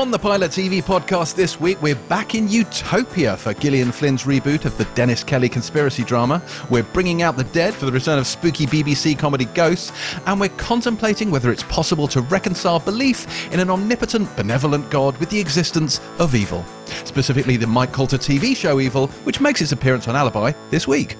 [0.00, 4.64] On the Pilot TV podcast this week, we're back in Utopia for Gillian Flynn's reboot
[4.64, 6.40] of the Dennis Kelly conspiracy drama.
[6.70, 9.92] We're bringing out the dead for the return of spooky BBC comedy Ghosts,
[10.24, 15.28] and we're contemplating whether it's possible to reconcile belief in an omnipotent, benevolent God with
[15.28, 16.64] the existence of evil.
[17.04, 21.18] Specifically, the Mike Colter TV show Evil, which makes its appearance on Alibi this week.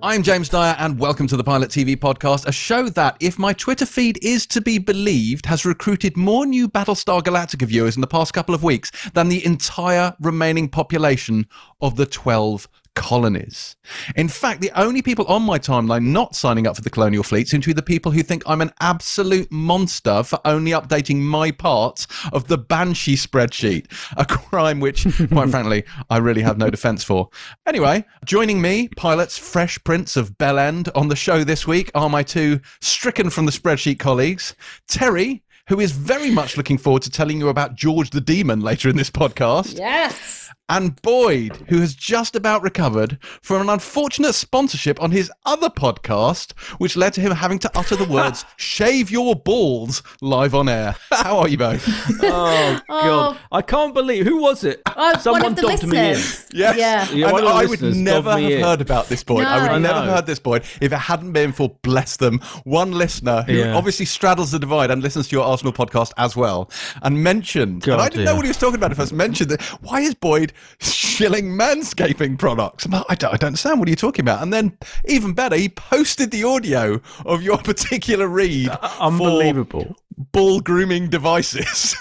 [0.00, 3.52] I'm James Dyer, and welcome to the Pilot TV podcast, a show that, if my
[3.52, 8.06] Twitter feed is to be believed, has recruited more new Battlestar Galactica viewers in the
[8.06, 11.48] past couple of weeks than the entire remaining population
[11.80, 13.76] of the 12 colonies.
[14.16, 17.48] In fact, the only people on my timeline not signing up for the colonial fleet
[17.48, 21.52] seem to be the people who think I'm an absolute monster for only updating my
[21.52, 27.04] part of the Banshee spreadsheet, a crime which, quite frankly, I really have no defense
[27.04, 27.28] for.
[27.66, 32.10] Anyway, joining me, pilots Fresh Prince of Bell End, on the show this week are
[32.10, 34.56] my two stricken from the spreadsheet colleagues,
[34.88, 35.44] Terry.
[35.68, 38.96] Who is very much looking forward to telling you about George the Demon later in
[38.96, 39.76] this podcast?
[39.78, 40.50] Yes.
[40.68, 46.52] And Boyd, who has just about recovered from an unfortunate sponsorship on his other podcast,
[46.78, 50.94] which led to him having to utter the words "shave your balls" live on air.
[51.10, 51.86] How are you both?
[52.30, 53.40] Oh god, oh.
[53.52, 54.82] I can't believe who was it?
[54.96, 56.04] Oh, Someone one of the dobbed me in.
[56.04, 56.46] Yes.
[56.52, 56.74] Yeah.
[56.74, 58.60] Yeah, And one of the I would never have in.
[58.62, 59.44] heard about this, Boyd.
[59.44, 59.72] I would No.
[59.72, 60.12] have never I know.
[60.14, 63.74] heard this, Boyd, if it hadn't been for, bless them, one listener who Yeah.
[63.74, 66.70] obviously straddles the divide and listens to your Arsenal podcast as well,
[67.02, 69.62] and mentioned, and I didn't know what he was talking about at first, mentioned that,
[69.82, 72.84] why is Boyd shilling manscaping products?
[72.84, 73.78] I'm like, I don't, I don't understand.
[73.78, 74.42] What are you talking about?
[74.42, 78.70] And then, even better, he posted the audio of your particular read
[79.00, 79.84] Unbelievable.
[79.84, 81.96] for ball grooming devices.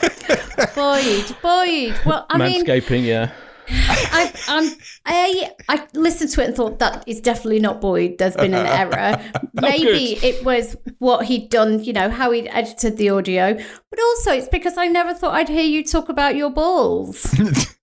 [0.74, 1.98] Boyd, Boyd.
[2.04, 3.32] Well, I mean, Manscaping, yeah.
[3.72, 8.18] I, um, I, I listened to it and thought that is definitely not Boyd.
[8.18, 9.22] There's been an error.
[9.54, 10.24] Maybe good.
[10.24, 13.54] it was what he'd done, you know, how he'd edited the audio.
[13.54, 17.32] But also, it's because I never thought I'd hear you talk about your balls.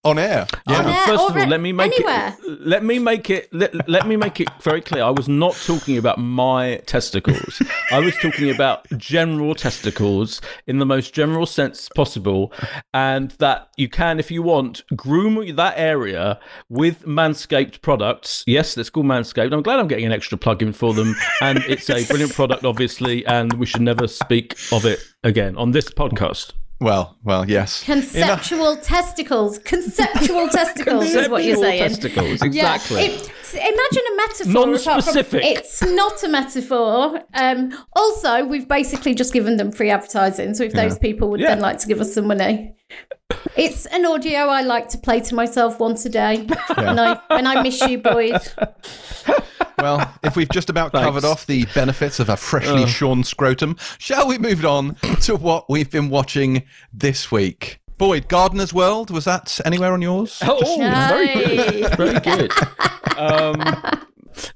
[0.08, 0.48] On air.
[0.68, 0.80] Yeah.
[0.80, 2.36] On air First of all, let me make anywhere.
[2.40, 2.62] it.
[2.62, 3.54] Let me make it.
[3.54, 5.04] Let, let me make it very clear.
[5.04, 7.62] I was not talking about my testicles.
[7.92, 12.54] I was talking about general testicles in the most general sense possible,
[12.94, 16.40] and that you can, if you want, groom that area
[16.70, 18.44] with Manscaped products.
[18.48, 19.54] Yes, it's called Manscaped.
[19.54, 23.26] I'm glad I'm getting an extra plug-in for them, and it's a brilliant product, obviously,
[23.26, 26.54] and we should never speak of it again on this podcast.
[26.80, 27.84] Well, well, yes.
[27.84, 29.58] Conceptual testicles.
[29.60, 31.80] Conceptual testicles is what you're Conceptual saying.
[31.90, 33.02] testicles, exactly.
[33.06, 33.12] Yeah.
[33.12, 34.54] It, imagine a metaphor.
[34.68, 35.30] Non-specific.
[35.32, 37.22] from- It's not a metaphor.
[37.34, 40.54] Um, also, we've basically just given them free advertising.
[40.54, 41.48] So if those people would Yeah.
[41.56, 42.76] then like to give us some money.
[43.56, 47.46] It's an audio I like to play to myself once a day when I when
[47.48, 48.40] I miss you, Boyd.
[49.80, 51.06] Well, if we've just about Thanks.
[51.06, 55.70] covered off the benefits of a freshly shorn scrotum, shall we move on to what
[55.70, 57.80] we've been watching this week?
[58.00, 60.40] Boyd, Gardener's World, was that anywhere on yours?
[60.44, 61.98] Oh, very good.
[61.98, 62.52] Very good.
[63.18, 63.60] Um,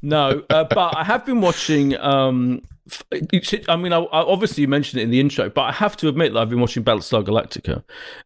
[0.02, 1.98] no, uh, but I have been watching.
[1.98, 2.62] Um,
[3.70, 6.08] I mean, I, I obviously you mentioned it in the intro, but I have to
[6.08, 7.84] admit that I've been watching Battlestar Galactica.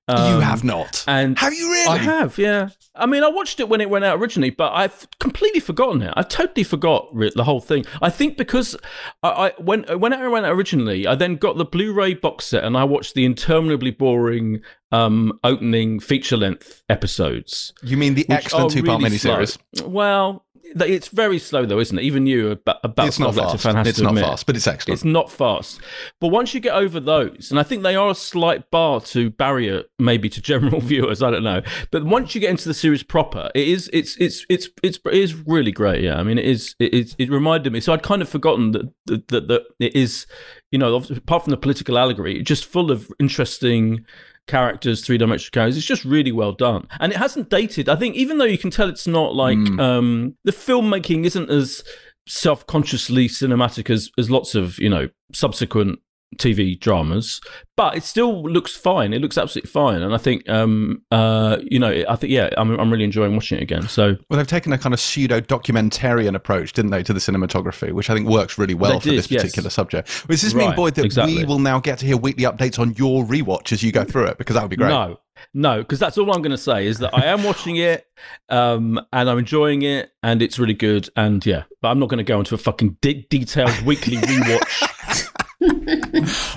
[0.08, 1.04] Um, you have not.
[1.08, 1.88] and have you really?
[1.88, 2.70] I have, yeah.
[2.96, 6.14] I mean, I watched it when it went out originally, but I've completely forgotten it.
[6.16, 7.86] I totally forgot the whole thing.
[8.02, 8.78] I think because
[9.22, 12.64] I, I when when it went out originally, I then got the Blu-ray box set
[12.64, 14.62] and I watched the interminably boring
[14.92, 17.74] um, opening feature-length episodes.
[17.84, 19.58] You mean the which excellent two-part really miniseries?
[19.76, 19.88] slow.
[19.90, 20.45] Well,
[20.76, 22.04] it's very slow though, isn't it?
[22.04, 23.64] Even you, about ba- a It's not fast.
[23.64, 24.26] fan, has It's to not admit.
[24.26, 24.96] fast, but it's excellent.
[24.98, 25.80] It's not fast.
[26.20, 29.30] But once you get over those, and I think they are a slight bar to
[29.30, 31.62] barrier maybe to general viewers, I don't know.
[31.92, 35.14] But once you get into the series proper, it is it's it's it's it's it
[35.14, 36.04] is really great.
[36.04, 36.18] Yeah.
[36.20, 37.80] I mean it is it is it reminded me.
[37.80, 40.26] So I'd kind of forgotten that that, that, that it is,
[40.72, 44.06] you know, apart from the political allegory, just full of interesting
[44.48, 45.78] characters, three dimensional characters.
[45.78, 47.90] It's just really well done, and it hasn't dated.
[47.90, 51.84] I think even though you can tell it's not like um, the filmmaking isn't as
[52.28, 56.00] self consciously cinematic as as lots of you know subsequent
[56.38, 57.42] TV dramas,
[57.76, 59.14] but it still looks fine.
[59.14, 62.80] It looks absolutely fine, and I think um uh you know I think yeah I'm
[62.80, 63.88] I'm really enjoying watching it again.
[63.88, 67.92] So Well, they've taken a kind of pseudo documentarian approach, didn't they, to the cinematography,
[67.92, 69.44] which I think works really well for did, this yes.
[69.44, 70.28] particular subject.
[70.28, 72.94] Does this mean, Right, Boyd, that we will now get to hear weekly updates on
[72.96, 74.38] your rewatch as you go through it?
[74.38, 74.90] Because that would be great.
[74.90, 75.20] no.
[75.54, 78.08] No, because that's all I'm going to say is that I am watching it,
[78.50, 81.64] um, and I'm enjoying it, and it's really good, and yeah.
[81.82, 84.95] But I'm not going to go into a fucking de- detailed weekly rewatch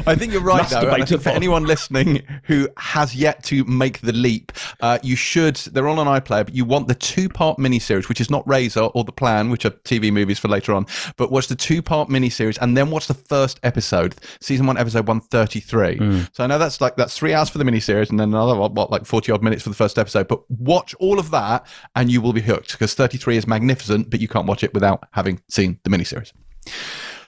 [0.07, 0.91] I think you're right, though.
[0.91, 5.57] I think for anyone listening who has yet to make the leap, uh, you should.
[5.57, 9.13] They're on iPlayer, but you want the two-part miniseries, which is not Razor or The
[9.13, 12.91] Plan, which are TV movies for later on, but watch the two-part miniseries and then
[12.91, 15.97] watch the first episode, season one, episode one thirty-three.
[15.97, 16.35] Mm.
[16.35, 18.73] So I know that's like that's three hours for the miniseries and then another what,
[18.73, 20.29] what like forty odd minutes for the first episode.
[20.29, 24.21] But watch all of that and you will be hooked because thirty-three is magnificent, but
[24.21, 26.33] you can't watch it without having seen the miniseries.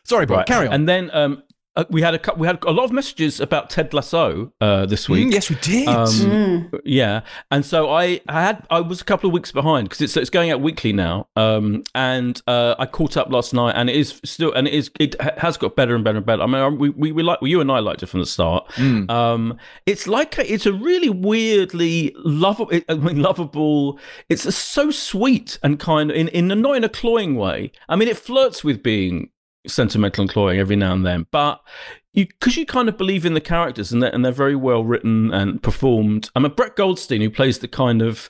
[0.05, 0.39] Sorry, Bob.
[0.39, 0.47] Right.
[0.47, 0.73] Carry on.
[0.73, 1.43] And then um,
[1.81, 5.09] uh, we had a we had a lot of messages about Ted Lasso uh, this
[5.09, 5.29] week.
[5.29, 5.89] Mm, yes, we did.
[5.89, 6.81] Um, mm.
[6.85, 10.17] Yeah, and so I, I had I was a couple of weeks behind because it's
[10.17, 11.29] it's going out weekly now.
[11.37, 14.91] Um, and uh, I caught up last night, and it is still and it is
[15.01, 16.43] it has got better and better and better.
[16.43, 18.69] I mean, we we, we like well, you and I liked it from the start.
[18.73, 19.11] Mm.
[19.11, 22.79] Um, it's like a, it's a really weirdly lovable.
[22.89, 23.99] I mean, lovable.
[24.29, 27.73] It's so sweet and kind of in in a not in a cloying way.
[27.89, 29.31] I mean, it flirts with being
[29.67, 31.61] sentimental and cloying every now and then, but
[32.13, 34.85] you because you kind of believe in the characters and they're, and they're very well
[34.85, 36.31] written and performed.
[36.35, 38.29] I mean, Brett Goldstein, who plays the kind of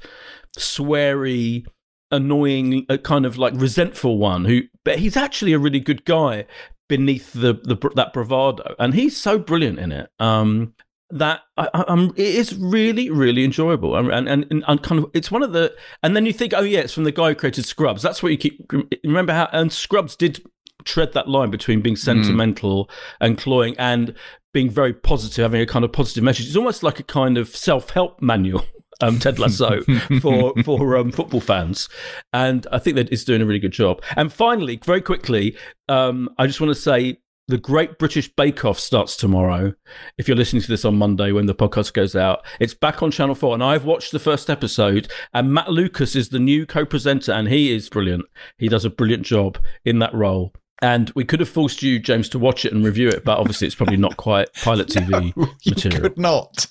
[0.59, 1.67] sweary,
[2.11, 6.47] annoying, uh, kind of like resentful one, who but he's actually a really good guy
[6.89, 10.11] beneath the, the that bravado, and he's so brilliant in it.
[10.19, 10.75] Um,
[11.13, 15.29] that I, am it is really really enjoyable and, and and, and kind of it's
[15.29, 15.75] one of the
[16.05, 18.31] and then you think oh yeah it's from the guy who created Scrubs that's what
[18.31, 18.73] you keep
[19.03, 20.41] remember how and Scrubs did
[20.85, 22.91] tread that line between being sentimental mm.
[23.21, 24.15] and cloying and
[24.53, 26.47] being very positive, having a kind of positive message.
[26.47, 28.65] It's almost like a kind of self help manual.
[29.03, 29.81] Um, Ted Lasso
[30.21, 31.89] for for um, football fans,
[32.35, 34.03] and I think that it's doing a really good job.
[34.15, 35.57] And finally, very quickly,
[35.89, 37.17] um, I just want to say
[37.51, 39.75] the Great British Bake Off starts tomorrow.
[40.17, 43.11] If you're listening to this on Monday when the podcast goes out, it's back on
[43.11, 43.55] Channel 4.
[43.55, 47.49] And I've watched the first episode, and Matt Lucas is the new co presenter, and
[47.49, 48.25] he is brilliant.
[48.59, 50.53] He does a brilliant job in that role.
[50.83, 53.67] And we could have forced you, James, to watch it and review it, but obviously
[53.67, 55.97] it's probably not quite pilot TV no, material.
[55.97, 56.67] You could not.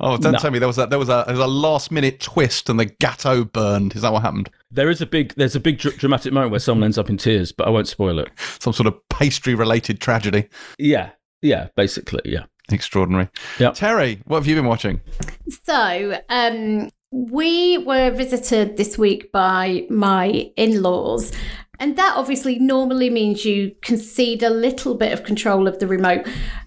[0.00, 0.38] Oh, don't no.
[0.38, 2.78] tell me there was a there was a there was a last minute twist and
[2.78, 3.94] the gateau burned.
[3.94, 4.50] Is that what happened?
[4.70, 7.16] There is a big there's a big dr- dramatic moment where someone ends up in
[7.16, 8.30] tears, but I won't spoil it.
[8.58, 10.48] Some sort of pastry related tragedy.
[10.78, 11.10] Yeah,
[11.42, 12.44] yeah, basically, yeah.
[12.70, 13.28] Extraordinary.
[13.58, 15.00] Yeah, Terry, what have you been watching?
[15.64, 21.32] So, um, we were visited this week by my in laws,
[21.82, 26.24] and that obviously normally means you concede a little bit of control of the remote.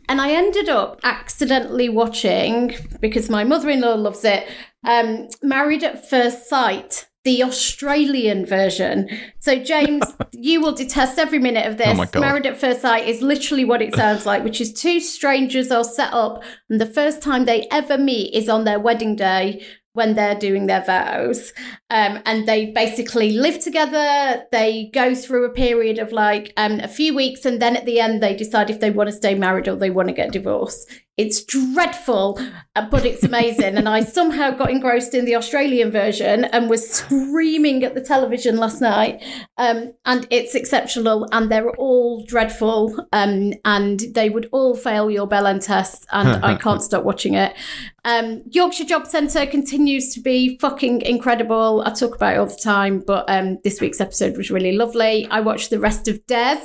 [0.10, 4.46] And I ended up accidentally watching, because my mother in law loves it,
[4.84, 9.08] um, Married at First Sight, the Australian version.
[9.40, 10.04] So, James,
[10.34, 11.98] you will detest every minute of this.
[11.98, 15.72] Oh Married at First Sight is literally what it sounds like, which is two strangers
[15.72, 19.66] are set up, and the first time they ever meet is on their wedding day
[19.96, 21.52] when they're doing their vows.
[21.90, 24.44] Um, and they basically live together.
[24.52, 28.00] They go through a period of like um, a few weeks, and then at the
[28.00, 30.90] end, they decide if they want to stay married or they want to get divorced.
[31.18, 32.38] It's dreadful,
[32.76, 33.78] uh, but it's amazing.
[33.78, 38.58] and I somehow got engrossed in the Australian version and was screaming at the television
[38.58, 39.24] last night.
[39.58, 45.26] Um, and it's exceptional, and they're all dreadful, um, and they would all fail your
[45.26, 47.56] Bell Belen test, and I can't stop watching it.
[48.04, 51.84] Um, Yorkshire Job Centre continues to be fucking incredible.
[51.86, 55.28] I talk about it all the time, but um, this week's episode was really lovely.
[55.30, 56.62] I watched the rest of Des,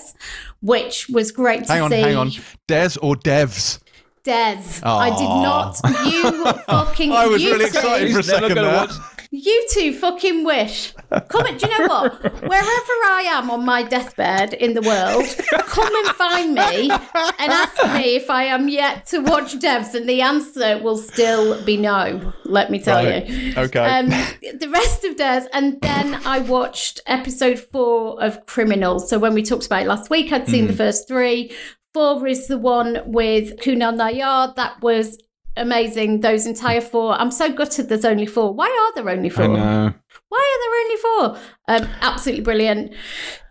[0.61, 2.01] which was great hang to on, see.
[2.01, 2.31] Hang on,
[2.67, 3.81] Des or Devs?
[4.25, 4.81] Des.
[4.83, 4.99] Aww.
[4.99, 5.81] I did not.
[6.13, 7.13] You fucking.
[7.13, 8.65] I was really excited for a second there.
[8.65, 8.93] Watch.
[9.33, 10.93] You two fucking wish.
[11.29, 12.21] Come and do you know what?
[12.43, 15.25] Wherever I am on my deathbed in the world,
[15.67, 20.09] come and find me and ask me if I am yet to watch Devs, and
[20.09, 22.33] the answer will still be no.
[22.45, 23.25] Let me tell right.
[23.29, 23.55] you.
[23.57, 23.79] Okay.
[23.79, 29.09] Um, the rest of Devs, and then I watched episode four of Criminals.
[29.09, 30.69] So when we talked about it last week, I'd seen mm.
[30.69, 31.53] the first three.
[31.93, 34.55] Four is the one with Kunal Nayyar.
[34.55, 35.19] That was
[35.57, 36.21] amazing.
[36.21, 37.15] Those entire four.
[37.15, 38.55] I'm so gutted there's only four.
[38.55, 39.49] Why are there only four?
[39.49, 41.39] Why are there only four?
[41.69, 42.95] Um, absolutely brilliant.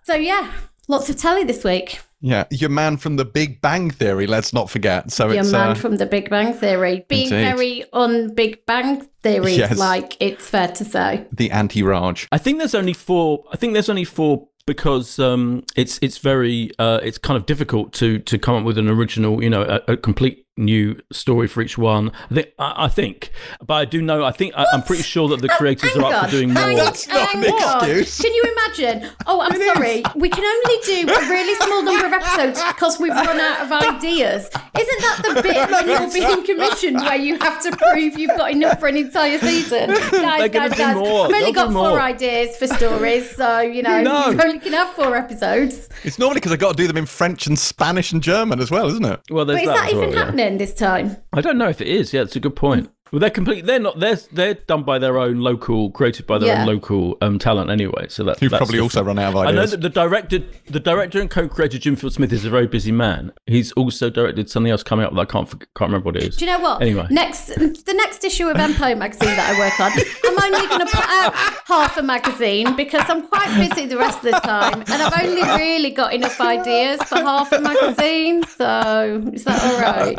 [0.04, 0.52] So, yeah,
[0.88, 2.00] lots of telly this week.
[2.22, 4.28] Yeah, your man from the Big Bang Theory.
[4.28, 5.10] Let's not forget.
[5.10, 7.44] So your it's man uh, from the Big Bang Theory, being indeed.
[7.44, 9.78] very on Big Bang Theory, yes.
[9.78, 11.28] like it's fair to say.
[11.32, 12.28] The anti-Raj.
[12.32, 13.46] I think there's only four.
[13.54, 17.92] I think there's only four because um, it's it's very uh, it's kind of difficult
[17.94, 21.62] to to come up with an original, you know, a, a complete new story for
[21.62, 22.12] each one.
[22.30, 23.32] I think, I, I think,
[23.66, 24.24] but I do know.
[24.24, 26.32] I think I, I'm pretty sure that the uh, creators Hang are up on, for
[26.36, 26.64] doing more.
[26.64, 28.22] hang- That's not an excuse.
[28.22, 29.10] Can you imagine?
[29.26, 30.04] Oh, I'm sorry.
[30.16, 33.72] We can only do a really small number of episodes because we've run out of
[33.72, 34.46] ideas.
[34.46, 38.52] Isn't that the bit when you're being commissioned where you have to prove you've got
[38.52, 39.90] enough for an entire season?
[40.12, 40.96] Guys, guys, guys.
[40.96, 41.26] more.
[41.26, 44.30] I've only They'll got four ideas for stories, so you know No.
[44.30, 45.88] you only can have four episodes.
[46.04, 48.70] It's normally because I got to do them in French and Spanish and German as
[48.72, 49.20] well, isn't it?
[49.30, 50.24] Well, there's But is that, that as well, even yeah.
[50.58, 51.18] This time?
[51.34, 52.14] I don't know if it is.
[52.14, 52.90] Yeah, it's a good point.
[53.12, 53.66] Well, they're complete.
[53.66, 54.00] They're not.
[54.00, 56.62] They're they're done by their own local, created by their Yeah.
[56.62, 58.08] own local um, talent anyway.
[58.10, 59.52] So that You've that's probably also run out of ideas.
[59.52, 60.40] I know that the director,
[60.70, 63.32] the director and co-creator Jim Field Smith is a very busy man.
[63.48, 66.24] He's also directed something else coming up that I can't forg- can't remember what it
[66.24, 66.38] is.
[66.38, 66.82] Do you know what?
[66.82, 67.08] Anyway.
[67.10, 69.92] next the next issue of Empire magazine that I work on,
[70.26, 71.34] I'm only going to put out
[71.66, 75.42] half a magazine because I'm quite busy the rest of the time, and I've only
[75.42, 78.44] really got enough ideas for half a magazine.
[78.44, 80.16] So is that all right?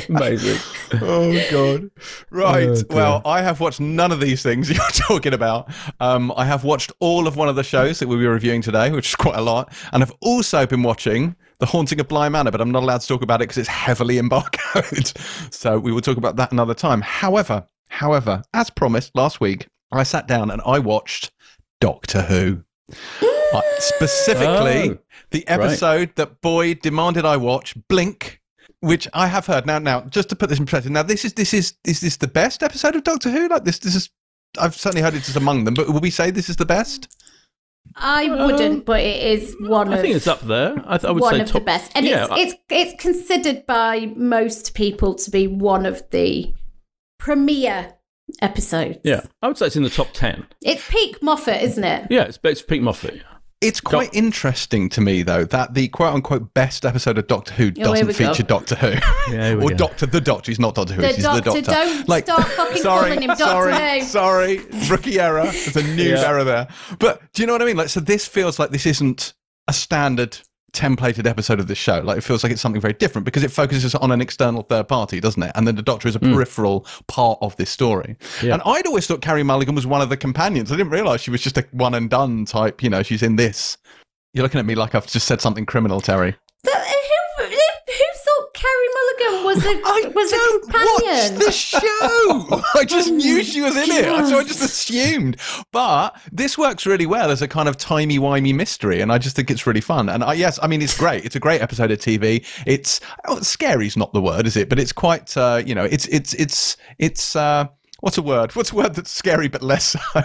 [0.16, 0.58] Amazing.
[1.02, 1.90] oh god.
[2.30, 2.68] Right.
[2.68, 5.70] Oh, well i have watched none of these things you're talking about.
[6.00, 8.90] Um, i have watched all of one of the shows that we'll be reviewing today
[8.90, 12.50] which is quite a lot and i've also been watching the haunting of bly manor
[12.50, 15.12] but i'm not allowed to talk about it because it's heavily embargoed.
[15.52, 17.00] So we will talk about that another time.
[17.02, 21.30] However however as promised last week i sat down and i watched
[21.80, 22.62] doctor who.
[23.78, 24.98] Specifically Oh,
[25.30, 28.39] the episode that Boyd demanded I watch, Blink,
[28.80, 29.78] which I have heard now.
[29.78, 32.28] Now, just to put this in perspective, now this is this is is this the
[32.28, 33.48] best episode of Doctor Who?
[33.48, 34.10] Like this, this is.
[34.58, 37.08] I've certainly heard it is among them, but will we say this is the best?
[37.96, 40.74] I uh, wouldn't, but it is one I of think it's up there.
[40.86, 42.54] I, th- I would one say of top, the best, and yeah, it's I- it's
[42.92, 46.52] it's considered by most people to be one of the
[47.18, 47.94] premier
[48.42, 48.98] episodes.
[49.04, 49.22] yeah.
[49.42, 50.46] I would say it's in the top ten.
[50.62, 52.06] it's peak Moffat, isn't it?
[52.10, 53.22] Yeah, it's it's Pete Moffat.
[53.60, 57.64] It's quite interesting to me, though, that the quote unquote best episode of Doctor Who
[57.64, 58.28] here doesn't we go.
[58.30, 58.92] feature Doctor Who.
[59.34, 59.76] Yeah, or go.
[59.76, 60.50] Doctor the Doctor.
[60.50, 62.04] He's not Doctor Who, The he's Doctor, the Doctor.
[62.06, 64.06] don't start fucking sorry, calling him Doctor sorry, Who.
[64.06, 65.44] Sorry, rookie error.
[65.44, 66.26] There's a new Yeah.
[66.26, 66.68] error there.
[66.98, 67.76] But do you know what I mean?
[67.76, 69.34] Like, so this feels like this isn't
[69.68, 70.38] a standard
[70.72, 72.00] templated episode of this show.
[72.00, 74.88] Like, it feels like it's something very different because it focuses on an external third
[74.88, 75.52] party, doesn't it?
[75.54, 76.32] And then the Doctor is a mm.
[76.32, 78.16] peripheral part of this story.
[78.42, 78.54] Yeah.
[78.54, 80.70] And I'd always thought Carey Mulligan was one of the companions.
[80.72, 82.82] I didn't realize she was just a one and done type.
[82.82, 83.76] You know, she's in this.
[84.32, 86.36] You're looking at me like I've just said something criminal, Terry.
[86.64, 88.54] Th- Who, who thought
[89.20, 91.34] Carey Mulligan was a I was a don't companion?
[91.36, 92.62] watch the show.
[92.80, 95.36] I just knew she was in it, so I just assumed.
[95.72, 99.36] But this works really well as a kind of timey wimey mystery, and I just
[99.36, 100.08] think it's really fun.
[100.08, 101.24] And I, yes, I mean it's great.
[101.24, 102.44] It's a great episode of TV.
[102.66, 104.68] It's oh, scary's not the word, is it?
[104.68, 107.36] But it's quite, uh, you know, it's it's it's it's.
[107.36, 107.66] Uh,
[108.00, 108.56] What's a word?
[108.56, 109.98] What's a word that's scary but less so?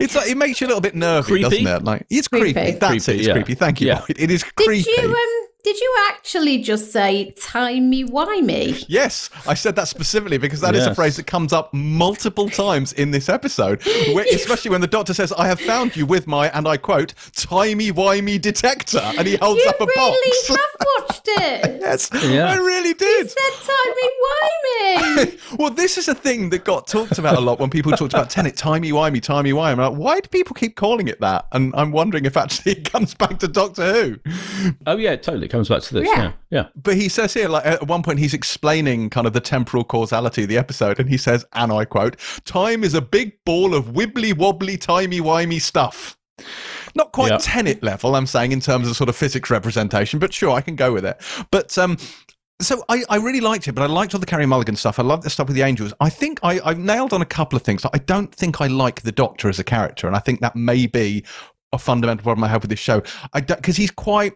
[0.00, 1.42] It's like it makes you a little bit nervy, Creepy?
[1.42, 1.84] doesn't it?
[1.84, 2.54] Like it's creepy.
[2.54, 2.78] Creepy.
[2.78, 3.16] That's it.
[3.16, 3.34] It's yeah.
[3.34, 3.54] creepy.
[3.54, 3.88] Thank you.
[3.88, 3.98] Yeah.
[4.00, 4.16] Boyd.
[4.18, 4.90] It is did creepy.
[4.96, 8.86] you um did you actually just say timey wimey?
[8.88, 12.94] Yes, I said that specifically because that is a phrase that comes up multiple times
[12.94, 13.82] in this episode,
[14.14, 17.12] where, especially when the doctor says, "I have found you with my," and I quote,
[17.34, 19.90] "timey wimey detector," and he holds You up a ball.
[19.98, 20.48] I really box.
[20.48, 21.80] have watched it.
[21.82, 22.46] yes, Yeah.
[22.50, 23.28] I really did.
[23.30, 25.38] Said timey wimey.
[25.58, 28.30] well, this is a thing that got talked about a lot when people talked about
[28.30, 29.72] Tenet, timey wimey, timey wimey.
[29.72, 31.46] I'm like, why do people keep calling it that?
[31.52, 34.72] And I'm wondering if actually it comes back to Doctor Who.
[34.86, 36.06] Oh yeah, totally comes back to this.
[36.06, 36.22] Yeah.
[36.22, 36.68] Yeah, yeah.
[36.76, 40.42] But he says here, like at one point, he's explaining kind of the temporal causality
[40.44, 43.86] of the episode, and he says, and I quote, "Time is a big ball of
[43.86, 46.16] wibbly wobbly, timey wimey stuff."
[46.94, 47.38] Not quite Yeah.
[47.40, 50.76] tenet level, I'm saying, in terms of sort of physics representation, but sure, I can
[50.76, 51.20] go with it.
[51.50, 51.98] But um,
[52.60, 54.98] so I, I really liked it, but I liked all the Carey Mulligan stuff.
[54.98, 55.92] I love the stuff with the angels.
[56.00, 57.84] I think I, I've nailed on a couple of things.
[57.92, 60.86] I don't think I like the Doctor as a character, and I think that may
[60.86, 61.24] be
[61.72, 63.02] a fundamental problem I have with this show.
[63.32, 64.32] I because he's quite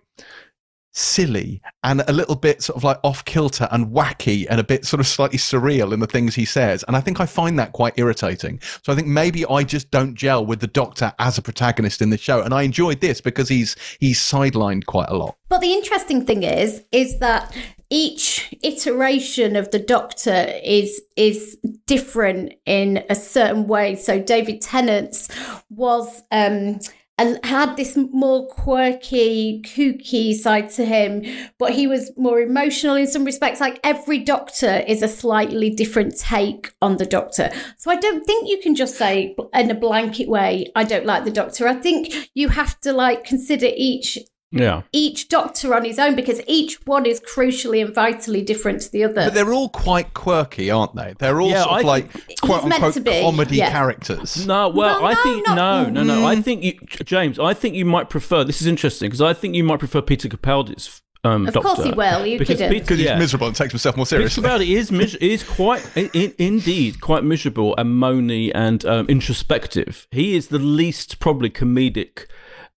[0.92, 4.84] silly and a little bit sort of like off kilter and wacky and a bit
[4.84, 6.84] sort of slightly surreal in the things he says.
[6.86, 8.60] And I think I find that quite irritating.
[8.82, 12.10] So I think maybe I just don't gel with the Doctor as a protagonist in
[12.10, 12.42] the show.
[12.42, 15.36] And I enjoyed this because he's he's sidelined quite a lot.
[15.48, 17.54] But the interesting thing is, is that
[17.90, 23.96] each iteration of the Doctor is is different in a certain way.
[23.96, 25.28] So David Tennant's
[25.68, 26.80] was um
[27.18, 31.24] and had this more quirky, kooky side to him,
[31.58, 33.60] but he was more emotional in some respects.
[33.60, 37.50] Like every Doctor is a slightly different take on the Doctor.
[37.76, 41.24] So I don't think you can just say in a blanket way, I don't like
[41.24, 41.68] the Doctor.
[41.68, 44.18] I think you have to like consider each
[44.52, 44.82] Yeah.
[44.92, 49.04] each doctor on his own because each one is crucially and vitally different to the
[49.04, 49.14] other.
[49.14, 51.14] But they're all quite quirky, aren't they?
[51.18, 53.70] They're all Yeah, sort of like quote unquote comedy yeah.
[53.70, 54.46] characters.
[54.46, 56.20] No, well, Well, I no, think not- no, no, no.
[56.22, 56.24] Mm.
[56.26, 56.72] I think you,
[57.04, 57.38] James.
[57.38, 58.44] I think you might prefer.
[58.44, 61.68] This is interesting because I think you might prefer Peter Capaldi's um, Of doctor.
[61.68, 62.72] course he will, you because couldn't.
[62.72, 63.12] Peter, Because yeah.
[63.14, 64.42] he's miserable and takes himself more Peter seriously.
[64.42, 70.08] Capaldi is mis- is quite i i indeed quite miserable and moany and um, introspective.
[70.10, 72.26] He is the least probably comedic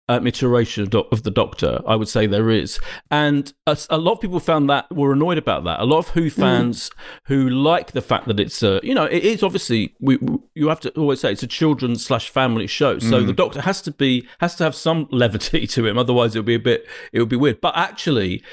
[0.07, 1.81] um, iteration of, of the Doctor.
[1.87, 5.37] I would say there is, and a, a lot of people found that were annoyed
[5.37, 5.79] about that.
[5.79, 6.91] A lot of Who fans
[7.25, 10.19] who like the fact that it's a you know it is obviously we
[10.53, 13.81] you have to always say it's a children's slash family show, so the Doctor has
[13.83, 15.97] to be has to have some levity to him.
[15.97, 17.61] Otherwise, it would be a bit it would be weird.
[17.61, 18.43] But actually,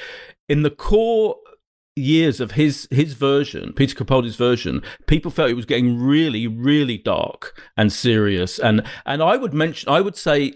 [0.49, 1.37] in the core
[1.95, 6.99] years of his his version, Peter Capaldi's version, people felt it was getting really, really
[6.99, 8.59] dark and serious.
[8.59, 10.55] And and I would mention, I would say,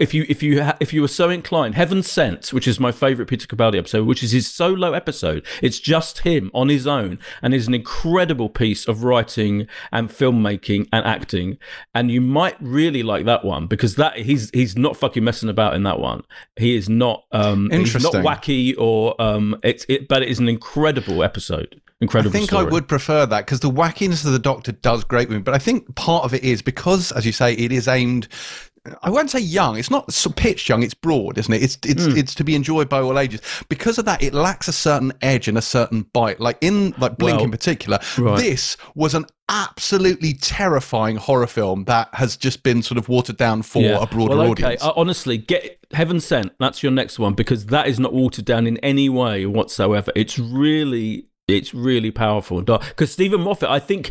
[0.00, 2.92] if you if you ha- if you were so inclined, Heaven Sent, which is my
[2.92, 5.44] favorite Peter Capaldi episode, which is his solo episode.
[5.62, 10.88] It's just him on his own, and is an incredible piece of writing and filmmaking
[10.92, 11.58] and acting.
[11.94, 15.74] And you might really like that one because that he's he's not fucking messing about
[15.74, 16.22] in that one.
[16.56, 20.48] He is not um he's not wacky or um it's it but it is an
[20.48, 22.66] incredible episode Incredible I think story.
[22.66, 25.42] I would prefer that because the wackiness of the Doctor does great with me.
[25.42, 28.26] But I think part of it is because, as you say, it is aimed.
[29.02, 29.76] I won't say young.
[29.76, 30.82] It's not so pitched young.
[30.82, 31.62] It's broad, isn't it?
[31.62, 32.16] It's it's Hmm.
[32.16, 33.42] it's to be enjoyed by all ages.
[33.68, 36.40] Because of that, it lacks a certain edge and a certain bite.
[36.40, 38.38] Like in like Blink Well, in particular, right.
[38.38, 43.62] this was an absolutely terrifying horror film that has just been sort of watered down
[43.62, 44.64] for a broader well, okay.
[44.64, 44.82] audience.
[44.82, 46.52] Uh, honestly, get Heaven Sent.
[46.58, 50.10] That's your next one because that is not watered down in any way whatsoever.
[50.16, 52.88] It's really, it's really powerful and dark.
[52.88, 54.10] Because Steven Moffat, I think.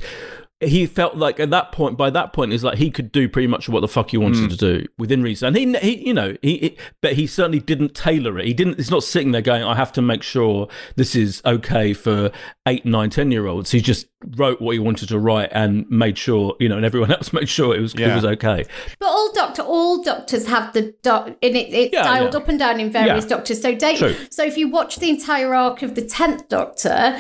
[0.61, 3.47] He felt like at that point, by that point, is like he could do pretty
[3.47, 4.47] much what the fuck he wanted Hmm.
[4.49, 5.47] to do within reason.
[5.47, 8.45] And he, he, you know, he, he, but he certainly didn't tailor it.
[8.45, 8.75] He didn't.
[8.75, 12.31] He's not sitting there going, "I have to make sure this is okay for
[12.67, 16.17] eight, nine, ten year olds." He just wrote what he wanted to write and made
[16.17, 18.65] sure, you know, and everyone else made sure it was it was okay.
[18.99, 22.39] But all doctor, all doctors have the doc, and it, it's Yeah, dialed yeah.
[22.41, 23.29] up and down in various Yeah.
[23.29, 23.61] doctors.
[23.61, 27.17] So, Dave, so if you watch the entire arc of the tenth Doctor,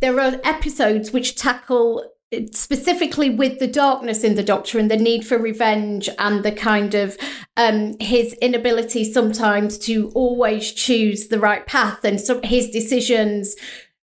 [0.00, 2.04] there are episodes which tackle
[2.52, 6.94] specifically with the darkness in the Doctor and the need for revenge and the kind
[6.94, 7.16] of
[7.56, 13.56] um, his inability sometimes to always choose the right path and some his decisions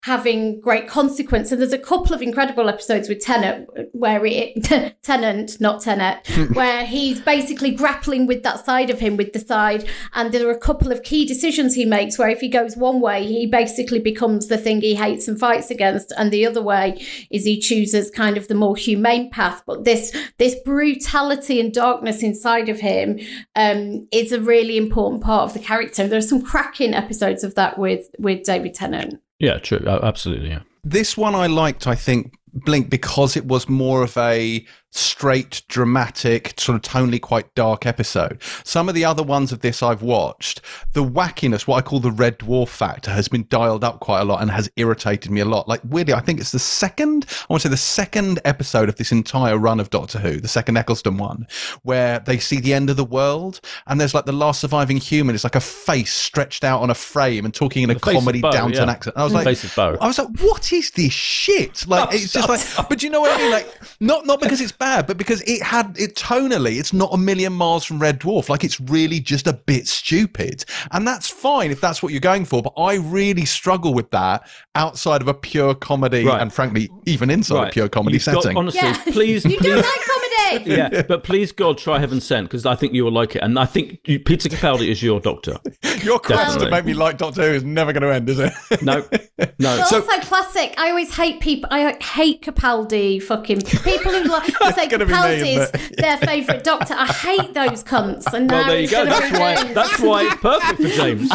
[0.03, 1.53] having great consequence.
[1.53, 4.65] And there's a couple of incredible episodes with Tennant where it
[5.03, 9.87] Tennant, not Tenet, where he's basically grappling with that side of him, with the side.
[10.15, 13.01] And there are a couple of key decisions he makes where if he goes one
[13.01, 17.05] way, he basically becomes the thing he hates and fights against, and the other way
[17.31, 19.63] is he chooses kind of the more humane path.
[19.67, 23.19] But this this brutality and darkness inside of him
[23.55, 26.09] um, is a really important part of the character.
[26.09, 29.21] There are some cracking episodes of that with with David Tennant.
[29.41, 29.85] Yeah, true.
[29.87, 30.51] Absolutely.
[30.51, 30.61] Yeah.
[30.85, 36.55] this one I liked, I think, Blink, because it was more of a straight, dramatic,
[36.59, 38.43] sort of tonally quite dark episode.
[38.65, 40.61] Some of the other ones of this I've watched,
[40.93, 44.25] the wackiness, what I call the red dwarf factor, has been dialed up quite a
[44.25, 45.69] lot and has irritated me a lot.
[45.69, 48.97] Like, weirdly, I think it's the second, I want to say the second episode of
[48.97, 51.47] this entire run of Doctor Who, the second Eccleston one,
[51.83, 55.35] where they see the end of the world and there's like the last surviving human.
[55.35, 58.15] It's like a face stretched out on a frame and talking in a The face
[58.15, 58.93] comedy Boe, downton yeah.
[58.93, 59.17] accent.
[59.17, 59.97] I was like, face of Boe.
[60.01, 61.87] I was like, what is this shit?
[61.87, 63.51] Like, it's just like, but you know what I mean?
[63.51, 67.17] Like, not not because it's bad, but because it had it tonally, it's not a
[67.17, 68.49] million miles from Red Dwarf.
[68.49, 72.45] Like, it's really just a bit stupid, and that's fine if that's what you're going
[72.45, 72.63] for.
[72.63, 76.41] But I really struggle with that outside of a pure comedy, Right.
[76.43, 78.57] and frankly, even inside a pure comedy You've got- setting.
[78.59, 80.30] honestly, Yeah, please, you do please, like comedy.
[80.65, 83.59] yeah, but please God, try Heaven Sent because I think you will like it, and
[83.59, 85.59] I think you, Peter Capaldi is your doctor.
[86.03, 88.53] Your quest to make me like Doctor Who is never going to end, is it?
[88.83, 89.77] No, no.
[89.77, 90.75] But So- also classic.
[90.79, 91.69] I always hate people.
[91.71, 93.23] I hate Capaldi.
[93.23, 95.43] Fucking people who like who say gonna me, Capaldi's
[95.75, 96.95] isn't their favourite doctor.
[96.97, 98.33] I hate those cunts.
[98.33, 99.05] And well, now there you it's go.
[99.05, 99.55] gonna That's be why.
[99.57, 99.75] James.
[99.75, 101.31] That's why it's perfect for James.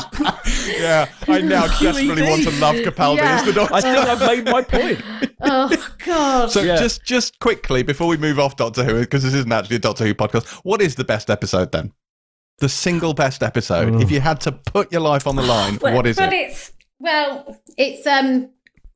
[0.80, 3.36] yeah, I now desperately want to love Capaldi Yeah.
[3.40, 3.76] as the Doctor.
[3.76, 5.02] I think I've made my point.
[5.42, 6.52] Oh God.
[6.52, 6.78] So Yeah.
[6.78, 10.06] just just quickly before we move off Doctor Who, because this isn't actually a Doctor
[10.06, 11.94] Who podcast, what is the best episode then?
[12.60, 14.02] The single best episode.
[14.02, 16.50] If you had to put your life on the line, But- what is but it?
[16.50, 18.50] it's well, it's um.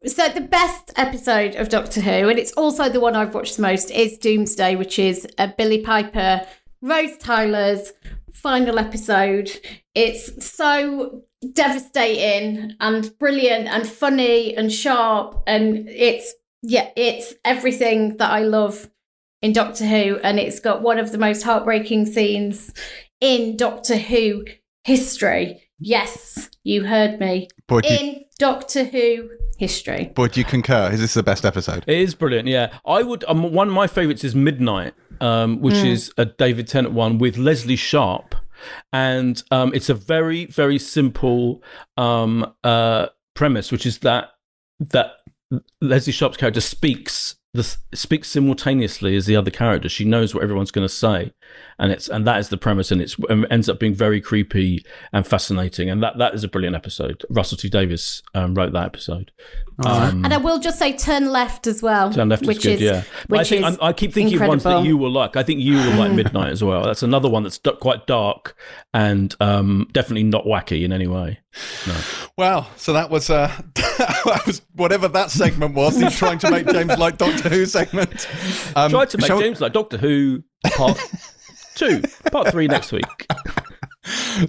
[0.05, 3.61] So the best episode of Doctor Who, and it's also the one I've watched the
[3.63, 6.47] most, is Doomsday, which is a Billie Piper,
[6.81, 7.91] Rose Tyler's
[8.31, 9.51] final episode.
[9.93, 18.31] It's so devastating and brilliant and funny and sharp, and it's yeah, it's everything that
[18.31, 18.89] I love
[19.41, 22.73] in Doctor Who, and it's got one of the most heartbreaking scenes
[23.21, 24.45] in Doctor Who
[24.83, 25.63] history.
[25.79, 27.47] Yes, you heard me.
[27.67, 30.11] Boy, do you, In Doctor Who history.
[30.15, 30.89] boy, do you concur?
[30.91, 31.83] Is this the best episode?
[31.87, 32.47] It is brilliant.
[32.47, 33.23] Yeah, I would.
[33.27, 37.37] Um, one of my favourites is Midnight, um, which is a David Tennant one with
[37.37, 38.35] Lesley Sharp.
[38.91, 41.63] and um, it's a very very simple
[41.95, 44.31] um, uh, premise, which is that
[44.79, 45.11] that
[45.81, 49.89] Lesley Sharp's character speaks the speaks simultaneously as the other character.
[49.89, 51.31] She knows what everyone's going to say,
[51.77, 53.15] and it's and that is the premise, and it
[53.49, 55.89] ends up being very creepy and fascinating.
[55.89, 57.23] And that that is a brilliant episode.
[57.29, 59.31] Russell T Davies um, wrote that episode.
[59.85, 62.11] Um, and I will just say, turn left as well.
[62.11, 63.03] Turn left which is good, is, yeah.
[63.29, 65.37] But I think is I, I keep thinking of ones that you will like.
[65.37, 66.83] I think you will like Midnight as well.
[66.83, 68.57] That's another one that's d- quite dark
[68.93, 71.39] and um, definitely not wacky in any way.
[72.37, 75.97] Well, so that was uh, that was whatever that segment was.
[75.97, 78.27] He's trying to make James like Doctor Who segment.
[78.75, 80.99] Um, Try to make shall- James like Doctor Who part
[81.79, 83.25] two, part three next week.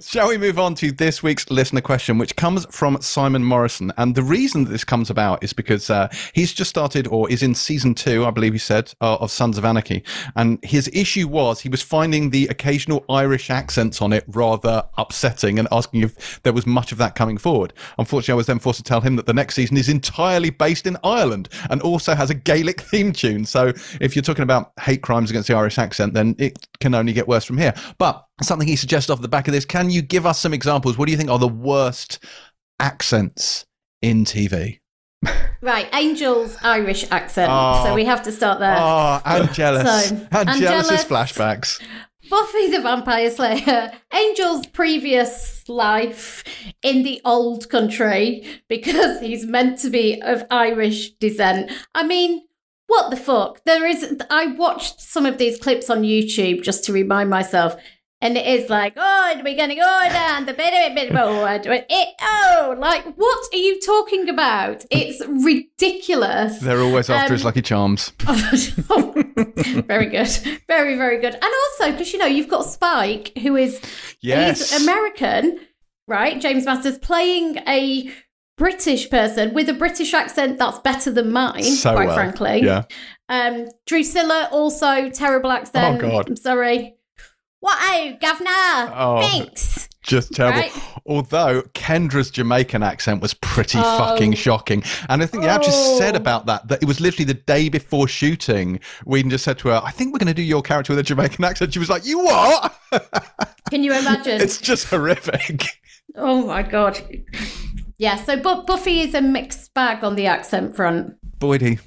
[0.01, 3.91] Shall we move on to this week's listener question, which comes from Simon Morrison?
[3.97, 7.43] And the reason that this comes about is because uh, he's just started, or is
[7.43, 10.03] in season two, I believe he said, uh, of Sons of Anarchy.
[10.35, 15.59] And his issue was he was finding the occasional Irish accents on it rather upsetting
[15.59, 17.73] and asking if there was much of that coming forward.
[17.97, 20.87] Unfortunately, I was then forced to tell him that the next season is entirely based
[20.87, 23.45] in Ireland and also has a Gaelic theme tune.
[23.45, 27.13] So if you're talking about hate crimes against the Irish accent, then it can only
[27.13, 27.73] get worse from here.
[27.97, 29.65] But something he suggests off the back of this.
[29.65, 30.97] Can you give us some examples?
[30.97, 32.19] What do you think are the worst
[32.79, 33.65] accents
[34.01, 34.79] in TV?
[35.63, 37.51] Right, Angel's Irish accent.
[37.51, 37.83] Oh.
[37.83, 37.93] So ah.
[37.93, 38.75] we have to start there.
[38.75, 39.83] Oh, ah, and jealous.
[40.09, 41.31] So, and and jealous is jealous.
[41.31, 41.79] flashbacks.
[42.31, 46.43] Buffy the Vampire Slayer, Angel's previous life
[46.81, 51.71] in the old country because he's meant to be of Irish descent.
[51.93, 52.43] I mean,
[52.87, 53.63] what the fuck?
[53.65, 54.17] There is.
[54.29, 57.75] I watched some of these clips on YouTube just to remind myself.
[58.23, 59.81] And it is like, oh, we're going to go
[60.11, 61.65] down the bit, bit, board.
[61.65, 64.85] It, oh, like, what are you talking about?
[64.91, 66.59] It's ridiculous.
[66.59, 68.11] They're always after Um, his Lucky Charms.
[69.87, 70.27] very good.
[70.67, 71.33] Very, very good.
[71.33, 73.81] And also, because, you know, you've got Spike, who is
[74.21, 74.69] Yes.
[74.71, 75.59] he's American,
[76.07, 76.39] right?
[76.39, 78.11] James Marsters playing a
[78.57, 82.15] British person with a British accent that's better than mine, So quite well.
[82.15, 82.61] frankly.
[82.63, 82.83] Yeah.
[83.29, 86.03] Um, Drusilla, also terrible accent.
[86.03, 86.29] Oh, God.
[86.29, 86.95] I'm sorry.
[87.61, 88.93] What oh, governor?
[88.95, 89.21] Oh.
[89.21, 89.87] Thanks.
[90.01, 90.61] Just terrible.
[90.61, 90.71] Right.
[91.05, 93.97] Although Kendra's Jamaican accent was pretty Oh.
[93.99, 94.83] fucking shocking.
[95.09, 95.99] And I think the actress Oh.
[95.99, 98.79] said about that that it was literally the day before shooting.
[99.05, 101.03] Whedon just said to her, I think we're going to do your character with a
[101.03, 101.71] Jamaican accent.
[101.73, 102.73] She was like, You what?
[103.69, 104.41] Can you imagine?
[104.41, 105.63] it's just horrific.
[106.15, 106.99] oh my god.
[107.99, 111.13] Yeah, so Bu- Buffy is a mixed bag on the accent front.
[111.41, 111.79] Boydie.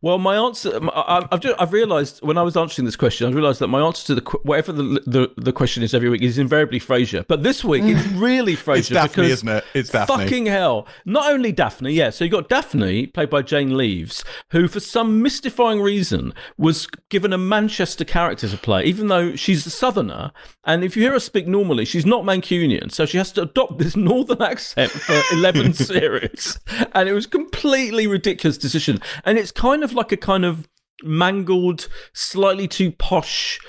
[0.00, 3.58] Well, my answer, I've just, I've realised when I was answering this question, I realised
[3.60, 6.80] that my answer to the whatever the, the the question is every week is invariably
[6.80, 7.26] Frasier.
[7.26, 8.20] But this week it's mm.
[8.20, 9.64] really Frasier It's Daphne, isn't it?
[9.74, 10.16] It's Daphne.
[10.16, 10.86] Fucking hell!
[11.04, 12.10] Not only Daphne, yeah.
[12.10, 17.32] So you got Daphne, played by Jane Leeves, who for some mystifying reason was given
[17.32, 20.30] a Manchester character to play, even though she's a Southerner.
[20.64, 23.78] And if you hear her speak normally, she's not Mancunian, so she has to adopt
[23.78, 26.60] this Northern accent for eleven series,
[26.94, 28.91] and it was completely ridiculous decision.
[29.24, 30.68] And it's kind of like a kind of
[31.02, 33.60] mangled, slightly too posh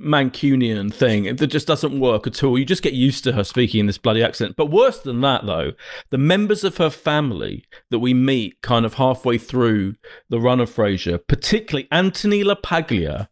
[0.00, 2.58] Mancunian thing that just doesn't work at all.
[2.58, 4.56] You just get used to her speaking in this bloody accent.
[4.56, 5.72] But worse than that, though,
[6.10, 9.94] the members of her family that we meet kind of halfway through
[10.28, 13.28] the run of Frasier, particularly Anthony LaPaglia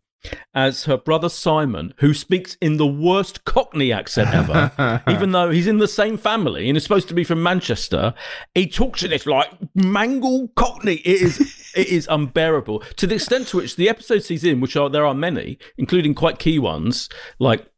[0.54, 5.66] as her brother Simon, who speaks in the worst Cockney accent ever, even though he's
[5.66, 8.14] in the same family and is supposed to be from Manchester.
[8.54, 10.96] He talks in this like mangled Cockney.
[10.96, 14.76] It is it is unbearable to the extent to which the episodes he's in, which
[14.76, 17.69] are there are many, including quite key ones like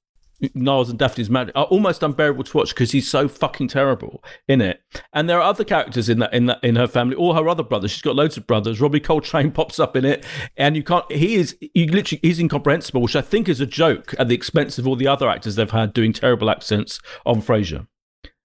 [0.55, 4.23] Niles and Daphne's marriage are uh, almost unbearable to watch because he's so fucking terrible
[4.49, 4.83] in it.
[5.13, 7.63] And there are other characters in that in that in her family, all her other
[7.63, 7.91] brothers.
[7.93, 8.81] She's got loads of brothers.
[8.81, 10.25] Robbie Coltrane pops up in it,
[10.57, 11.11] and you can't.
[11.11, 14.79] He is you literally he's incomprehensible, which I think is a joke at the expense
[14.79, 17.87] of all the other actors they've had doing terrible accents on Frasier.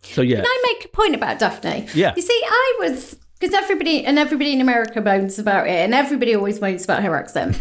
[0.04, 1.88] So yeah, Can I make a point about Daphne?
[1.94, 2.14] Yeah.
[2.16, 6.36] You see, I was because everybody and everybody in America moans about it, and everybody
[6.36, 7.60] always moans about her accent.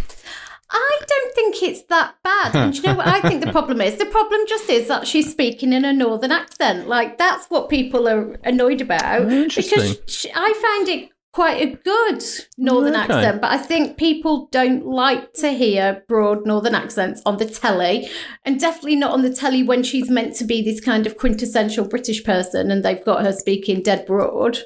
[0.70, 2.54] I don't think it's that bad.
[2.56, 3.98] And do you know what I think the problem is?
[3.98, 6.88] The problem just is that she's speaking in a northern accent.
[6.88, 9.22] Like that's what people are annoyed about.
[9.22, 9.78] Oh, interesting.
[9.78, 12.24] Because she, I find it quite a good
[12.56, 13.12] northern Okay.
[13.12, 18.08] accent, but I think people don't like to hear broad northern accents on the telly,
[18.46, 21.86] and definitely not on the telly when she's meant to be this kind of quintessential
[21.86, 24.60] British person, and they've got her speaking dead broad.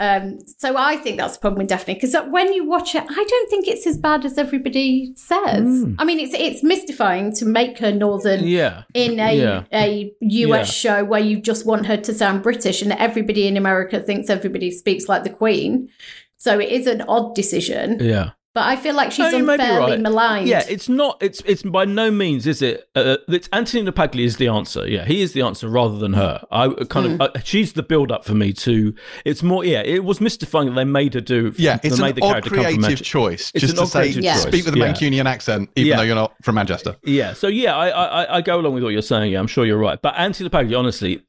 [0.00, 3.24] Um, so I think that's the problem with Daphne because when you watch it, I
[3.28, 5.86] don't think it's as bad as everybody says.
[5.98, 8.82] I mean, it's it's mystifying to make her northern yeah.
[8.94, 9.64] in a Yeah.
[9.72, 14.00] a US show where you just want her to sound British and everybody in America
[14.00, 15.88] thinks everybody speaks like the Queen.
[16.36, 17.98] So it is an odd decision.
[18.00, 18.30] Yeah.
[18.54, 20.00] But I feel like she's No, you may be unfairly right.
[20.00, 20.46] maligned.
[20.48, 21.18] Yeah, it's not.
[21.20, 22.88] It's it's by no means is it.
[22.94, 24.88] Uh, it's Anthony LaPaglia is the answer.
[24.88, 26.40] Yeah, he is the answer rather than her.
[26.52, 27.12] I kind Hmm.
[27.14, 27.20] of.
[27.20, 28.94] Uh, she's the build up for me to.
[29.24, 29.64] It's more.
[29.64, 31.52] Yeah, it was mystifying that they made her do.
[31.58, 33.50] Yeah, they it's made an the odd character come from creative choice.
[33.54, 34.34] It's just an to odd say, creative Yeah.
[34.34, 34.42] choice.
[34.44, 34.92] speak with a yeah.
[34.92, 35.96] Mancunian accent, even Yeah.
[35.96, 36.96] though you're not from Manchester.
[37.04, 39.32] Yeah, so yeah, I, I I go along with what you're saying.
[39.32, 40.00] Yeah, I'm sure you're right.
[40.00, 41.22] But Anthony Lapaglia, honestly,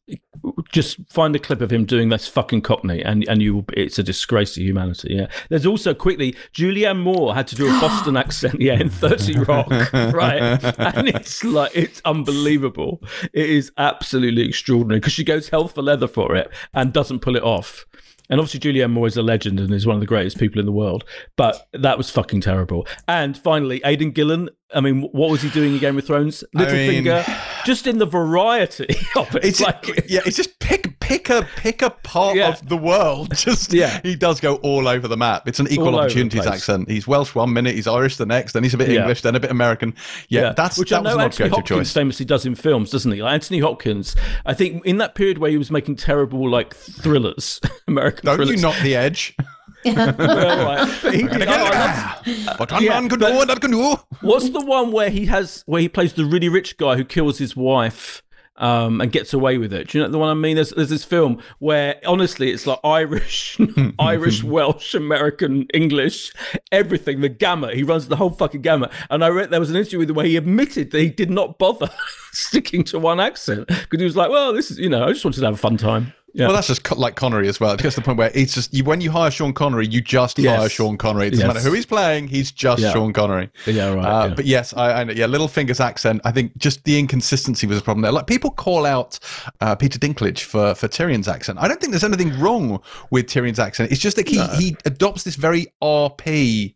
[0.72, 4.04] just find a clip of him doing this fucking Cockney, and and you, it's a
[4.04, 5.08] disgrace to humanity.
[5.16, 5.28] Yeah.
[5.50, 8.60] There's also quickly Julianne Moore had to do a Boston accent.
[8.62, 10.60] Yeah, in Thirty Rock, right?
[10.78, 13.02] And it's like it's unbelievable.
[13.34, 17.36] It is absolutely extraordinary because she goes hell for leather for it and doesn't pull
[17.36, 17.86] it off.
[18.28, 20.66] And obviously, Julianne Moore is a legend and is one of the greatest people in
[20.66, 21.04] the world.
[21.36, 22.88] But that was fucking terrible.
[23.08, 24.50] And finally, Aidan Gillen.
[24.74, 26.44] I mean, what was he doing in Game of Thrones?
[26.54, 27.64] mean- Littlefinger.
[27.66, 29.46] just in the variety of it.
[29.46, 32.50] It's like, yeah, it's just pick pick a pick a part Yeah.
[32.50, 33.36] of the world.
[33.36, 34.00] Just Yeah.
[34.04, 35.48] he does go all over the map.
[35.48, 36.90] It's an equal All opportunities accent.
[36.90, 39.02] He's Welsh one minute, he's Irish the next, then he's a bit Yeah.
[39.02, 39.94] English, then a bit American.
[40.30, 41.94] Yeah, that's which that I was know an odd Anthony creative Hopkins choice.
[41.94, 43.22] famously does in films, doesn't he?
[43.22, 44.16] Like Anthony Hopkins,
[44.46, 48.38] I think in that period where he was making terrible like thrillers, American thrillers.
[48.38, 48.56] Don't thrillers.
[48.56, 49.36] you knock the edge?
[49.86, 51.00] Well, right.
[51.04, 52.16] But he did- oh,
[52.58, 53.96] What ah, one Yeah, man can do, another can do.
[54.22, 57.38] What's the one where he has where he plays the really rich guy who kills
[57.38, 58.24] his wife
[58.58, 59.90] um, and gets away with it?
[59.90, 60.56] Do you know the one I mean?
[60.56, 63.60] There's, there's this film where honestly it's like Irish,
[64.00, 66.34] Irish, Welsh, American, English,
[66.72, 67.22] everything.
[67.22, 67.76] The gamut.
[67.76, 68.92] He runs the whole fucking gamut.
[69.10, 71.30] And I read there was an interview with him where he admitted that he did
[71.30, 71.90] not bother
[72.32, 75.26] sticking to one accent because he was like, well, this is you know I just
[75.26, 76.14] wanted to have a fun time.
[76.38, 76.48] Yeah.
[76.48, 77.72] Well, that's just co- like Connery as well.
[77.72, 80.02] It gets to the point where it's just you, when you hire Sean Connery, you
[80.02, 80.60] just Yes.
[80.60, 81.28] hire Sean Connery.
[81.28, 81.54] It doesn't Yes.
[81.56, 82.92] matter who he's playing; he's just Yeah.
[82.92, 83.50] Sean Connery.
[83.66, 84.34] Yeah, right, Uh, yeah.
[84.36, 86.20] But yes, I, I yeah, Littlefinger's accent.
[86.26, 88.12] I think just the inconsistency was a problem there.
[88.12, 89.18] Like people call out
[89.62, 91.58] uh, Peter Dinklage for for Tyrion's accent.
[91.62, 93.94] I don't think there's anything wrong with Tyrion's accent.
[93.94, 96.76] It's just that he he adopts this very RP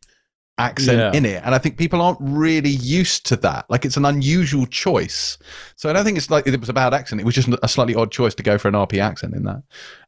[0.60, 1.18] accent Yeah.
[1.18, 1.42] in it.
[1.46, 3.66] And i think people aren't really used to that.
[3.70, 5.38] Like it's an unusual choice.
[5.76, 7.22] So i don't think it's like it was a bad accent.
[7.22, 9.64] It was just a slightly odd choice to go for an rp accent in that.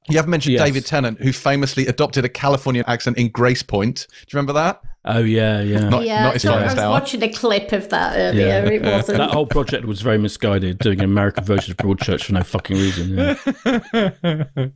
[0.09, 0.65] You have mentioned Yes.
[0.65, 3.95] david tennant who famously adopted a californian accent in Gracepoint.
[4.07, 5.89] Do you remember that oh yeah, yeah.
[5.89, 6.91] Not- yeah, not his so I was hour.
[6.91, 8.47] watching a clip of that earlier.
[8.47, 8.65] Yeah.
[8.65, 9.17] It wasn't.
[9.17, 12.77] that whole project was very misguided, doing an American version of Broadchurch for no fucking
[12.77, 13.17] reason.
[13.17, 14.67] Yeah.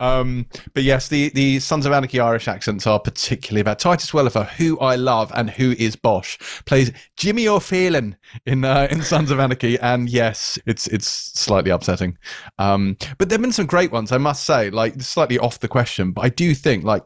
[0.00, 3.78] um, but yes, the, the Sons of Anarchy Irish accents are particularly bad.
[3.78, 8.16] Titus Welliver, who I love and who is Bosch, plays Jimmy O'Phelan
[8.46, 12.16] in uh, in Sons of Anarchy, and yes, it's it's slightly upsetting.
[12.58, 14.70] Um, but there've been some great ones, I must say.
[14.70, 17.02] Like slightly off the question, but I do think like.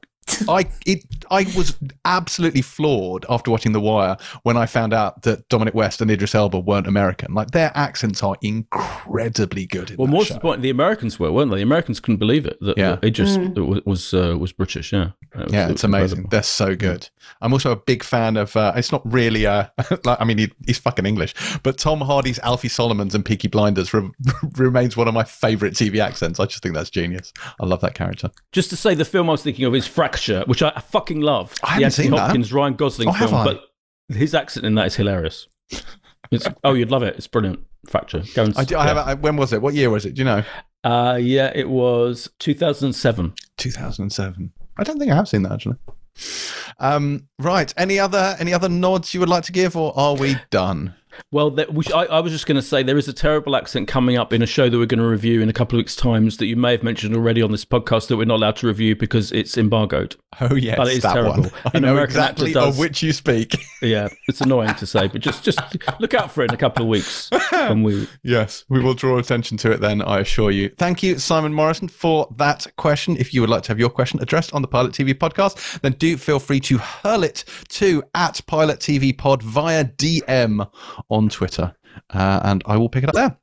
[0.48, 5.48] I it I was absolutely floored after watching The Wire when I found out that
[5.48, 7.34] Dominic West and Idris Elba weren't American.
[7.34, 9.90] Like their accents are incredibly good.
[9.90, 10.28] In Well, that more show.
[10.28, 11.58] to the point, the Americans were, weren't they?
[11.58, 12.96] The Americans couldn't believe it that, Yeah.
[12.96, 14.92] that Idris was was, uh, was British.
[14.92, 16.02] Yeah, It was- Yeah, it's was amazing.
[16.18, 16.30] incredible.
[16.30, 17.08] They're so good.
[17.40, 18.56] I'm also a big fan of.
[18.56, 19.46] Uh, it's not really.
[19.46, 19.66] Uh,
[20.04, 23.92] like, I mean, he, he's fucking English, but Tom Hardy's Alfie Solomons and Peaky Blinders
[23.94, 24.10] re-
[24.56, 26.38] remains one of my favorite TV accents.
[26.40, 27.32] I just think that's genius.
[27.60, 28.30] I love that character.
[28.52, 31.54] Just to say, the film I was thinking of is Fracture, which I fucking love.
[31.62, 32.18] I haven't seen that.
[32.18, 33.64] Hopkins, Ryan Gosling Oh, film, but
[34.08, 35.48] his accent in that is hilarious.
[36.30, 37.16] It's, oh, you'd love it.
[37.16, 37.60] It's brilliant.
[37.88, 38.22] Fracture.
[38.34, 38.96] Go and I, do, I have.
[38.96, 39.60] I, when was it?
[39.60, 40.14] What year was it?
[40.14, 40.44] Do you know?
[40.84, 43.34] Uh, yeah, it was 2007.
[43.56, 44.52] 2007.
[44.78, 45.76] I don't think I have seen that actually.
[46.78, 47.72] Um, right.
[47.76, 50.94] Any other any other nods you would like to give, or are we done?
[51.30, 53.88] Well, that, which I, I was just going to say, there is a terrible accent
[53.88, 55.96] coming up in a show that we're going to review in a couple of weeks'
[55.96, 58.66] times that you may have mentioned already on this podcast that we're not allowed to
[58.66, 60.16] review because it's embargoed.
[60.40, 61.42] Oh yes, But it is terrible.
[61.42, 61.50] one.
[61.66, 63.54] I An know American actor exactly does- of which you speak.
[63.82, 65.58] Yeah, it's annoying to say, but just just
[66.00, 68.06] look out for it in a couple of weeks when we.
[68.22, 70.68] Yes, we will draw attention to it then, I assure you.
[70.78, 73.16] Thank you, Simon Morrison, for that question.
[73.16, 75.92] If you would like to have your question addressed on the Pilot TV podcast, then
[75.92, 80.70] do feel free to hurl it to at Pilot TV Pod via DM
[81.08, 81.74] on Twitter,
[82.10, 83.36] uh, and I will pick it up there.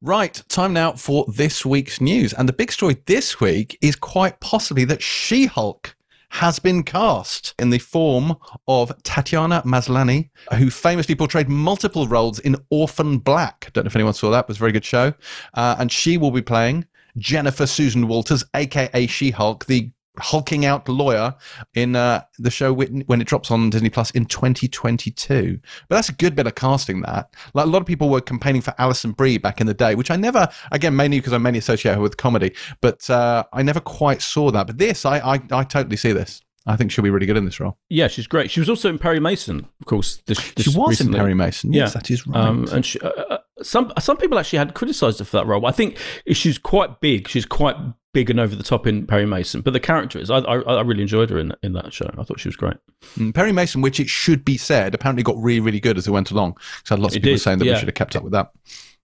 [0.00, 2.32] Right, time now for this week's news.
[2.32, 5.96] And the big story this week is quite possibly that She Hulk
[6.30, 8.36] has been cast in the form
[8.68, 13.70] of Tatiana Maslany, who famously portrayed multiple roles in Orphan Black.
[13.72, 15.12] Don't know if anyone saw that, it was a very good show.
[15.54, 16.86] Uh, and she will be playing
[17.18, 21.34] Jennifer Susan Walters, aka She Hulk, the hulking out lawyer
[21.74, 25.58] in uh, the show when it drops on Disney Plus in 2022.
[25.88, 27.02] But that's a good bit of casting.
[27.02, 29.94] That like a lot of people were campaigning for Alison Brie back in the day,
[29.94, 33.62] which I never, again, mainly because I mainly associate her with comedy, but uh, I
[33.62, 34.66] never quite saw that.
[34.66, 36.42] But this, I, I, I totally see this.
[36.66, 37.78] I think she'll be really good in this role.
[37.88, 38.50] Yeah, she's great.
[38.50, 40.22] She was also in Perry Mason, of course.
[40.26, 41.14] This, this She was recently.
[41.16, 41.72] in Perry Mason.
[41.72, 41.92] Yes, Yeah.
[42.00, 42.36] that is right.
[42.36, 45.66] Um, and she, uh, uh, some some people actually had criticised her for that role.
[45.66, 45.98] I think
[46.32, 47.28] she's quite big.
[47.28, 47.76] She's quite
[48.12, 50.30] big and over the top in Perry Mason, but the character is.
[50.30, 52.10] I I, I really enjoyed her in in that show.
[52.18, 52.76] I thought she was great.
[53.16, 56.10] Mm, Perry Mason, which it should be said, apparently got really, really good as it
[56.10, 56.56] went along.
[56.84, 57.72] So lots of It people did, saying that yeah.
[57.74, 58.50] we should have kept up with that,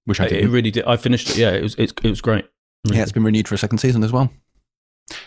[0.04, 0.44] which I did.
[0.44, 0.84] it really did.
[0.84, 1.36] I finished it.
[1.36, 2.46] Yeah, it was it, it was great.
[2.84, 4.30] Yeah, it's been renewed for a second season as well.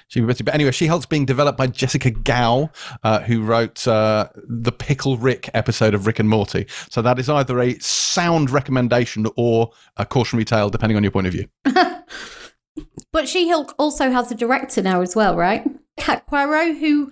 [0.07, 2.69] She But anyway, She Hulk's being developed by Jessica Gao,
[3.03, 6.67] uh, who wrote uh, the Pickle Rick episode of Rick and Morty.
[6.89, 11.27] So that is either a sound recommendation or a cautionary tale, depending on your point
[11.27, 11.47] of view.
[13.11, 15.65] But She Hulk also has a director now as well, right?
[15.97, 17.11] Kat Coiro, who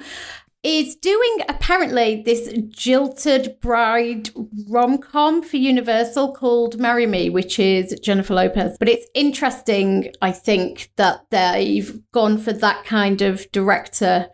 [0.68, 4.30] is doing apparently this jilted bride
[4.68, 8.76] rom com for Universal called Marry Me, which is Jennifer Lopez.
[8.78, 14.28] But it's interesting, I think, that they've gone for that kind of director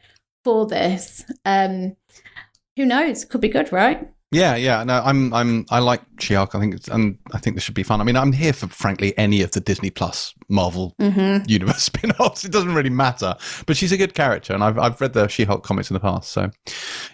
[0.43, 1.23] for this.
[1.45, 1.95] Um,
[2.75, 3.25] who knows?
[3.25, 4.12] Could be good, right?
[4.33, 4.83] Yeah, yeah.
[4.83, 6.55] No, I'm, I'm, I like She-Hulk.
[6.55, 8.01] I think, it's, and I think this should be fun.
[8.01, 11.49] I mean, I'm here for frankly any of the Disney Plus Marvel Mm-hmm.
[11.49, 12.43] universe spin-offs.
[12.45, 15.63] It doesn't really matter, but she's a good character, and I've, I've read the She-Hulk
[15.63, 16.31] comics in the past.
[16.31, 16.49] So,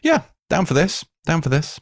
[0.02, 1.06] yeah, down for this.
[1.26, 1.80] Down for this.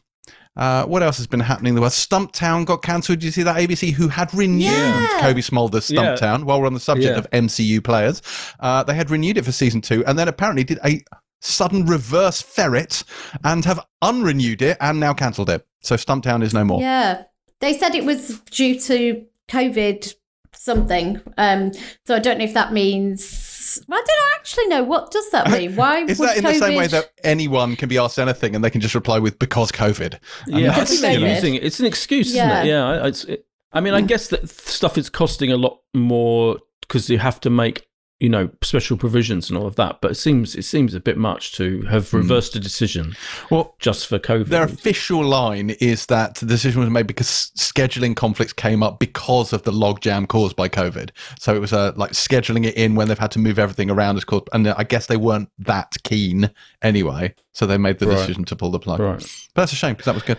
[0.56, 1.92] Uh, what else has been happening in the world?
[1.92, 3.20] Stumptown got cancelled.
[3.20, 5.18] Did you see that ABC who had renewed Yeah.
[5.20, 6.16] Cobie Smulders' Yeah.
[6.16, 6.42] Stumptown?
[6.44, 7.18] While we're on the subject Yeah.
[7.18, 8.22] of MCU players,
[8.58, 11.00] uh, they had renewed it for season two, and then apparently did a
[11.40, 13.04] sudden reverse ferret
[13.44, 15.66] and have unrenewed it and now cancelled it.
[15.80, 16.80] So Stumptown is no more.
[16.80, 17.24] Yeah.
[17.60, 20.14] They said it was due to COVID
[20.54, 21.20] something.
[21.36, 21.72] Um,
[22.06, 23.80] so I don't know if that means.
[23.90, 24.82] I don't actually know.
[24.82, 25.76] What does that mean?
[25.76, 26.52] Why Is that in COVID...
[26.52, 29.38] the same way that anyone can be asked anything and they can just reply with
[29.38, 30.18] because COVID?
[30.46, 31.64] And Yeah, that's- think they're using it.
[31.64, 32.46] It's an excuse, Yeah.
[32.62, 32.70] isn't it?
[32.70, 32.84] Yeah.
[32.86, 37.10] I- It's, it, I mean, I guess that stuff is costing a lot more because
[37.10, 37.86] you have to make
[38.20, 40.00] you know special provisions and all of that.
[40.00, 43.14] But it seems it seems a bit much to have reversed a decision
[43.50, 44.46] Well, just for COVID.
[44.46, 49.52] their official line is that the decision was made because scheduling conflicts came up because
[49.52, 51.10] of the logjam caused by COVID.
[51.38, 54.16] So it was uh, like scheduling it in when they've had to move everything around
[54.16, 56.50] as caused, and I guess they weren't that keen
[56.82, 57.34] anyway.
[57.52, 58.16] So they made the Right.
[58.16, 59.00] decision to pull the plug.
[59.00, 59.20] right.
[59.54, 60.38] But that's a shame because that was good.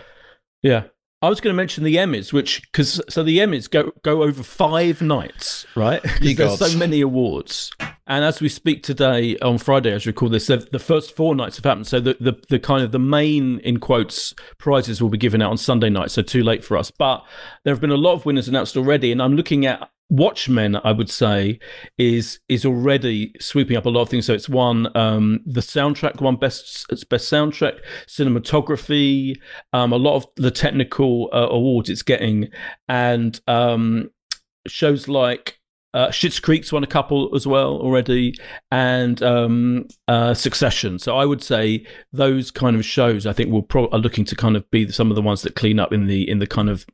[0.62, 0.84] Yeah.
[1.22, 4.42] I was going to mention the Emmys, which because so the Emmys go go over
[4.42, 6.02] five nights, right?
[6.04, 7.70] 'Cause Ye there's so many awards,
[8.06, 11.34] and as we speak today on Friday, as we record this, the the first four
[11.34, 11.86] nights have happened.
[11.86, 15.50] So the, the the kind of the main in quotes prizes will be given out
[15.50, 16.10] on Sunday night.
[16.10, 17.22] So too late for us, but
[17.64, 20.92] there have been a lot of winners announced already, and I'm looking at Watchmen, I
[20.92, 21.60] would say,
[21.96, 24.26] is is already sweeping up a lot of things.
[24.26, 29.36] So it's won um, the soundtrack, won best best soundtrack, cinematography,
[29.72, 32.48] um, a lot of the technical uh, awards it's getting,
[32.88, 34.10] and um,
[34.66, 35.56] shows like.
[35.92, 38.32] Uh, Schitt's Creek's won a couple as well already,
[38.70, 41.00] and um, uh, Succession.
[41.00, 44.36] So I would say those kind of shows, I think, will pro- are looking to
[44.36, 46.70] kind of be some of the ones that clean up in the in the kind
[46.70, 46.86] of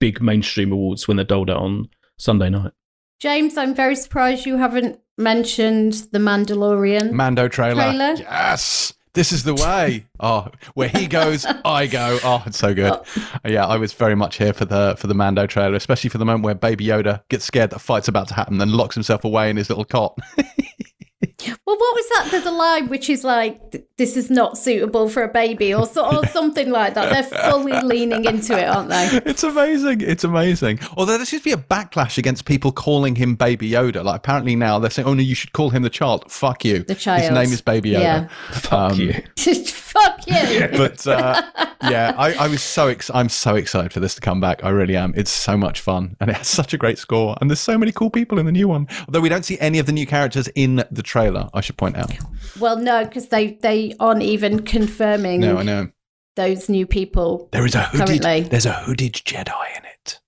[0.00, 2.72] big mainstream awards when they're doled out on Sunday night.
[3.20, 7.12] James, I'm very surprised you haven't mentioned the Mandalorian.
[7.12, 7.82] Mando trailer.
[7.82, 8.14] Trailer?
[8.16, 8.92] Yes.
[9.14, 10.04] This is the way.
[10.20, 12.18] Oh, where he goes, I go.
[12.24, 12.92] Oh, it's so good.
[12.92, 13.04] Oh.
[13.44, 16.24] Yeah, I was very much here for the for the Mando trailer, especially for the
[16.24, 19.48] moment where Baby Yoda gets scared that fight's about to happen, then locks himself away
[19.48, 20.18] in his little cot.
[21.20, 22.28] well, what was that?
[22.30, 26.06] There's a line which is like, "This is not suitable for a baby," or so,
[26.16, 27.10] or something like that.
[27.12, 29.20] They're fully leaning into it, aren't they?
[29.26, 30.00] it's amazing.
[30.00, 30.78] It's amazing.
[30.96, 34.04] Although there seems to be a backlash against people calling him Baby Yoda.
[34.04, 36.84] Like apparently now they're saying, "Oh no, you should call him the child." Fuck you.
[36.84, 37.22] The child.
[37.22, 38.00] His name is Baby Yoda.
[38.00, 38.28] Yeah.
[38.50, 39.14] Fuck Um, you.
[39.88, 40.68] Fuck you.
[40.76, 41.42] but uh,
[41.82, 44.62] yeah, I, I was so ex- I'm so excited for this to come back.
[44.62, 45.14] I really am.
[45.16, 47.36] It's so much fun, and it has such a great score.
[47.40, 48.86] And there's so many cool people in the new one.
[49.08, 51.96] Although we don't see any of the new characters in the trailer, I should point
[51.96, 52.12] out.
[52.60, 55.88] Well, no, because they they aren't even confirming No, I know
[56.36, 57.48] those new people.
[57.50, 58.22] there is a hooded.
[58.22, 58.48] Currently.
[58.48, 60.20] There's a hooded Jedi in it.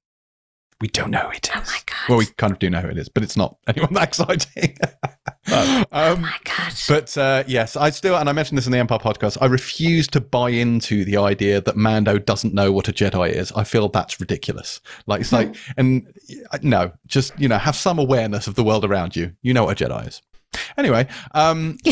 [0.80, 1.52] We don't know who it is.
[1.54, 2.08] Oh my god.
[2.08, 4.76] Well, we kind of do know who it is, but it's not anyone that exciting.
[5.52, 6.72] um, oh my god.
[6.88, 10.08] But uh, yes, I still, and I mentioned this in the Empire podcast, I refuse
[10.08, 13.52] to buy into the idea that Mando doesn't know what a Jedi is.
[13.52, 14.80] I feel that's ridiculous.
[15.06, 16.06] Like, it's like, and
[16.50, 19.32] uh, no, just, you know, have some awareness of the world around you.
[19.42, 20.22] You know what a Jedi is.
[20.76, 21.76] Anyway, um,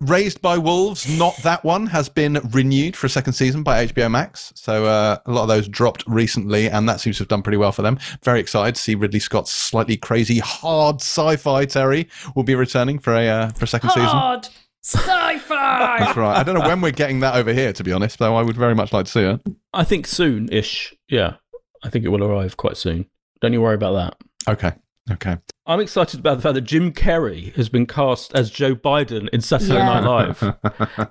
[0.00, 4.08] Raised by Wolves, not that one, has been renewed for a second season by HBO
[4.08, 4.52] Max.
[4.54, 7.56] So uh, a lot of those dropped recently, and that seems to have done pretty
[7.56, 7.98] well for them.
[8.22, 13.12] Very excited to see Ridley Scott's slightly crazy, hard sci-fi Terry will be returning for
[13.12, 14.04] a uh, for a second season.
[14.04, 14.48] Hard
[14.84, 15.98] sci-fi.
[15.98, 16.36] That's right.
[16.36, 18.56] I don't know when we're getting that over here, to be honest, though I would
[18.56, 19.40] very much like to see it.
[19.72, 20.94] I think soon ish.
[21.08, 21.38] Yeah.
[21.82, 23.06] I think it will arrive quite soon.
[23.40, 24.52] Don't you worry about that.
[24.52, 24.72] Okay.
[25.10, 25.38] Okay.
[25.68, 29.42] I'm excited about the fact that Jim Carrey has been cast as Joe Biden in
[29.42, 30.00] Saturday Yeah.
[30.00, 30.40] Night Live.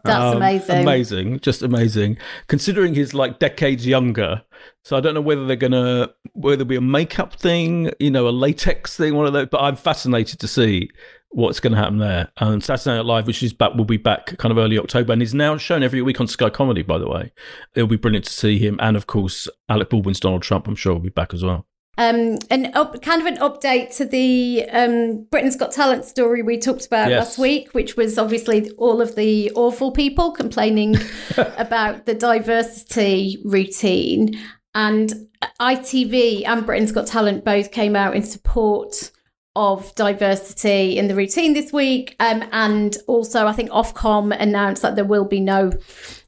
[0.04, 0.82] That's Um, amazing.
[0.82, 1.40] Amazing.
[1.42, 2.18] Just amazing.
[2.48, 4.42] Considering he's like decades younger.
[4.84, 8.28] So I don't know whether they're gonna whether it'll be a makeup thing, you know,
[8.28, 10.90] a latex thing, one of those, but I'm fascinated to see
[11.30, 12.30] what's going to happen there.
[12.38, 15.22] And Saturday Night Live, which is back, will be back kind of early October, and
[15.22, 16.82] is now shown every week on Sky Comedy.
[16.84, 17.32] By the way,
[17.76, 20.68] it'll be brilliant to see him, and of course Alec Baldwin's Donald Trump.
[20.68, 21.68] I'm sure will be back as well.
[22.00, 26.60] Um, and up, kind of an update to the um, Britain's Got Talent story we
[26.60, 27.20] talked about Yes.
[27.20, 30.96] last week, which was obviously all of the awful people complaining
[31.58, 34.38] about the diversity routine.
[34.76, 35.12] And
[35.60, 39.12] ITV and Britain's Got Talent both came out in support
[39.56, 42.16] of diversity in the routine this week.
[42.20, 45.72] Um, and also, I think Ofcom announced that there will be no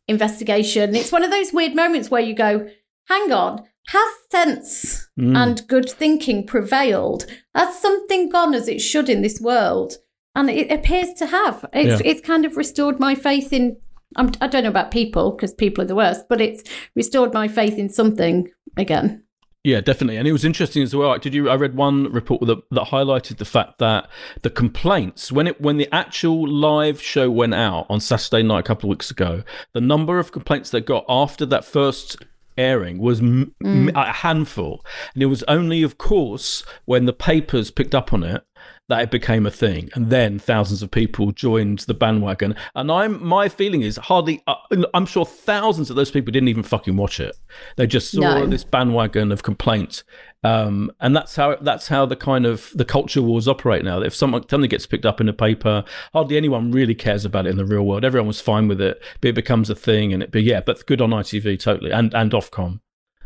[0.07, 0.95] investigation.
[0.95, 2.67] It's one of those weird moments where you go,
[3.07, 5.36] hang on, has sense Mm.
[5.36, 7.26] and good thinking prevailed?
[7.56, 9.96] Has something gone as it should in this world?
[10.36, 11.66] And it appears to have.
[11.74, 12.10] It's, Yeah.
[12.12, 13.78] it's kind of restored my faith in.
[14.16, 16.64] I'm, I don't know about people because people are the worst, but it's
[16.96, 19.24] restored my faith in something again.
[19.64, 20.16] Yeah, definitely.
[20.16, 21.18] And it was interesting as well.
[21.18, 21.50] Did you?
[21.50, 24.08] I read one report that, that highlighted the fact that
[24.42, 28.64] the complaints when it when the actual live show went out on Saturday night a
[28.64, 32.16] couple of weeks ago, the number of complaints that got after that first
[32.60, 34.84] airing was m- m- a handful,
[35.14, 38.43] and it was only, of course, when the papers picked up on it
[38.89, 42.55] that it became a thing, and then thousands of people joined the bandwagon.
[42.76, 44.41] And I'm my feeling is hardly.
[44.47, 44.55] Uh,
[44.93, 47.36] I'm sure thousands of those people didn't even fucking watch it.
[47.78, 48.45] They just saw No.
[48.47, 50.03] this bandwagon of complaints,
[50.44, 54.02] um, and that's how that's how the kind of the culture wars operate now.
[54.02, 55.84] If someone something gets picked up in a paper,
[56.14, 58.06] hardly anyone really cares about it in the real world.
[58.06, 60.32] Everyone was fine with it, but it becomes a thing, and it.
[60.32, 62.80] But yeah, but good on ITV totally, and and Ofcom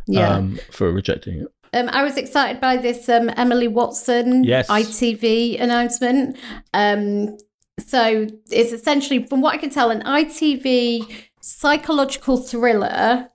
[0.07, 0.29] Yeah.
[0.35, 1.47] um, for rejecting it.
[1.75, 4.67] Um, I was excited by this um, Emily Watson Yes.
[4.69, 6.37] ITV announcement.
[6.73, 7.35] Um,
[7.79, 11.11] so it's essentially, from what I can tell, an ITV
[11.41, 13.29] psychological thriller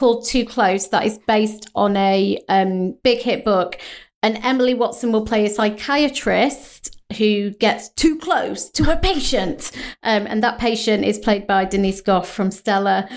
[0.00, 3.78] called Too Close that is based on a um, big hit book.
[4.22, 9.70] And Emily Watson will play a psychiatrist who gets too close to a patient.
[10.02, 13.10] Um, and that patient is played by Denise Gough from Stella.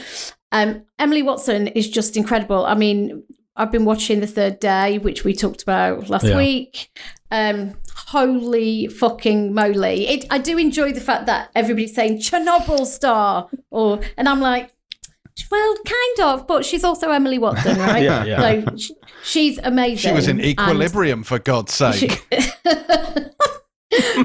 [0.52, 2.66] Um, Emily Watson is just incredible.
[2.66, 3.24] I mean,
[3.56, 6.38] I've been watching The Third Day, which we talked about last Yeah.
[6.38, 6.90] week.
[7.32, 10.08] Um, holy fucking moly!
[10.08, 14.73] It, I do enjoy the fact that everybody's saying Chernobyl star, or and I'm like,
[15.50, 18.04] well, kind of, but she's also Emily Watson, right?
[18.04, 18.62] Yeah, yeah.
[18.66, 18.92] So sh-
[19.24, 20.10] she's amazing.
[20.10, 22.26] She was in and- equilibrium, for God's sake.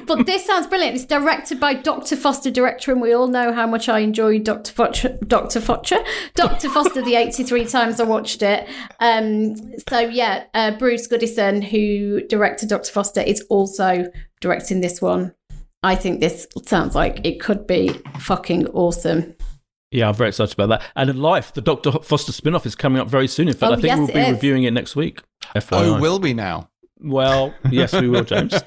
[0.06, 0.96] but this sounds brilliant.
[0.96, 2.16] It's directed by Dr.
[2.16, 4.72] Foster, director, and we all know how much I enjoyed Dr.
[4.72, 5.18] Foster.
[5.26, 5.60] Dr.
[5.60, 5.98] Foster,
[6.34, 6.68] Dr.
[6.70, 8.68] Foster, the 83 times I watched it.
[9.00, 9.56] Um,
[9.88, 12.90] so, yeah, uh, Bruce Goodison, who directed Dr.
[12.92, 15.34] Foster, is also directing this one.
[15.82, 19.34] I think this sounds like it could be fucking awesome.
[19.90, 20.90] Yeah, I'm very excited about that.
[20.94, 23.48] And in Life, the Doctor Foster spin-off is coming up very soon.
[23.48, 24.32] In fact, Oh, I think yes, we'll be is.
[24.34, 25.22] reviewing it next week.
[25.56, 25.96] FYI.
[25.96, 26.68] oh, will we now?
[27.00, 28.52] Well, yes, we will, James.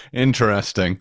[0.12, 1.00] Interesting.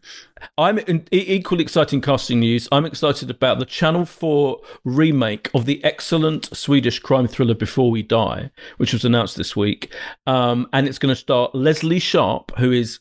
[0.57, 2.67] I'm in, equally exciting casting news.
[2.71, 8.03] I'm excited about the Channel 4 remake of the excellent Swedish crime thriller Before We
[8.03, 9.93] Die, which was announced this week.
[10.27, 12.99] Um, and it's going to star Lesley Sharp, who is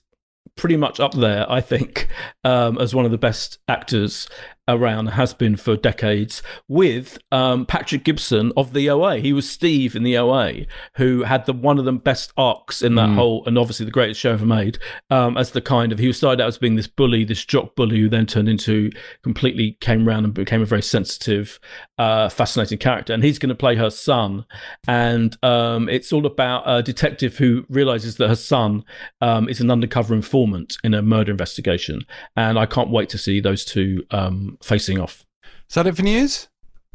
[0.56, 2.08] pretty much up there, I think,
[2.44, 4.28] um, as one of the best actors
[4.68, 9.18] around, has been for decades, with um, Patrick Gibson of the OA.
[9.18, 12.94] He was Steve in the OA, who had the one of the best arcs in
[12.94, 14.78] that whole, and obviously the greatest show ever made,
[15.10, 18.00] um, as the kind of, he started out as being this bully, this jock bully,
[18.00, 18.90] who then turned into,
[19.22, 21.58] completely came around and became a very sensitive,
[21.98, 23.12] uh, fascinating character.
[23.12, 24.44] And he's going to play her son.
[24.86, 28.84] And um, it's all about a detective who realizes that her son
[29.20, 32.02] um, is an undercover informant in a murder investigation.
[32.36, 34.04] And I can't wait to see those two
[34.52, 35.26] um, facing off.
[35.68, 36.48] Is that it for news?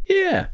[0.08, 0.48] Yeah.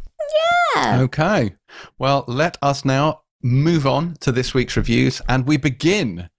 [0.76, 1.02] Yeah.
[1.02, 1.54] Okay.
[1.98, 6.30] Well, let us now move on to this week's reviews, and we begin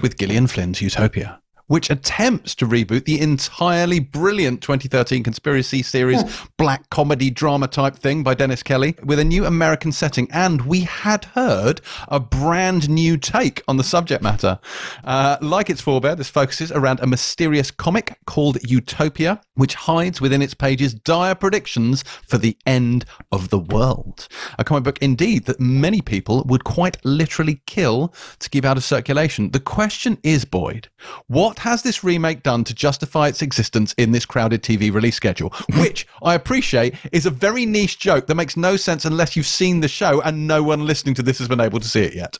[0.00, 1.41] with Gillian Flynn's Utopia,
[1.72, 6.22] which attempts to reboot the entirely brilliant 2013 conspiracy series
[6.58, 10.30] black comedy drama type thing by Dennis Kelly with a new American setting.
[10.32, 14.58] And we had heard a brand new take on the subject matter.
[15.02, 20.42] Uh, like its forebear, this focuses around a mysterious comic called Utopia, which hides within
[20.42, 24.28] its pages dire predictions for the end of the world.
[24.58, 28.84] A comic book, indeed, that many people would quite literally kill to keep out of
[28.84, 29.52] circulation.
[29.52, 30.88] The question is, Boyd,
[31.28, 35.50] what has this remake done to justify its existence in this crowded TV release schedule?
[35.78, 39.78] Which I appreciate is a very niche joke that makes no sense unless you've seen
[39.78, 42.36] the show and no one listening to this has been able to see it yet.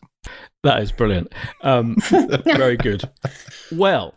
[0.65, 1.33] That is brilliant.
[1.61, 1.97] Um,
[2.45, 3.09] very good.
[3.71, 4.15] Well,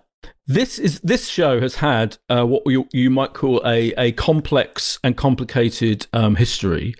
[0.47, 4.97] this is this show has had uh, what you, you might call a, a complex
[5.03, 6.95] and complicated um, history.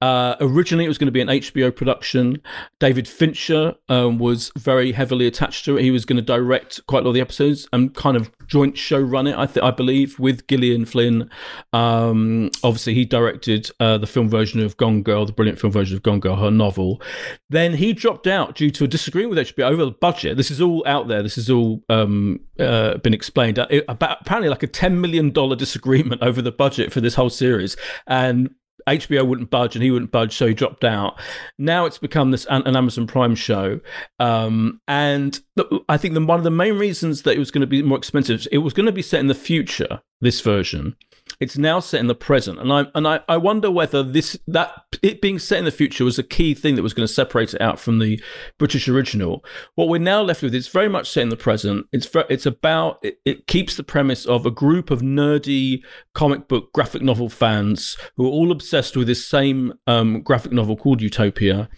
[0.00, 2.40] Uh, originally, it was going to be an HBO production.
[2.78, 5.82] David Fincher um, was very heavily attached to it.
[5.82, 8.78] He was going to direct quite a lot of the episodes and kind of joint
[8.78, 9.36] show run it.
[9.36, 11.30] I th- I believe with Gillian Flynn.
[11.72, 15.96] Um, obviously, he directed uh, the film version of Gone Girl, the brilliant film version
[15.96, 17.00] of Gone Girl, her novel.
[17.48, 20.36] Then he dropped out due to a disagreement with HBO over the budget.
[20.36, 21.22] This is all out there.
[21.22, 23.58] This is all um, uh, been explained.
[23.58, 27.14] Uh, it, about apparently like a ten million dollar disagreement over the budget for this
[27.14, 27.76] whole series,
[28.06, 28.50] and
[28.88, 31.18] HBO wouldn't budge and he wouldn't budge, so he dropped out.
[31.58, 33.80] Now it's become this an, Amazon Prime show,
[34.18, 35.40] um, and
[35.88, 37.98] I think the, one of the main reasons that it was going to be more
[37.98, 40.00] expensive, it was going to be set in the future.
[40.22, 40.96] This version,
[41.40, 44.84] it's now set in the present, and I and I, I wonder whether this that
[45.02, 47.54] it being set in the future was a key thing that was going to separate
[47.54, 48.22] it out from the
[48.58, 49.42] British original.
[49.74, 51.86] What we're now left with is very much set in the present.
[51.92, 55.82] It's it's about it, it keeps the premise of a group of nerdy
[56.14, 60.76] comic book graphic novel fans who are all obsessed with this same um, graphic novel
[60.76, 61.70] called Utopia,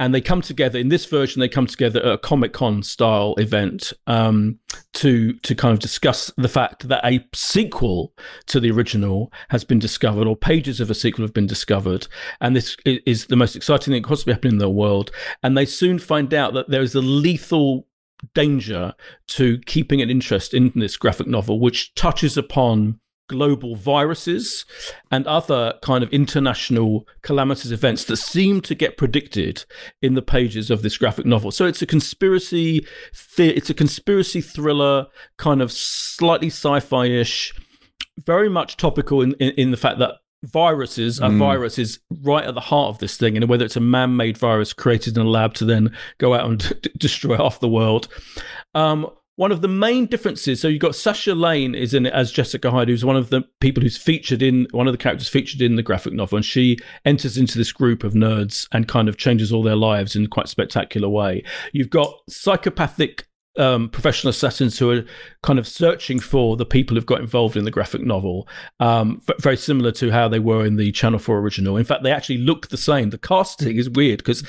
[0.00, 1.40] and they come together in this version.
[1.40, 4.58] They come together at a Comic Con style event um,
[4.94, 8.14] to to kind of discuss the fact that a sequel
[8.46, 12.08] to the original has been discovered, or pages of a sequel have been discovered,
[12.40, 15.10] and this is the most exciting thing that could possibly happening in the world.
[15.42, 17.86] And they soon find out that there is a lethal
[18.34, 18.94] danger
[19.26, 23.00] to keeping an interest in this graphic novel, which touches upon
[23.30, 24.64] global viruses
[25.08, 29.64] and other kind of international calamitous events that seem to get predicted
[30.02, 31.52] in the pages of this graphic novel.
[31.52, 32.84] So it's a conspiracy,
[33.36, 35.06] th- it's a conspiracy thriller,
[35.36, 37.54] kind of slightly sci-fi-ish,
[38.18, 41.38] very much topical in, in, in the fact that viruses, a mm.
[41.38, 44.72] virus is right at the heart of this thing, and whether it's a man-made virus
[44.72, 48.08] created in a lab to then go out and d- destroy half the world.
[48.74, 49.08] Um,
[49.40, 50.60] one of the main differences.
[50.60, 53.40] So you've got Sasha Lane is in it as Jessica Hyde, who's one of the
[53.58, 56.76] people who's featured in one of the characters featured in the graphic novel, and she
[57.06, 60.44] enters into this group of nerds and kind of changes all their lives in quite
[60.44, 61.42] a spectacular way.
[61.72, 65.04] You've got psychopathic um, professional assassins who are
[65.42, 68.46] kind of searching for the people who've got involved in the graphic novel,
[68.78, 71.78] um, f- very similar to how they were in the Channel 4 original.
[71.78, 73.08] In fact, they actually look the same.
[73.08, 74.46] The casting is weird because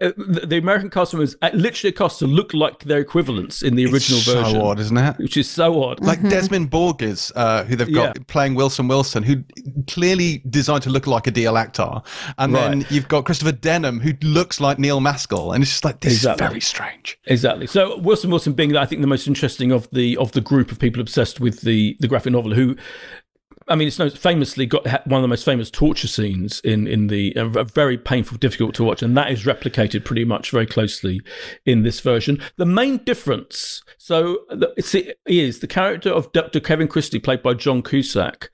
[0.00, 4.26] the American customers uh, literally cost to look like their equivalents in the original it's
[4.26, 4.60] version.
[4.60, 5.18] So odd, isn't it?
[5.18, 6.00] Which is so odd.
[6.00, 6.30] Like mm-hmm.
[6.30, 8.22] Desmond Borges, uh, who they've got yeah.
[8.26, 9.44] playing Wilson Wilson, who
[9.86, 12.04] clearly designed to look like Adeel Akhtar,
[12.38, 12.70] and right.
[12.70, 16.14] then you've got Christopher Denham, who looks like Neil Maskell, and it's just like this
[16.14, 16.44] exactly.
[16.44, 17.18] is very strange.
[17.26, 17.66] Exactly.
[17.66, 20.78] So Wilson Wilson being, I think, the most interesting of the of the group of
[20.78, 22.76] people obsessed with the the graphic novel, who
[23.70, 27.32] I mean, it's famously got one of the most famous torture scenes in in the
[27.72, 31.20] very painful, difficult to watch, and that is replicated pretty much very closely
[31.64, 32.42] in this version.
[32.56, 34.40] The main difference, so
[34.76, 36.58] it is the character of Dr.
[36.58, 38.50] Kevin Christie, played by John Cusack,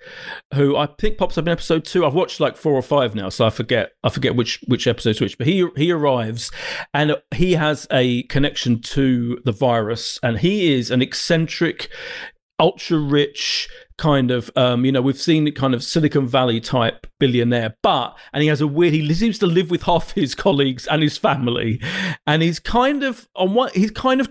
[0.52, 2.04] who I think pops up in episode two.
[2.04, 5.22] I've watched like four or five now, so I forget I forget which which episode's
[5.22, 5.38] which.
[5.38, 6.50] But he he arrives,
[6.92, 11.88] and he has a connection to the virus, and he is an eccentric
[12.58, 17.74] ultra rich kind of um, you know we've seen kind of silicon valley type billionaire
[17.82, 21.02] but and he has a weird he seems to live with half his colleagues and
[21.02, 21.80] his family.
[22.26, 24.28] And he's kind of on what he's kind of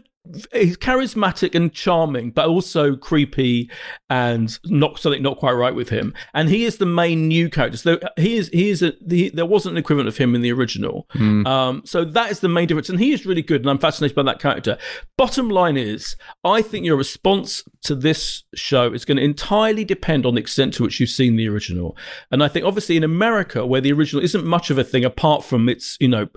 [0.53, 3.69] he's charismatic and charming, but also creepy
[4.09, 6.13] and not something not quite right with him.
[6.34, 7.78] And he is the main new character.
[7.78, 10.51] So he is he is a the, there wasn't an equivalent of him in the
[10.51, 11.07] original.
[11.13, 11.47] Mm.
[11.47, 14.15] Um, so that is the main difference, and he is really good, and I'm fascinated
[14.15, 14.78] by that character.
[15.17, 20.26] Bottom line is, I think your response to this show is going to entirely depend
[20.26, 21.95] on the extent to which you've seen the original.
[22.32, 25.43] And I think obviously in America, where the original isn't much of a thing apart
[25.43, 26.28] from its you know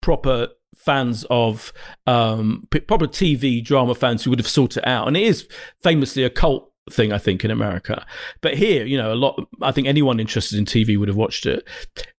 [0.00, 1.72] proper fans of
[2.06, 5.08] um, proper TV drama fans who would have sought it out.
[5.08, 5.48] And it is
[5.82, 8.06] famously a cult thing, I think, in America.
[8.40, 11.46] But here, you know, a lot, I think anyone interested in TV would have watched
[11.46, 11.66] it.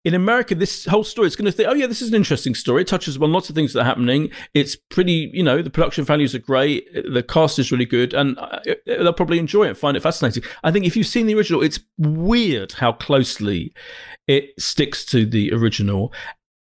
[0.04, 2.54] In America, this whole story is going to think, oh, yeah, this is an interesting
[2.54, 2.82] story.
[2.82, 4.30] It touches on lots of things that are happening.
[4.54, 6.88] It's pretty, you know, the production values are great.
[6.92, 8.12] The cast is really good.
[8.12, 10.42] And uh, they'll probably enjoy it, find it fascinating.
[10.64, 13.72] I think if you've seen the original, it's weird how closely
[14.26, 16.12] it sticks to the original.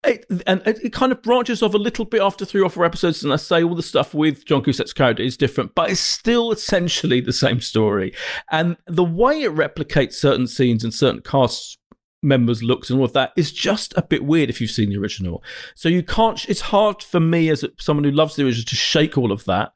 [0.04, 3.24] It, and it kind of branches off a little bit after three or four episodes,
[3.24, 6.52] and I say all the stuff with John Cusack's character is different, but it's still
[6.52, 8.12] essentially the same story.
[8.50, 11.78] And the way it replicates certain scenes and certain cast
[12.24, 14.98] members' looks and all of that is just a bit weird if you've seen the
[14.98, 15.44] original.
[15.76, 16.48] So you can't.
[16.50, 19.74] It's hard for me as someone who loves the original to shake all of that.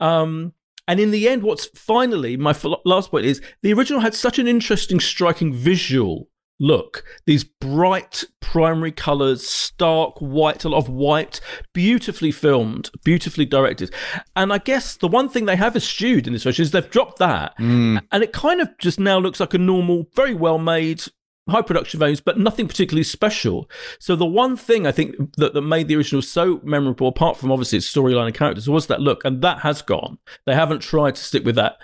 [0.00, 0.54] Um,
[0.88, 2.54] and in the end, what's finally my
[2.84, 6.28] last point is the original had such an interesting, striking visual
[6.62, 7.04] look.
[7.26, 11.40] These bright primary colors, stark white, a lot of white,
[11.72, 13.92] beautifully filmed, beautifully directed.
[14.36, 17.18] And I guess the one thing they have eschewed in this version is they've dropped
[17.18, 17.58] that.
[17.58, 18.02] Mm.
[18.12, 21.02] And it kind of just now looks like a normal, very well made
[21.48, 23.68] high production values, but nothing particularly special.
[23.98, 27.50] So the one thing I think that, that made the original so memorable, apart from
[27.50, 30.18] obviously its storyline and characters, was that look, and that has gone.
[30.46, 31.78] They haven't tried to stick with that.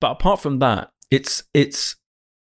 [0.00, 1.96] But apart from that, it's it's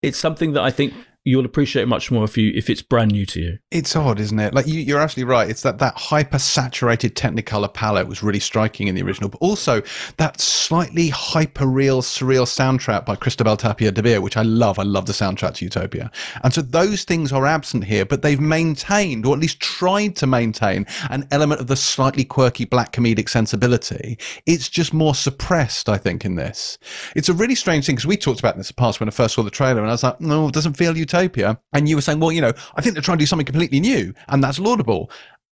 [0.01, 0.93] it's something that I think
[1.27, 3.59] you'll appreciate it much more if you if it's brand new to you.
[3.69, 4.53] It's odd, isn't it?
[4.53, 5.49] Like you, you're absolutely right.
[5.49, 9.81] It's that that hyper saturated Technicolor palette was really striking in the original, but also
[10.15, 14.79] that slightly hyper real, surreal soundtrack by Cristobal Tapia de Veer, which I love.
[14.79, 16.09] I love the soundtrack to Utopia,
[16.43, 20.27] and so those things are absent here, but they've maintained, or at least tried to
[20.27, 24.17] maintain, an element of the slightly quirky black comedic sensibility.
[24.45, 26.77] It's just more suppressed, I think, in this.
[27.15, 29.11] It's a really strange thing because we talked about this in the past when I
[29.11, 31.16] first saw the trailer, and I was like, no, it doesn't feel Utopia
[31.73, 33.79] And you were saying, well, you know, I think they're trying to do something completely
[33.79, 35.11] new, and that's laudable.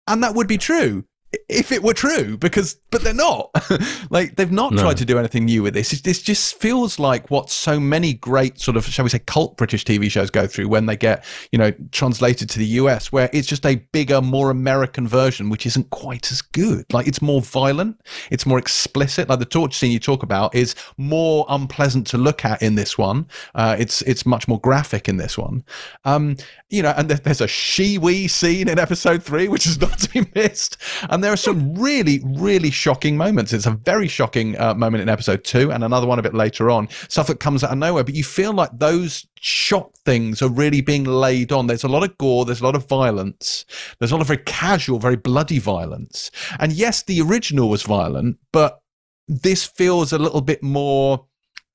[0.06, 1.04] And that would be true
[1.48, 3.50] if it were true because but they're not.
[4.10, 4.82] Like they've not no.
[4.82, 5.90] tried to do anything new with this.
[6.02, 9.84] This just feels like what so many great sort of shall we say cult british
[9.84, 13.48] tv shows go through when they get you know translated to the us where it's
[13.48, 16.84] just a bigger more american version which isn't quite as good.
[16.92, 18.00] Like it's more violent.
[18.30, 19.28] It's more explicit.
[19.28, 22.98] Like the torture scene you talk about is more unpleasant to look at in this
[22.98, 23.26] one.
[23.54, 25.64] Uh, it's it's much more graphic in this one.
[26.04, 26.36] Um
[26.70, 30.10] you know and there's a she we scene in episode three which is not to
[30.10, 30.76] be missed.
[31.08, 33.52] And and there are some really, really shocking moments.
[33.52, 36.68] It's a very shocking uh, moment in episode two, and another one a bit later
[36.68, 36.88] on.
[37.06, 40.80] Stuff that comes out of nowhere, but you feel like those shock things are really
[40.80, 41.68] being laid on.
[41.68, 43.64] There's a lot of gore, there's a lot of violence,
[44.00, 46.32] there's a lot of very casual, very bloody violence.
[46.58, 48.80] And yes, the original was violent, but
[49.28, 51.24] this feels a little bit more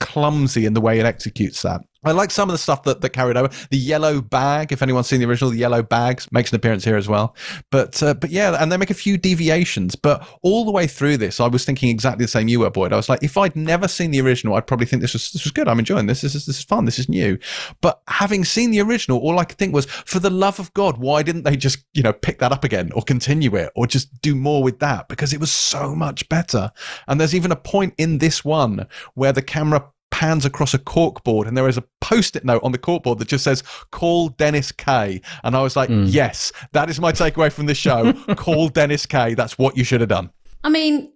[0.02, 1.80] clumsy in the way it executes that.
[2.04, 3.50] I like some of the stuff that, that carried over.
[3.70, 6.96] The yellow bag, if anyone's seen the original, the yellow bags makes an appearance here
[6.96, 7.36] as well.
[7.72, 9.96] But uh, but yeah, and they make a few deviations.
[9.96, 12.94] But all the way through this, I was thinking exactly the same you were, Boyd.
[12.94, 15.44] I was like, if I'd never seen the original, I'd probably think this was this
[15.44, 15.68] was good.
[15.68, 16.22] I'm enjoying this.
[16.22, 16.86] This is this is fun.
[16.86, 17.38] This is new.
[17.82, 20.98] But having seen the original, all I could think was, for the love of God,
[20.98, 24.22] why didn't they just you know pick that up again or continue it or just
[24.22, 25.08] do more with that?
[25.08, 26.72] Because it was so much better.
[27.08, 31.48] And there's even a point in this one where the camera pans across a corkboard
[31.48, 35.22] and there is a post-it note on the corkboard that just says call dennis k
[35.44, 36.06] and i was like mm.
[36.08, 40.00] yes that is my takeaway from this show call dennis k that's what you should
[40.00, 40.30] have done
[40.64, 41.12] i mean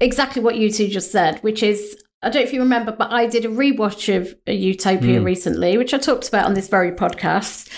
[0.00, 3.12] exactly what you two just said which is I don't know if you remember, but
[3.12, 5.24] I did a rewatch of Utopia mm.
[5.24, 7.68] recently, which I talked about on this very podcast,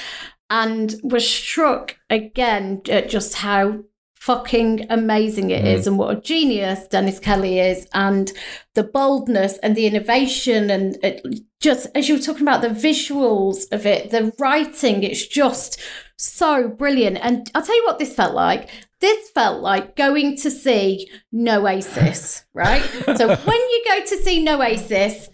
[0.51, 3.81] and was struck again at just how
[4.27, 5.73] fucking amazing it mm.
[5.73, 8.33] is and what a genius Dennis Kelly is and
[8.75, 11.25] the boldness and the innovation and it,
[11.61, 15.81] just as you were talking about the visuals of it the writing it's just
[16.19, 18.69] so brilliant and I'll tell you what this felt like
[19.01, 22.83] this felt like going to see Noasis right
[23.17, 25.29] so when you go to see Noasis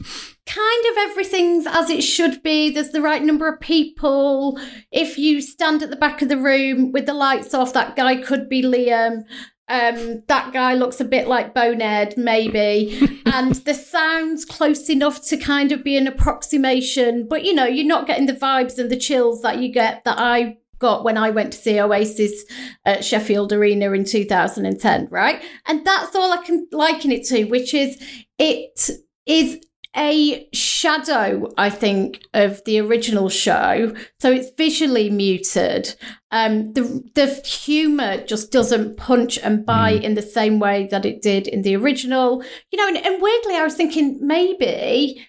[0.46, 2.70] kind of everything's as it should be.
[2.70, 4.58] There's the right number of people.
[4.90, 8.16] If you stand at the back of the room with the lights off, that guy
[8.16, 9.24] could be Liam.
[9.68, 13.22] Um, that guy looks a bit like Bonehead, maybe.
[13.26, 17.86] and the sound's close enough to kind of be an approximation, but you know, you're
[17.86, 21.30] not getting the vibes and the chills that you get that I got when I
[21.30, 22.44] went to see Oasis
[22.84, 25.42] at Sheffield Arena in 2010, right?
[25.66, 28.02] And that's all I can liken it to, which is
[28.38, 28.90] it
[29.24, 29.60] is
[29.96, 33.94] a shadow, I think, of the original show.
[34.20, 35.94] So it's visually muted.
[36.30, 36.82] Um, the
[37.14, 40.04] the humor just doesn't punch and bite mm.
[40.04, 42.42] in the same way that it did in the original.
[42.70, 45.26] You know, and, and weirdly, I was thinking maybe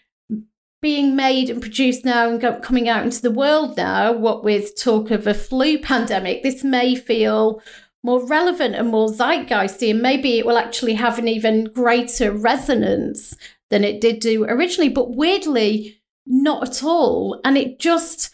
[0.84, 4.80] being made and produced now and go, coming out into the world now, what with
[4.80, 7.64] talk of a flu pandemic, this may feel
[8.04, 13.36] more relevant and more zeitgeisty, and maybe it will actually have an even greater resonance
[13.70, 17.40] than it did do originally, but weirdly, not at all.
[17.46, 18.30] And it just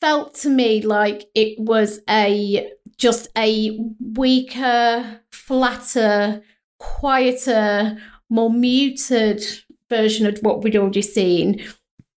[0.00, 3.78] felt to me like it was a just a
[4.14, 6.42] weaker, flatter,
[6.78, 7.96] quieter,
[8.28, 9.42] more muted
[9.88, 11.64] version of what we'd already seen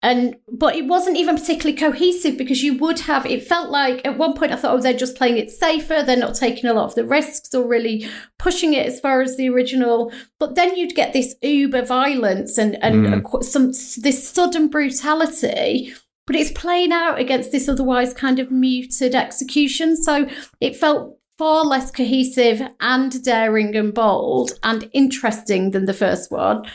[0.03, 4.16] and but it wasn't even particularly cohesive because you would have it felt like at
[4.16, 6.03] one point i thought oh they're just playing it safer.
[6.03, 9.36] They're not taking a lot of the risks or really pushing it as far as
[9.36, 10.12] the original.
[10.38, 13.44] But then you'd get this uber violence and and mm.
[13.44, 13.72] some
[14.03, 15.94] this sudden brutality
[16.26, 19.96] but it's playing out against this otherwise kind of muted execution.
[19.96, 20.28] So
[20.61, 26.66] it felt far less cohesive and daring and bold and interesting than the first one.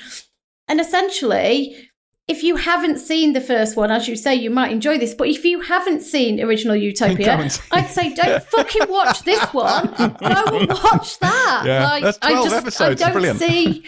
[0.67, 1.89] And essentially
[2.28, 5.13] if you haven't seen the first one, as you say, you might enjoy this.
[5.13, 9.88] But if you haven't seen Original Utopia, I'd say don't fucking watch this one.
[9.97, 11.63] Go and watch that.
[11.65, 13.01] Yeah, like, that's twelve I just, episodes.
[13.01, 13.39] I don't Brilliant.
[13.39, 13.86] see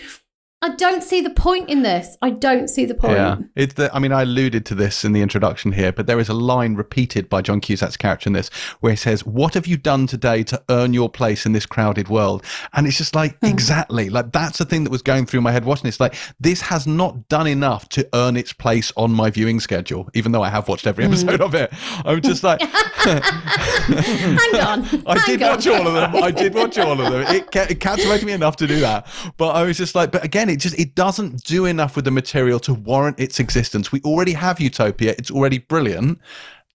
[0.63, 2.17] I don't see the point in this.
[2.23, 3.13] I don't see the point.
[3.13, 3.93] Yeah, it's the.
[3.95, 6.73] I mean, I alluded to this in the introduction here, but there is a line
[6.73, 8.49] repeated by John Cusack's character in this
[8.79, 12.09] where he says, "What have you done today to earn your place in this crowded
[12.09, 12.43] world?"
[12.73, 13.45] And it's just like Hmm.
[13.45, 15.99] exactly like that's the thing that was going through my head watching this.
[15.99, 20.31] Like this has not done enough to earn its place on my viewing schedule, even
[20.31, 21.11] though I have watched every Hmm.
[21.11, 21.71] episode of it.
[22.03, 22.61] I'm just like,
[23.07, 24.83] Hang on.
[25.05, 25.49] I hang did on.
[25.51, 26.15] watch all of them.
[26.23, 27.23] I did watch all of them.
[27.35, 29.07] It, it captivated me enough to do that.
[29.37, 32.11] But I was just like, but again, it just it doesn't do enough with the
[32.11, 33.91] material to warrant its existence.
[33.91, 35.15] We already have Utopia.
[35.17, 36.19] It's already brilliant.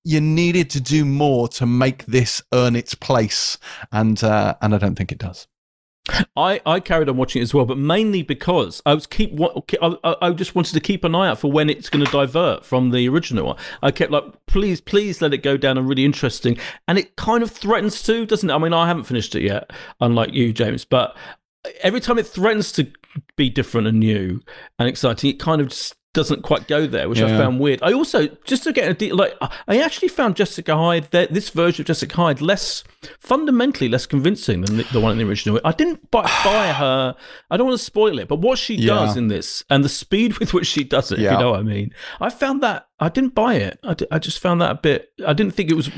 [0.05, 3.59] You needed to do more to make this earn its place,
[3.93, 5.47] and uh, and I don't think it does.
[6.37, 9.39] I, I carried on watching it as well, but mainly because I was keep
[9.81, 12.65] I, I just wanted to keep an eye out for when it's going to divert
[12.65, 13.57] from the original one.
[13.83, 16.59] I kept like, please, please let it go down a really interesting,
[16.89, 18.53] and it kind of threatens to, doesn't it?
[18.53, 19.71] I mean, I haven't finished it yet,
[20.01, 21.17] unlike you, James, but
[21.83, 22.89] every time it threatens to
[23.37, 24.41] be different and new
[24.79, 27.83] and exciting, it kind of just doesn't quite go there, which I found weird.
[27.83, 29.35] I also just to get a de- like
[29.67, 32.85] I actually found Jessica Hyde that this version of Jessica Hyde less
[33.19, 35.59] fundamentally less convincing than the, the one in the original.
[35.65, 37.17] I didn't buy, buy her.
[37.51, 38.89] I don't want to spoil it, but what she Yeah.
[38.95, 41.61] does in this and the speed with which she does it, if you know what
[41.61, 43.81] I mean, I found that I didn't buy it.
[44.13, 45.11] I, just found that a bit.
[45.27, 45.91] I didn't think it was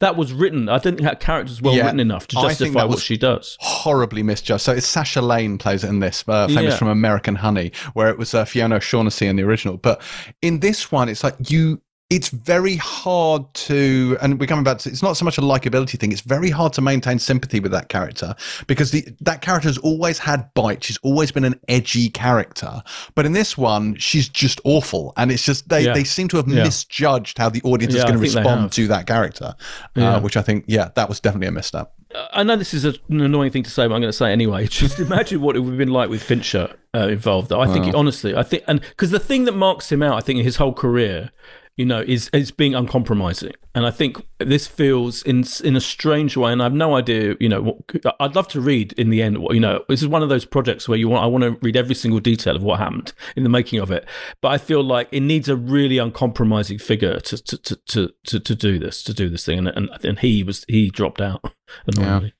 [0.00, 0.70] that was written.
[0.70, 1.84] I didn't think that character was well Yeah.
[1.84, 3.58] written enough to I justify what she does.
[3.60, 4.62] horribly misjudged.
[4.62, 6.76] So it's Sasha Lane plays it in this, uh, famous Yeah.
[6.78, 9.76] from American Honey, where it was uh, Fiona O'Shaughnessy in the original.
[9.76, 10.00] But
[10.40, 11.82] in this one, it's like you.
[12.10, 14.90] It's very hard to, and we're coming back to.
[14.90, 16.12] It's not so much a likability thing.
[16.12, 18.34] It's very hard to maintain sympathy with that character
[18.66, 20.84] because the that character has always had bite.
[20.84, 22.82] She's always been an edgy character,
[23.14, 25.94] but in this one, she's just awful, and it's just they Yeah.
[25.94, 26.64] they seem to have Yeah.
[26.64, 29.54] misjudged how the audience is Yeah, I going to respond to that character,
[29.96, 31.90] uh, which I think, yeah, that was definitely a misstep.
[32.32, 34.28] I know this is a, an annoying thing to say, but I'm going to say
[34.28, 34.66] it anyway.
[34.68, 37.50] Just imagine what it would have been like with Fincher uh, involved.
[37.50, 40.38] I think, honestly, I think, and because the thing that marks him out, I think,
[40.38, 41.30] in his whole career,
[41.76, 43.52] you know, is is being uncompromising.
[43.74, 47.34] And I think this feels in in a strange way, and I have no idea.
[47.40, 49.38] You know, what, I'd love to read in the end.
[49.38, 51.24] What you know, this is one of those projects where you want.
[51.24, 54.06] I want to read every single detail of what happened in the making of it.
[54.40, 58.40] But I feel like it needs a really uncompromising figure to to to to, to,
[58.40, 61.44] to do this to do this thing, and, and and he was he dropped out.
[61.86, 62.34] Annoyingly.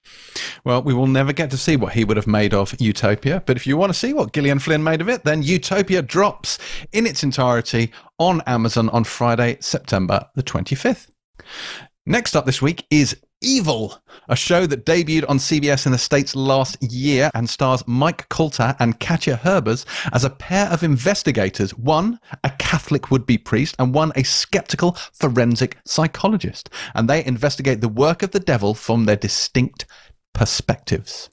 [0.64, 3.56] Well, we will never get to see what he would have made of Utopia, but
[3.56, 6.58] if you want to see what Gillian Flynn made of it, then Utopia drops
[6.92, 11.08] in its entirety on Amazon on Friday, September the 25th.
[12.06, 16.34] Next up this week is Evil, a show that debuted on CBS in the States
[16.34, 22.18] last year and stars Mike Colter and Katja Herbers as a pair of investigators, one
[22.42, 26.70] a Catholic would-be priest and one a skeptical forensic psychologist.
[26.94, 29.84] And they investigate the work of the devil from their distinct
[30.32, 31.28] perspectives.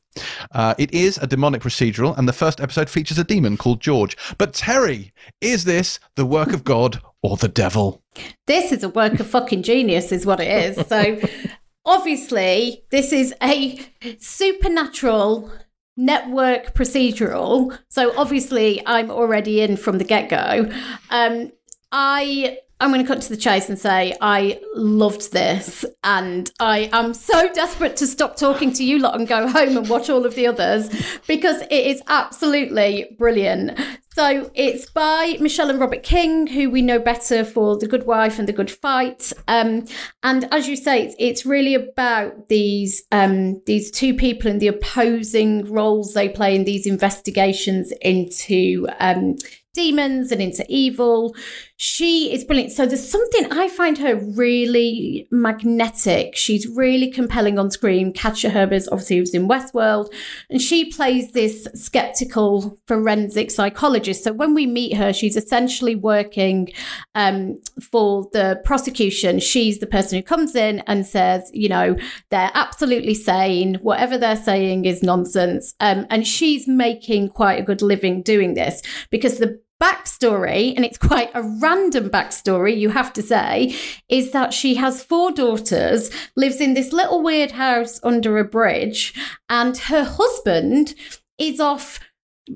[0.52, 4.18] Uh, it is a demonic procedural, and the first episode features a demon called George.
[4.38, 8.04] But Terry, is this the work of God or the devil?
[8.48, 10.88] This is a work of fucking genius, is what it is.
[10.88, 11.20] So,
[11.86, 13.80] obviously, this is a
[14.20, 15.52] supernatural
[15.98, 17.78] network procedural.
[17.90, 20.72] So, obviously, I'm already in from the get go.
[21.10, 21.52] Um,
[21.92, 22.58] I.
[22.82, 27.14] I'm going to cut to the chase and say I loved this, and I am
[27.14, 30.34] so desperate to stop talking to you lot and go home and watch all of
[30.34, 30.90] the others
[31.28, 33.80] because it is absolutely brilliant.
[34.16, 38.40] So it's by Michelle and Robert King, who we know better for The Good Wife
[38.40, 39.32] and The Good Fight.
[39.48, 39.86] Um,
[40.24, 44.68] and as you say, it's, it's really about these um, these two people and the
[44.68, 49.38] opposing roles they play in these investigations into um,
[49.74, 51.36] demons and into evil.
[51.84, 52.72] She is brilliant.
[52.74, 56.36] So there's something I find her really magnetic.
[56.36, 58.14] She's really compelling on screen.
[58.14, 60.14] Katja Herbers, obviously, who's in Westworld,
[60.52, 64.24] and she plays this skeptical forensic psychologist.
[64.24, 66.70] So when we meet her, she's essentially working
[67.16, 69.40] um, for the prosecution.
[69.40, 71.98] She's the person who comes in and says, you know,
[72.30, 73.80] they're absolutely sane.
[73.82, 75.74] Whatever they're saying is nonsense.
[75.80, 80.98] Um, and she's making quite a good living doing this because the backstory, and it's
[80.98, 83.76] quite a random backstory, you have to say,
[84.08, 89.14] is that she has four daughters, lives in this little weird house under a bridge,
[89.50, 90.94] and her husband
[91.38, 92.00] is off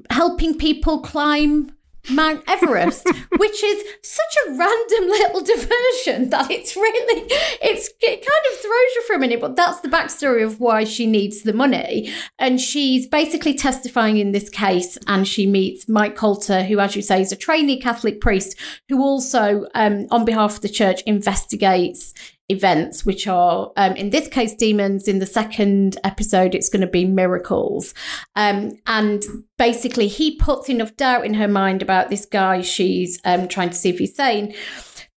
[0.10, 1.75] helping people climb
[2.10, 3.06] Mount Everest,
[3.38, 7.28] which is such a random little diversion that it's really
[7.62, 10.84] it's it kind of throws you for a minute, but that's the backstory of why
[10.84, 12.12] she needs the money.
[12.40, 17.02] And she's basically testifying in this case, and she meets Mike Colter, who, as you
[17.02, 18.58] say, is a trainee Catholic priest
[18.90, 22.14] who also, um, on behalf of the church, investigates
[22.50, 25.08] events, which are, um, in this case, demons.
[25.08, 27.94] In the second episode, it's going to be miracles.
[28.36, 29.24] Um, and
[29.58, 33.76] basically, he puts enough doubt in her mind about this guy she's um, trying to
[33.76, 34.54] see if he's sane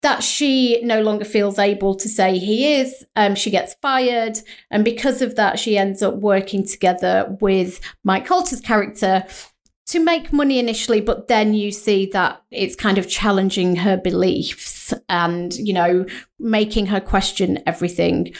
[0.02, 3.04] that she no longer feels able to say he is.
[3.16, 4.38] Um, she gets fired.
[4.70, 9.24] And because of that, she ends up working together with Mike Colter's character
[9.86, 14.92] to make money initially, but then you see that it's kind of challenging her beliefs
[15.08, 16.04] and, you know,
[16.38, 18.34] making her question everything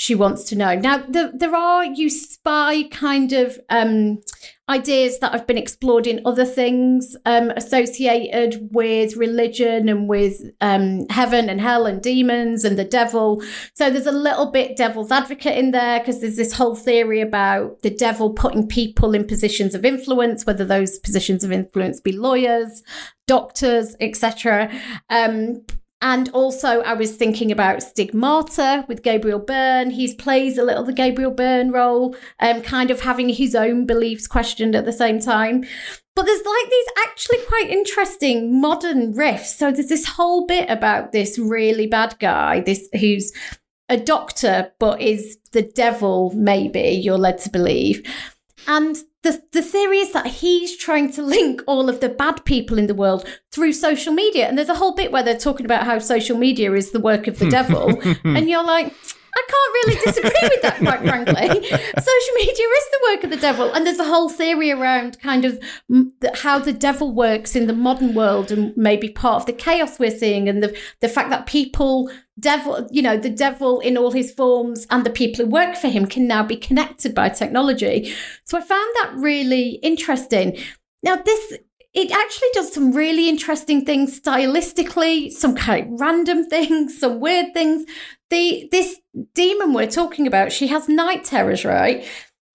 [0.00, 0.74] she wants to know.
[0.74, 4.22] Now, the, there are you spy kind of um,
[4.66, 11.06] ideas that have been explored in other things um, associated with religion and with um,
[11.10, 13.42] heaven and hell and demons and the devil.
[13.74, 17.82] So there's a little bit devil's advocate in there because there's this whole theory about
[17.82, 22.82] the devil putting people in positions of influence, whether those positions of influence be lawyers,
[23.26, 24.72] doctors, etc.
[25.10, 25.62] Um,
[26.02, 29.90] and also, I was thinking about Stigmata with Gabriel Byrne.
[29.90, 34.26] He plays a little the Gabriel Byrne role, um, kind of having his own beliefs
[34.26, 35.64] questioned at the same time.
[36.16, 39.56] But there's like these actually quite interesting modern riffs.
[39.56, 43.32] So there's this whole bit about this really bad guy, this who's
[43.90, 46.32] a doctor but is the devil.
[46.34, 48.02] Maybe you're led to believe,
[48.66, 52.78] and the, the theory is that he's trying to link all of the bad people
[52.78, 54.48] in the world through social media.
[54.48, 57.26] And there's a whole bit where they're talking about how social media is the work
[57.26, 58.00] of the devil.
[58.24, 58.94] and you're like,
[59.34, 61.68] I can't really disagree with that, quite frankly.
[61.68, 63.72] Social media is the work of the devil.
[63.72, 65.60] And there's a whole theory around kind of
[66.34, 70.10] how the devil works in the modern world and maybe part of the chaos we're
[70.10, 74.32] seeing and the, the fact that people, devil, you know, the devil in all his
[74.32, 78.12] forms and the people who work for him can now be connected by technology.
[78.44, 80.58] So I found that really interesting.
[81.02, 81.58] Now, this
[81.92, 87.52] it actually does some really interesting things stylistically, some kind of random things, some weird
[87.52, 87.84] things.
[88.30, 89.00] The this
[89.34, 92.06] demon we're talking about, she has night terrors, right?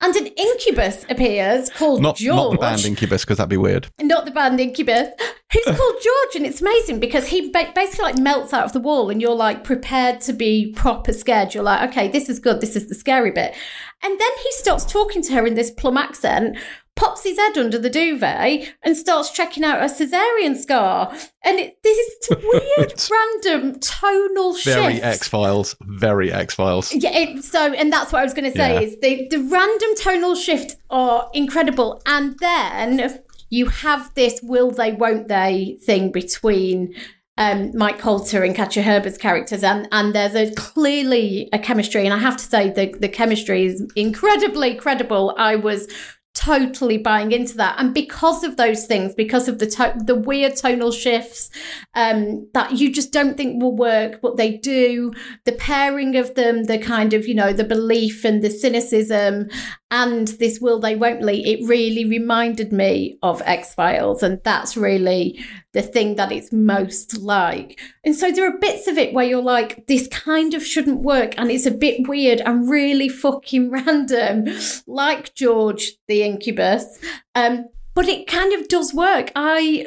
[0.02, 2.36] And an incubus appears called not, George.
[2.36, 3.88] Not the band Incubus, because that'd be weird.
[4.02, 5.10] Not the band Incubus.
[5.52, 9.10] Who's called George, and it's amazing because he basically like melts out of the wall,
[9.10, 11.54] and you're like prepared to be proper scared.
[11.54, 12.60] You're like, okay, this is good.
[12.60, 13.56] This is the scary bit.
[14.04, 16.58] And then he starts talking to her in this plum accent,
[16.96, 21.14] pops his head under the duvet and starts checking out a cesarean scar.
[21.44, 22.30] And it, this is
[22.78, 24.78] weird, random tonal shift.
[24.78, 25.76] Very X Files.
[25.82, 26.94] Very X Files.
[26.94, 27.12] Yeah.
[27.12, 28.80] It, so, and that's what I was going to say yeah.
[28.80, 33.20] is the the random tonal shifts are incredible, and then
[33.50, 36.96] you have this will they won't they thing between
[37.38, 42.14] um, Mike Colter and Katja Herbert's characters, and and there's a clearly a chemistry, and
[42.14, 45.36] I have to say the the chemistry is incredibly credible.
[45.38, 45.88] I was
[46.36, 47.76] totally buying into that.
[47.80, 51.50] And because of those things because of the to- the weird tonal shifts
[51.96, 55.14] um, that you just don't think will work but they do
[55.46, 59.50] the pairing of them the kind of you know the belief and the cynicism
[59.92, 65.40] and this will they won't lead it really reminded me of x-files and that's really
[65.74, 67.80] the thing that it's most like.
[68.04, 71.36] And so there are bits of it where you're like this kind of shouldn't work
[71.38, 74.48] and it's a bit weird and really fucking random
[74.88, 77.00] like george the incubus
[77.36, 79.32] um, but it kind of does work.
[79.36, 79.86] I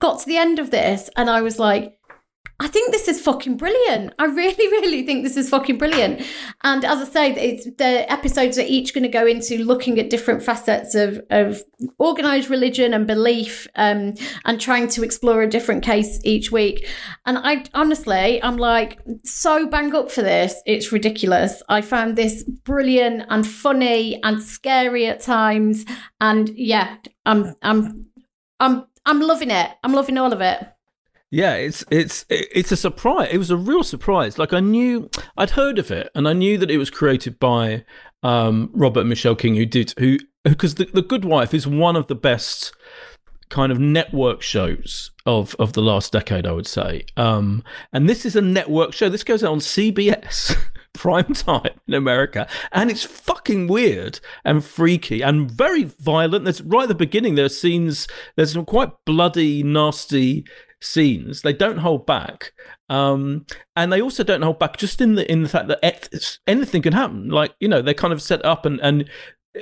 [0.00, 1.97] got to the end of this and i was like
[2.60, 4.14] I think this is fucking brilliant.
[4.18, 6.22] I really, really think this is fucking brilliant.
[6.64, 10.10] And as I say, it's the episodes are each going to go into looking at
[10.10, 11.62] different facets of, of
[11.98, 16.88] organized religion and belief um, and trying to explore a different case each week.
[17.26, 20.60] And I honestly, I'm like so bang up for this.
[20.66, 21.62] It's ridiculous.
[21.68, 25.84] I found this brilliant and funny and scary at times.
[26.20, 28.06] And yeah, I'm, I'm,
[28.58, 29.70] I'm, I'm loving it.
[29.84, 30.58] I'm loving all of it.
[31.30, 33.28] Yeah, it's it's it's a surprise.
[33.30, 34.38] It was a real surprise.
[34.38, 37.84] Like I knew I'd heard of it, and I knew that it was created by
[38.22, 42.06] um, Robert Michelle King, who did who because the the Good Wife is one of
[42.06, 42.72] the best
[43.50, 47.04] kind of network shows of of the last decade, I would say.
[47.18, 47.62] Um,
[47.92, 49.10] and this is a network show.
[49.10, 50.56] This goes out on CBS.
[50.94, 56.42] prime time in America, and it's fucking weird and freaky and very violent.
[56.44, 57.36] There's right at the beginning.
[57.36, 58.08] There are scenes.
[58.34, 60.44] There's some quite bloody, nasty
[60.80, 61.42] scenes.
[61.42, 62.52] They don't hold back,
[62.88, 66.82] um, and they also don't hold back just in the in the fact that anything
[66.82, 67.28] can happen.
[67.28, 69.08] Like you know, they're kind of set up and and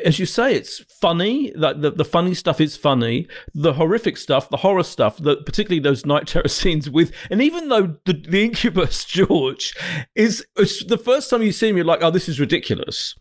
[0.04, 1.52] as you say, it's funny.
[1.54, 3.28] Like the, the funny stuff is funny.
[3.54, 7.68] The horrific stuff, the horror stuff, the, particularly those night terror scenes with, and even
[7.68, 9.74] though the, the incubus George
[10.14, 13.14] is the first time you see him, you're like, oh, this is ridiculous.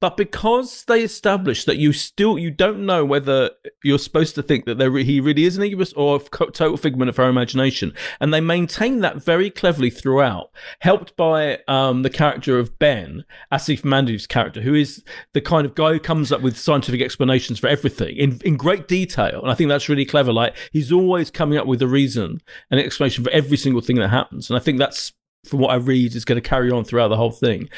[0.00, 3.50] But because they established that you still you don't know whether
[3.82, 6.20] you're supposed to think that there he really is an incubus or a
[6.50, 10.50] total figment of her imagination, and they maintain that very cleverly throughout,
[10.80, 15.74] helped by um, the character of Ben, Aasif Mandvi's character, who is the kind of
[15.74, 19.54] guy who comes up with scientific explanations for everything in in great detail, and I
[19.54, 20.32] think that's really clever.
[20.32, 24.08] Like he's always coming up with a reason, an explanation for every single thing that
[24.08, 25.12] happens, and I think that's
[25.44, 27.68] from what I read, is going to carry on throughout the whole thing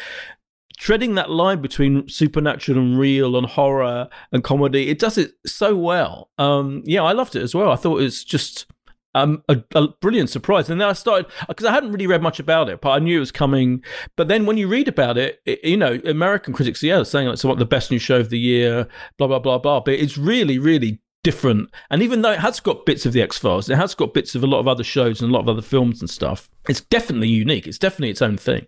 [0.76, 4.88] treading that line between supernatural and real and horror and comedy.
[4.88, 6.30] It does it so well.
[6.38, 7.70] Um, yeah, I loved it as well.
[7.70, 8.66] I thought it was just
[9.14, 10.70] um, a, a, brilliant surprise.
[10.70, 13.18] And then I started because I hadn't really read much about it, but I knew
[13.18, 13.82] it was coming.
[14.16, 17.44] But then when you read about it, it you know, American critics, yeah, saying it's
[17.44, 19.80] like the best new show of the year, blah blah blah blah.
[19.80, 21.70] But it's really, really different.
[21.90, 24.34] And even though it has got bits of the X Files, it has got bits
[24.34, 26.50] of a lot of other shows and a lot of other films and stuff.
[26.68, 27.66] It's definitely unique.
[27.66, 28.66] It's definitely its own thing.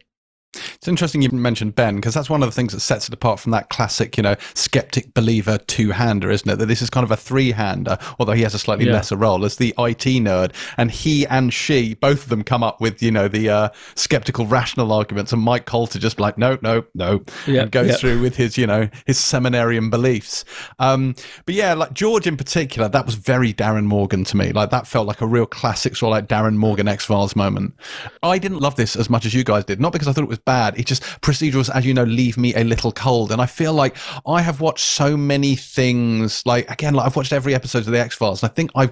[0.55, 3.41] It's interesting you mentioned Ben because that's one of the things that sets it apart
[3.41, 6.57] from that classic, you know, skeptic believer two hander, isn't it?
[6.57, 8.93] That this is kind of a three hander, although he has a slightly yeah.
[8.93, 10.53] lesser role as the IT nerd.
[10.77, 14.47] And he and she, both of them come up with, you know, the uh, skeptical
[14.47, 15.33] rational arguments.
[15.33, 17.97] And Mike Colter just like, no, no, no, yeah, and goes yeah.
[17.97, 20.45] through with his, you know, his seminarian beliefs.
[20.79, 21.15] Um,
[21.47, 24.53] but yeah, like George in particular, that was very Darin Morgan to me.
[24.53, 27.75] Like that felt like a real classic sort of like Darin Morgan X Files moment.
[28.23, 30.29] I didn't love this as much as you guys did, not because I thought it
[30.29, 30.79] was bad.
[30.79, 33.33] It just procedurals, as you know, leave me a little cold.
[33.33, 36.45] And I feel like I have watched so many things.
[36.47, 38.91] Like again, like I've watched every episode of the X Files, and I think I,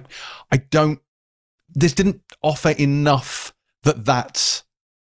[0.51, 0.99] I don't.
[1.75, 4.62] This didn't offer enough that that's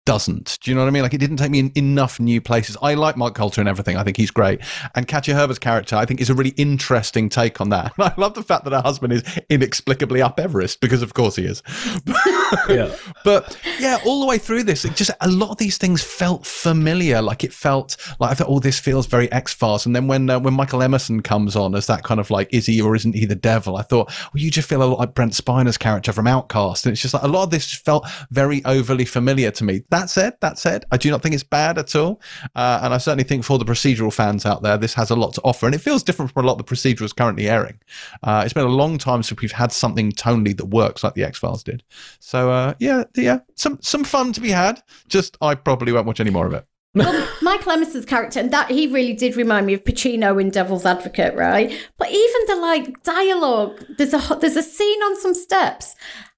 [0.09, 0.59] doesn't.
[0.63, 1.03] Do you know what I mean?
[1.03, 2.79] Like it didn't take me in enough new places.
[2.81, 3.99] I like Mike Colter and everything.
[3.99, 4.63] I think he's great.
[4.95, 7.93] And Katja Herbers' character, I think, is a really interesting take on that.
[7.99, 11.45] I love the fact that her husband is inexplicably up Everest because, of course, he
[11.45, 11.63] is.
[12.71, 12.97] yeah.
[13.23, 16.47] But yeah, all the way through this, it just a lot of these things felt
[16.47, 17.21] familiar.
[17.21, 19.85] Like it felt like I thought, oh, this feels very X Files.
[19.85, 22.65] And then when uh, when Michael Emerson comes on as that kind of like, is
[22.65, 23.77] he or isn't he the devil?
[23.77, 26.95] I thought, well, you just feel a lot like Brent Spiner's character from Outcast, and
[26.95, 29.83] it's just like a lot of this felt very overly familiar to me.
[29.91, 32.20] That that said, that said, I do not think it's bad at all.
[32.55, 35.34] Uh, and I certainly think for the procedural fans out there, this has a lot
[35.34, 35.66] to offer.
[35.66, 37.78] And it feels different from a lot of the procedurals currently airing.
[38.22, 41.24] Uh, it's been a long time since we've had something tonally that works like the
[41.24, 41.82] X Files did.
[42.20, 44.80] So uh, yeah, yeah, some some fun to be had.
[45.09, 46.64] Just I probably won't watch any more of it.
[46.94, 50.86] well, Michael Emerson's character, and that he really did remind me of Pacino in Devil's
[50.86, 51.70] Advocate, right?
[51.99, 55.94] But even the like dialogue, there's a there's a scene on some steps,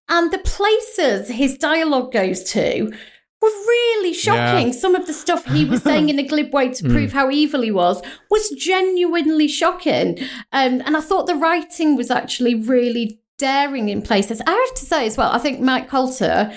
[0.09, 2.93] and the places his dialogue goes to
[3.41, 4.69] were really shocking.
[4.69, 4.79] Yeah.
[4.79, 7.15] Some of the stuff he was saying in a glib way to prove mm.
[7.15, 10.19] how evil he was was genuinely shocking.
[10.53, 14.43] Um, and I thought the writing was actually really daring in places.
[14.47, 16.53] I have to say as well, I think Mike Colter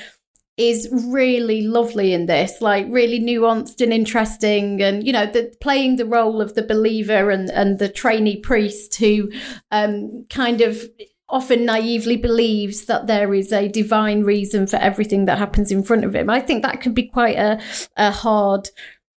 [0.58, 5.96] is really lovely in this, like really nuanced and interesting, and you know, the, playing
[5.96, 9.32] the role of the believer and and the trainee priest who
[9.72, 10.86] um, kind of
[11.34, 16.06] often naively believes that there is a divine reason for everything that happens in front
[16.06, 16.30] of him.
[16.30, 17.60] I think that could be quite a,
[17.98, 18.70] a hard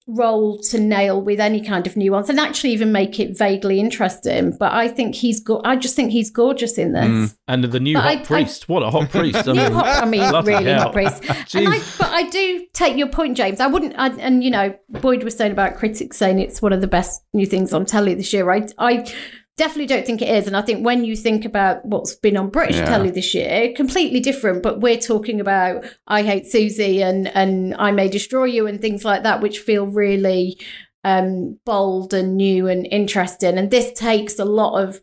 [0.06, 4.54] role to nail with any kind of nuance and actually even make it vaguely interesting.
[4.56, 7.04] But I think he's go- I just think he's gorgeous in this.
[7.04, 7.36] Mm.
[7.48, 8.66] And the new but hot I, priest.
[8.68, 9.48] I, what a hot priest.
[9.48, 10.82] I mean, hot, I mean really hell.
[10.82, 11.22] hot priest.
[11.54, 13.60] and I, but I do take your point, James.
[13.60, 16.80] I wouldn't, I, and you know, Boyd was saying about critics saying it's one of
[16.80, 18.50] the best new things on telly this year.
[18.50, 19.10] I, I
[19.56, 20.46] definitely don't think it is.
[20.46, 22.86] And I think when you think about what's been on British yeah.
[22.86, 24.62] telly this year, completely different.
[24.62, 29.04] But we're talking about I Hate Susie and and I May Destroy You and things
[29.04, 30.58] like that, which feel really
[31.04, 33.58] um, bold and new and interesting.
[33.58, 35.00] And this takes a lot of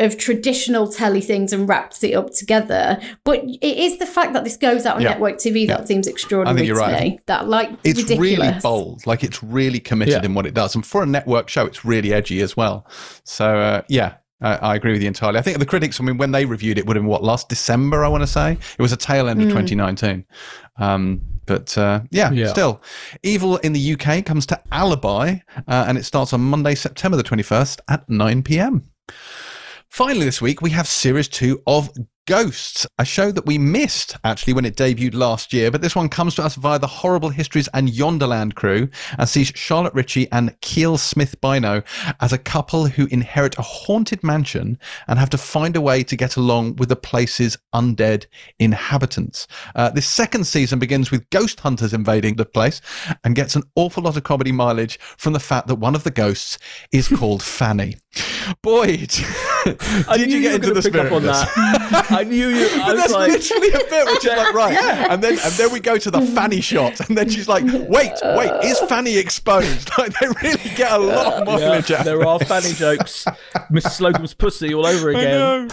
[0.00, 3.00] of traditional telly things and wraps it up together.
[3.24, 5.10] But it is the fact that this goes out on yeah.
[5.10, 5.76] network TV yeah.
[5.76, 7.02] that seems extraordinary I think you're right.
[7.02, 7.20] Me.
[7.26, 8.38] That like it's ridiculous.
[8.38, 10.24] really bold, like it's really committed yeah.
[10.24, 12.86] in what it does, and for a network show, it's really edgy as well.
[13.24, 14.16] So uh, yeah.
[14.40, 15.38] I, I agree with you entirely.
[15.38, 17.48] I think the critics, I mean, when they reviewed it, would have been what last
[17.48, 18.52] December, I want to say.
[18.52, 19.52] It was a tail end of mm.
[19.52, 20.26] 2019.
[20.76, 22.82] Um, but uh, yeah, yeah, still,
[23.22, 25.36] Evil in the UK comes to Alibi,
[25.68, 28.82] uh, and it starts on Monday, September the 21st at 9 p.m.
[29.94, 31.88] Finally, this week, we have series two of
[32.26, 36.08] Ghosts, a show that we missed actually when it debuted last year, but this one
[36.08, 40.60] comes to us via the Horrible Histories and Yonderland crew and sees Charlotte Ritchie and
[40.62, 41.84] Kiell Smith Bynoe
[42.20, 46.16] as a couple who inherit a haunted mansion and have to find a way to
[46.16, 48.26] get along with the place's undead
[48.58, 49.46] inhabitants.
[49.76, 52.80] Uh, this second season begins with ghost hunters invading the place
[53.22, 56.10] and gets an awful lot of comedy mileage from the fact that one of the
[56.10, 56.58] ghosts
[56.90, 57.94] is called Fanny.
[58.60, 59.14] Boyd.
[60.08, 61.40] I Did you get were into the pick spirit on of this?
[61.54, 62.06] that.
[62.10, 62.66] I knew you.
[62.72, 64.76] I But was that's like, literally a bit which is like right,
[65.10, 68.12] and then and then we go to the Fanny shot, and then she's like, "Wait,
[68.22, 72.04] wait, is Fanny exposed?" Like they really get a lot of yeah, mileage out.
[72.04, 73.24] there are fanny jokes.
[73.70, 73.90] Mrs.
[73.92, 75.70] Slocum's pussy all over again.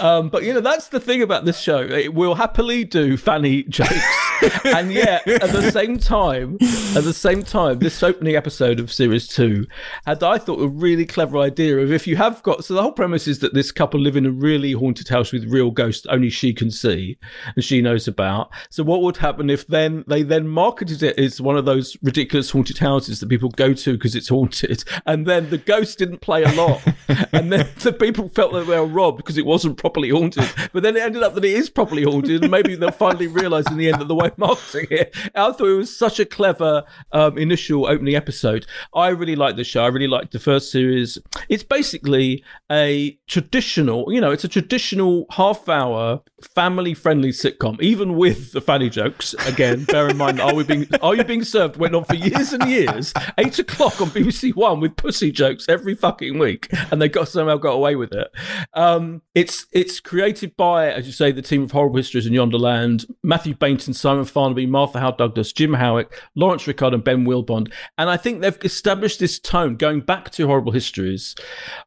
[0.00, 1.78] Um, but you know that's the thing about this show.
[1.80, 4.16] It will happily do fanny jokes,
[4.64, 6.54] and yet at the same time,
[6.94, 9.66] at the same time, this opening episode of series two
[10.06, 12.64] had I thought a really clever idea of if you have got.
[12.64, 15.44] So the whole premise is that this couple live in a really haunted house with
[15.44, 17.18] real ghosts only she can see
[17.54, 18.50] and she knows about.
[18.70, 22.50] So what would happen if then they then marketed it as one of those ridiculous
[22.50, 26.42] haunted houses that people go to because it's haunted, and then the ghost didn't play
[26.42, 26.82] a lot,
[27.32, 30.48] and then the people felt that they were robbed because it wasn't properly haunted.
[30.72, 33.70] But then it ended up that it is properly haunted, and maybe they'll finally realise
[33.70, 35.14] in the end that the way marketing it.
[35.34, 38.66] I thought it was such a clever um, initial opening episode.
[38.94, 39.84] I really liked the show.
[39.84, 41.18] I really liked the first series.
[41.48, 42.81] It's basically a
[43.26, 46.22] traditional, you know, it's a traditional half-hour
[46.54, 49.34] family-friendly sitcom, even with the fanny jokes.
[49.46, 52.52] Again, bear in mind, are we being are you being served went on for years
[52.52, 57.08] and years, eight o'clock on BBC One with pussy jokes every fucking week, and they
[57.08, 58.28] got somehow got away with it.
[58.74, 63.06] Um, it's it's created by, as you say, the team of Horrible Histories in Yonderland,
[63.22, 68.10] Mathew Baynton, Simon Farnaby, Martha Howe Douglas, Jim Howick, Laurence Rickard, and Ben Willbond, and
[68.10, 71.34] I think they've established this tone going back to Horrible Histories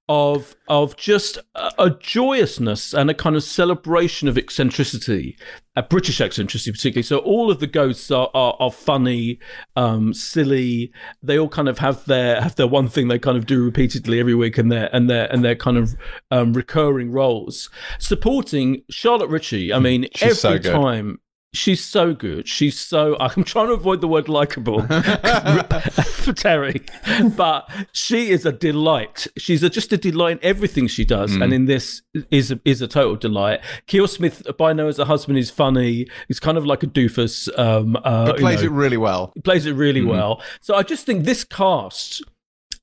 [0.07, 5.37] of of just a, a joyousness and a kind of celebration of eccentricity,
[5.75, 7.03] a British eccentricity particularly.
[7.03, 9.39] So all of the ghosts are are, are funny,
[9.75, 10.91] um, silly.
[11.23, 14.19] They all kind of have their have their one thing they kind of do repeatedly
[14.19, 15.95] every week, and their and their and their kind of
[16.29, 17.69] um, recurring roles.
[17.99, 21.19] Supporting Charlotte Ritchie, I mean, She's every so time.
[21.55, 22.47] She's so good.
[22.47, 23.15] She's so.
[23.19, 24.81] I'm trying to avoid the word likable
[26.03, 26.81] for Terry,
[27.35, 29.27] but she is a delight.
[29.37, 31.43] She's a, just a delight in everything she does, Mm.
[31.43, 32.01] and in this
[32.31, 33.61] is a, is a total delight.
[33.87, 36.07] Keel Smith, by now as a husband, is funny.
[36.27, 37.47] He's kind of like a doofus.
[37.57, 39.31] Um, uh, But plays you it really well.
[39.35, 40.07] He plays it really Mm.
[40.09, 40.41] well.
[40.61, 42.21] So I just think this cast,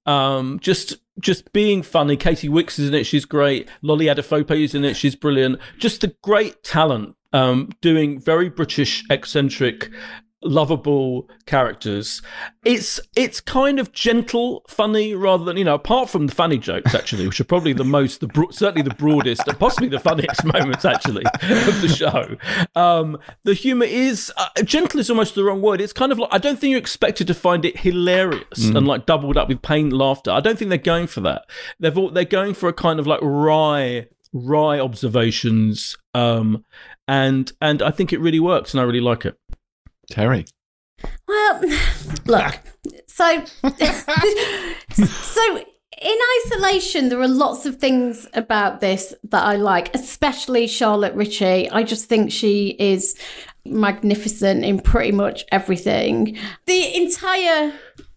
[0.06, 2.16] um, just just being funny.
[2.16, 3.68] Katy Wix is in it; she's great.
[3.82, 5.58] Lolly Adefope is in it; she's brilliant.
[5.78, 9.90] Just the great talent, um, doing very British, eccentric.
[10.44, 12.20] Lovable characters.
[12.64, 15.76] It's it's kind of gentle, funny, rather than you know.
[15.76, 18.92] Apart from the funny jokes, actually, which are probably the most, the bro- certainly the
[18.96, 22.36] broadest, and possibly the funniest moments actually of the show.
[22.74, 25.80] Um, the humor is uh, gentle is almost the wrong word.
[25.80, 29.06] It's kind of like I don't think you're expected to find it hilarious and like
[29.06, 30.32] doubled up with pain laughter.
[30.32, 31.48] I don't think they're going for that.
[31.78, 35.96] They've all, they're going for a kind of like wry wry observations.
[36.14, 36.64] Um,
[37.08, 39.36] and and I think it really works, and I really like it.
[40.10, 40.46] Terry.
[41.26, 41.62] Well,
[42.26, 42.60] look.
[43.06, 43.44] So,
[44.92, 45.64] so
[46.02, 51.70] in isolation, there are lots of things about this that I like, especially Charlotte Ritchie.
[51.70, 53.16] I just think she is
[53.64, 56.36] magnificent in pretty much everything.
[56.66, 57.72] The entire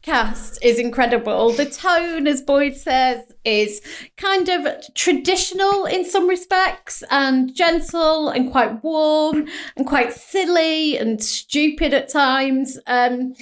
[0.05, 1.51] cast is incredible.
[1.51, 3.81] The tone, as Boyd says, is
[4.17, 11.21] kind of traditional in some respects and gentle and quite warm and quite silly and
[11.21, 12.77] stupid at times.
[12.85, 13.33] Um,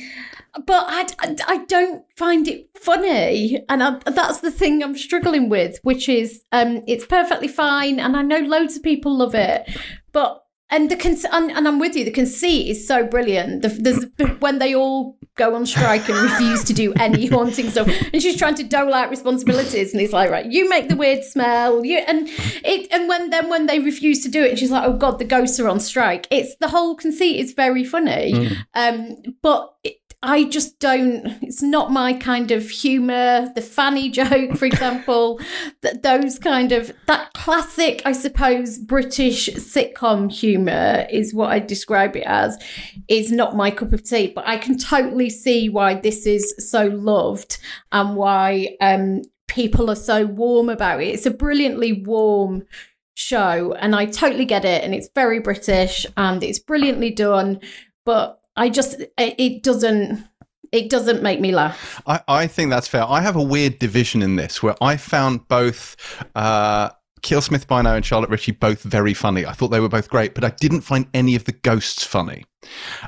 [0.66, 3.64] but I, I, I don't find it funny.
[3.68, 8.00] And I, that's the thing I'm struggling with, which is um, it's perfectly fine.
[8.00, 9.70] And I know loads of people love it.
[10.14, 10.43] But
[10.74, 12.04] and the con- and, and I'm with you.
[12.04, 13.62] The conceit is so brilliant.
[13.62, 14.06] The, there's
[14.40, 18.38] when they all go on strike and refuse to do any haunting stuff, and she's
[18.38, 22.00] trying to dole out responsibilities, and he's like, right, you make the weird smell, you
[22.00, 24.94] and it, and when then when they refuse to do it, and she's like, oh
[24.94, 26.28] god, the ghosts are on strike.
[26.32, 29.70] It's the whole conceit is very funny, um, but.
[29.84, 31.28] It, I just don't.
[31.44, 33.52] It's not my kind of humor.
[33.54, 35.40] The Fanny joke, for example,
[35.82, 42.16] that those kind of that classic, I suppose, British sitcom humor is what I describe
[42.16, 42.58] it as.
[43.10, 46.86] Is not my cup of tea, but I can totally see why this is so
[46.86, 47.58] loved
[47.92, 51.10] and why um, people are so warm about it.
[51.10, 52.64] It's a brilliantly warm
[53.16, 54.86] show, and I totally get it.
[54.86, 57.60] And it's very British and it's brilliantly done,
[58.06, 60.24] but I just it, doesn't
[60.72, 62.02] it doesn't make me laugh.
[62.08, 63.04] I, I think that's fair.
[63.04, 65.96] I have a weird division in this where I found both
[66.36, 66.90] uh,
[67.22, 69.46] Kiell Smith Bynoe and Charlotte Ritchie both very funny.
[69.46, 72.46] I thought they were both great, but I didn't find any of the ghosts funny.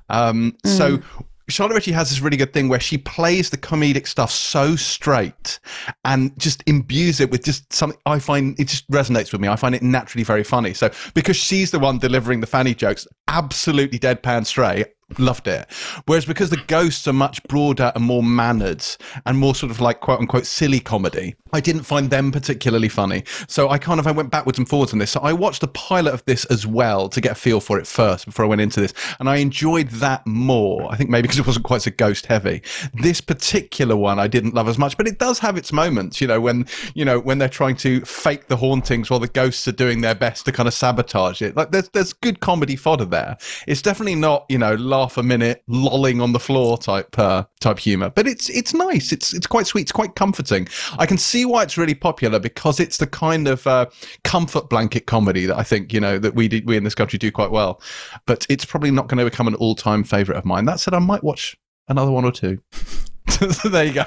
[0.10, 1.02] Um, So.
[1.48, 5.60] Charlotte Ritchie has this really good thing where she plays the comedic stuff so straight
[6.04, 9.48] and just imbues it with just something I find it just resonates with me.
[9.48, 10.74] I find it naturally very funny.
[10.74, 14.88] So because she's the one delivering the fanny jokes, absolutely deadpan straight,
[15.18, 15.72] loved it.
[16.06, 18.84] Whereas because the ghosts are much broader and more mannered
[19.26, 23.24] and more sort of like quote unquote silly comedy, I didn't find them particularly funny.
[23.48, 25.12] So I kind of I went backwards and forwards on this.
[25.12, 27.88] So I watched the pilot of this as well to get a feel for it
[27.88, 30.92] first before I went into this, and I enjoyed that more.
[30.92, 32.62] I think maybe because it wasn't quite so ghost heavy.
[32.94, 36.20] This particular one I didn't love as much, but it does have its moments.
[36.20, 39.68] You know when you know when they're trying to fake the hauntings while the ghosts
[39.68, 41.56] are doing their best to kind of sabotage it.
[41.56, 43.38] Like there's there's good comedy fodder there.
[43.68, 47.80] It's definitely not you know laugh a minute, lolling on the floor type uh, type
[47.80, 49.12] humor, but it's it's nice.
[49.12, 49.84] It's it's quite sweet.
[49.84, 50.68] It's quite comforting.
[50.98, 53.88] I can see why it's really popular because it's the kind of uh,
[54.24, 57.20] comfort blanket comedy that I think you know that we do, we in this country
[57.20, 57.82] do quite well.
[58.26, 60.66] But it's probably not going to become an all time favorite of mine.
[60.66, 61.58] That said, I might watch
[61.88, 62.60] another one or two.
[63.30, 64.04] so there you go.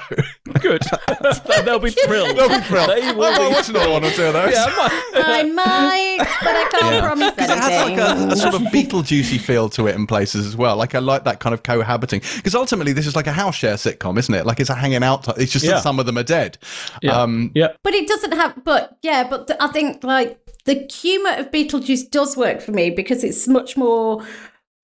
[0.61, 0.81] Good.
[1.65, 2.35] They'll be thrilled.
[2.37, 2.89] They'll be thrilled.
[2.89, 4.51] They I will might be watch another one or two of those.
[4.53, 7.01] Yeah, I might- I might, but I can't Yeah.
[7.01, 10.45] promise Because it has like a, a sort of Beetlejuicy feel to it in places
[10.47, 10.75] as well.
[10.77, 13.75] Like I like that kind of cohabiting because ultimately this is like a house share
[13.75, 14.45] sitcom, isn't it?
[14.45, 15.23] Like it's a hanging out.
[15.25, 15.71] T- it's just Yeah.
[15.73, 16.57] that some of them are dead.
[17.01, 17.21] Yeah.
[17.21, 17.73] Um, yeah.
[17.83, 18.63] But it doesn't have.
[18.63, 22.89] But yeah, but th- I think like the humour of Beetlejuice does work for me
[22.89, 24.25] because it's much more.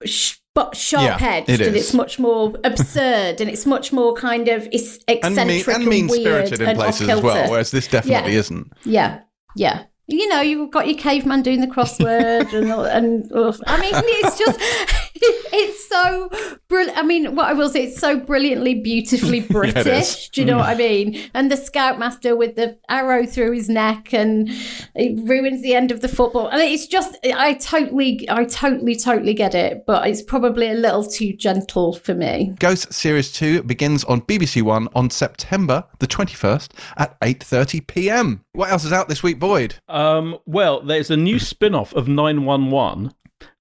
[0.03, 4.47] Sh- but sharp edged, it and it's much more absurd, and it's much more kind
[4.47, 7.69] of it's and eccentric mean, and, mean weird spirited in and places as well, whereas
[7.71, 8.39] this definitely Yeah.
[8.39, 8.73] isn't.
[8.85, 9.19] Yeah,
[9.55, 9.83] yeah.
[10.07, 13.59] You know, you've got your caveman doing the crossword, and and ugh.
[13.65, 14.59] I mean, it's just
[15.15, 16.29] it's so
[16.67, 16.97] brilliant.
[16.97, 19.87] I mean, what I will say, it's so brilliantly, beautifully British.
[19.87, 20.29] is.
[20.29, 20.77] Do you know what I mm.
[20.77, 21.29] mean?
[21.33, 24.49] And the scoutmaster with the arrow through his neck, and
[24.93, 26.47] it ruins the end of the football.
[26.47, 31.03] And it's just, I totally, I totally, totally get it, but it's probably a little
[31.03, 32.53] too gentle for me.
[32.59, 38.44] Ghost Series 2 begins on BBC One on September the 21st at 8:30 p.m.
[38.55, 39.75] What else is out this week, Boyd?
[39.89, 43.13] Um, well, there's a new spin off of 911,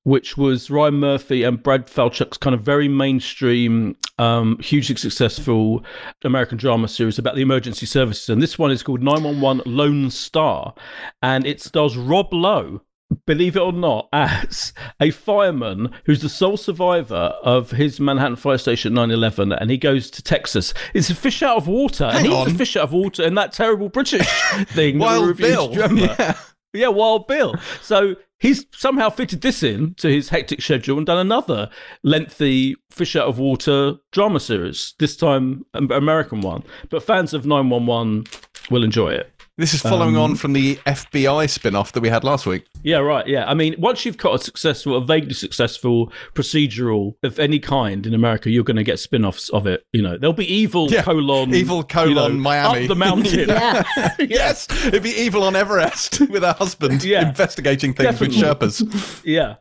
[0.05, 5.85] which was Ryan Murphy and Brad Falchuk's kind of very mainstream, um, hugely successful
[6.23, 8.29] American drama series about the emergency services.
[8.29, 10.75] And this one is called 911 Lone Star.
[11.21, 12.81] And it stars Rob Lowe.
[13.27, 18.59] Believe it or not, as a fireman who's the sole survivor of his Manhattan fire
[18.59, 20.74] station 9 11, and he goes to Texas.
[20.95, 22.07] It's a fish out of water.
[22.11, 22.51] Hang and he's on.
[22.51, 24.27] a fish out of water in that terrible British
[24.69, 24.99] thing.
[24.99, 25.69] Wild Bill.
[25.69, 26.15] do you remember?
[26.19, 26.39] Yeah.
[26.73, 27.55] Yeah, Wild Bill.
[27.82, 31.70] So he's somehow fitted this in to his hectic schedule and done another
[32.03, 36.65] lengthy fish out of water drama series, this time an American one.
[36.91, 38.24] But fans of 911
[38.70, 39.31] will enjoy it.
[39.56, 42.64] This is following Um, on from the FBI spin-off that we had last week.
[42.82, 43.24] Yeah, right.
[43.26, 43.48] Yeah.
[43.48, 48.14] I mean, once you've got a successful, a vaguely successful procedural of any kind in
[48.14, 49.85] America, you're going to get spin offs of it.
[49.93, 52.82] You know, there'll be evil Yeah, colon, Evil colon you know, Miami.
[52.82, 53.48] Up the mountain.
[53.48, 53.85] Yeah.
[54.18, 57.28] Yes, it'd be evil on Everest with her husband Yeah.
[57.28, 58.43] investigating things Definitely.
[58.43, 59.20] with Sherpas.
[59.24, 59.55] Yeah.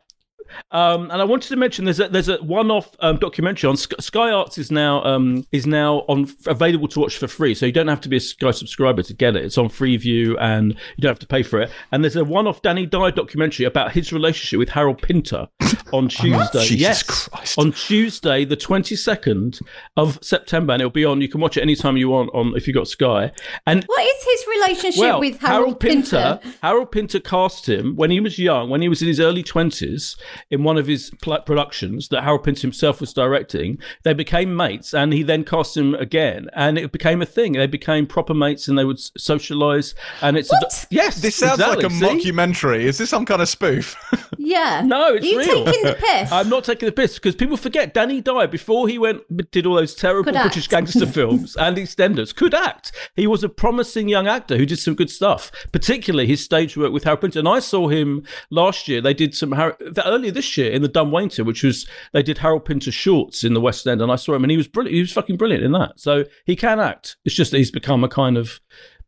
[0.72, 3.96] Um, and I wanted to mention there's a there's a one-off um, documentary on Sky,
[4.00, 7.72] Sky Arts is now um, is now on available to watch for free, so you
[7.72, 9.46] don't have to be a Sky subscriber to get it.
[9.46, 11.70] It's on Freeview, and you don't have to pay for it.
[11.92, 15.48] And there's a one-off Danny Dyer documentary about his relationship with Harold Pinter
[15.92, 16.66] on Tuesday.
[16.66, 17.60] Jesus yes, Christ.
[17.60, 19.62] on Tuesday, the 22nd
[19.98, 21.22] of September, and it'll be on.
[21.22, 23.32] You can watch it anytime you want on if you've got Sky.
[23.66, 26.40] And What is his relationship well, with Harold, Pinter?
[26.62, 30.16] Harold Pinter cast him when he was young, when he was in his early twenties,
[30.50, 33.78] in one of his pl- productions that Harold Pinter himself was directing.
[34.04, 37.54] They became mates, and he then cast him again, and it became a thing.
[37.54, 39.94] They became proper mates, and they would socialise.
[40.22, 40.64] And it's What?
[40.84, 41.84] A, yes, This sounds exactly.
[41.84, 42.32] like a See?
[42.32, 42.80] mockumentary.
[42.82, 43.96] Is this some kind of spoof?
[44.46, 44.82] Yeah.
[44.86, 45.64] No, it's Are you real.
[45.66, 46.30] taking the piss?
[46.30, 49.22] I'm not taking the piss because people forget Danny Dyer before he went
[49.52, 50.72] did all those terrible Could British act.
[50.72, 52.92] gangster films and EastEnders could act.
[53.16, 56.92] He was a promising young actor who did some good stuff, particularly his stage work
[56.92, 57.40] with Harold Pinter.
[57.40, 59.00] And I saw him last year.
[59.00, 62.40] They did some Har- earlier this year in the Dumb Waiter, which was they did
[62.40, 64.96] Harold Pinter shorts in the West End, and I saw him and he was brilliant.
[64.96, 66.00] He was fucking brilliant in that.
[66.00, 67.18] So he can act.
[67.26, 68.60] It's just that he's become a kind of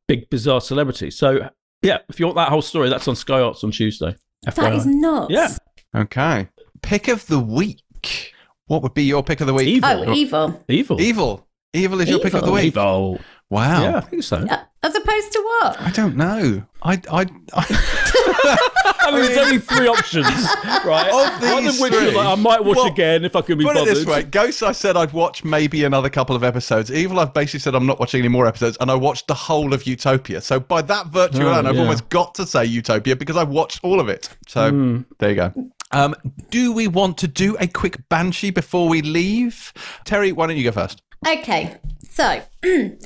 [0.07, 1.11] big bizarre celebrity.
[1.11, 1.49] So
[1.81, 4.15] yeah, if you want that whole story, that's on Sky Arts on Tuesday.
[4.43, 4.77] that FYI.
[4.77, 5.31] is nuts.
[5.31, 5.55] Yeah.
[5.95, 6.49] okay.
[6.81, 8.33] Pick of the week.
[8.67, 9.67] What would be your pick of the week?
[9.67, 9.89] Evil.
[9.89, 10.63] Oh, evil.
[10.67, 11.01] Evil.
[11.01, 11.47] Evil.
[11.73, 12.65] Evil is your pick of the week.
[12.65, 13.19] Evil.
[13.49, 13.83] Wow.
[13.83, 14.37] Yeah, I think so.
[14.37, 15.79] Uh, As opposed to what?
[15.81, 16.63] I don't know.
[16.81, 17.65] I, I, I
[19.07, 20.25] I mean, there's only three options,
[20.83, 21.07] right?
[21.09, 23.41] Of One of these which you're three, like, I might watch well, again if I
[23.41, 23.91] can be put bothered.
[23.91, 26.91] it this way: Ghost, I said I'd watch maybe another couple of episodes.
[26.91, 29.73] Evil, I've basically said I'm not watching any more episodes, and I watched the whole
[29.73, 30.41] of Utopia.
[30.41, 31.81] So by that virtue Oh, alone, I've yeah.
[31.81, 34.29] almost got to say Utopia because I watched all of it.
[34.47, 35.01] So Hmm.
[35.19, 35.53] there you go.
[35.91, 36.15] Um,
[36.49, 39.71] do we want to do a quick banshee before we leave?
[40.03, 41.03] Terry, why don't you go first?
[41.27, 41.77] Okay,
[42.09, 42.41] so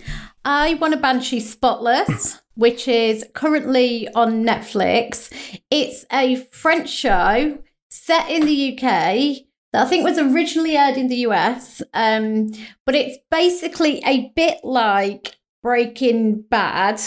[0.45, 5.31] I want a Banshee Spotless, which is currently on Netflix.
[5.69, 7.59] It's a French show
[7.89, 11.81] set in the UK that I think was originally aired in the US.
[11.93, 12.51] Um,
[12.85, 17.01] but it's basically a bit like Breaking Bad,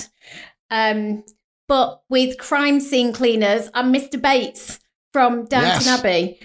[0.71, 1.25] um,
[1.69, 4.21] but with crime scene cleaners and Mr.
[4.21, 4.79] Bates
[5.13, 5.89] from Downton Yes.
[5.89, 6.39] Abbey.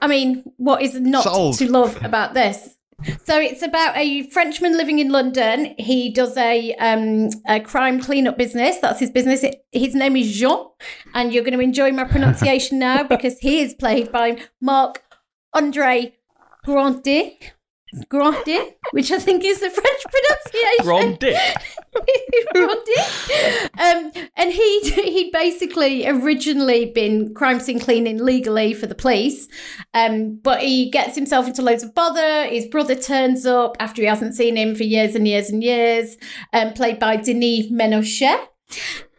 [0.00, 1.58] I mean, what is not Sold.
[1.58, 2.76] to love about this?
[3.24, 5.74] So it's about a Frenchman living in London.
[5.78, 8.78] He does a um, a crime cleanup business.
[8.78, 9.44] That's his business.
[9.72, 10.66] His name is Jean,
[11.14, 15.02] and you're going to enjoy my pronunciation now because he is played by Marc
[15.54, 16.14] Andre
[16.66, 17.52] Grandet.
[18.08, 20.86] Grandet, which I think is the French pronunciation.
[20.86, 21.36] Ron Dick.
[23.80, 29.48] Um, and he he'd basically originally been crime scene cleaning legally for the police,
[29.94, 32.46] um, but he gets himself into loads of bother.
[32.46, 36.16] His brother turns up after he hasn't seen him for years and years and years,
[36.52, 38.46] um, played by Denis Menochet.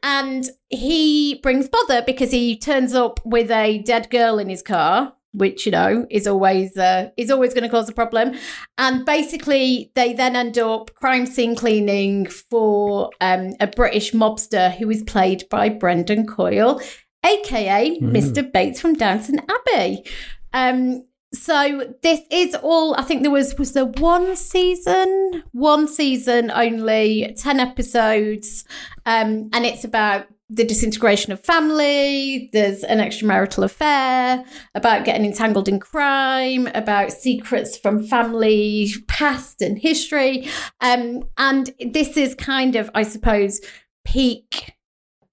[0.04, 5.14] And he brings bother because he turns up with a dead girl in his car,
[5.34, 8.34] which you know is always uh, is always going to cause a problem.
[8.78, 14.90] And basically, they then end up crime scene cleaning for um, a British mobster who
[14.90, 16.82] is played by Brendan Coyle,
[17.26, 18.52] aka Mr.
[18.52, 20.06] Bates from Downton Abbey.
[20.54, 21.04] Um,
[21.34, 22.94] so this is all.
[22.96, 28.66] I think there was was there one season, one season only, ten episodes,
[29.06, 32.50] um, and it's about the disintegration of family.
[32.52, 34.44] There's an extramarital affair,
[34.76, 40.48] about getting entangled in crime, about secrets from family past and history,
[40.82, 43.62] um, and this is kind of, I suppose,
[44.04, 44.74] peak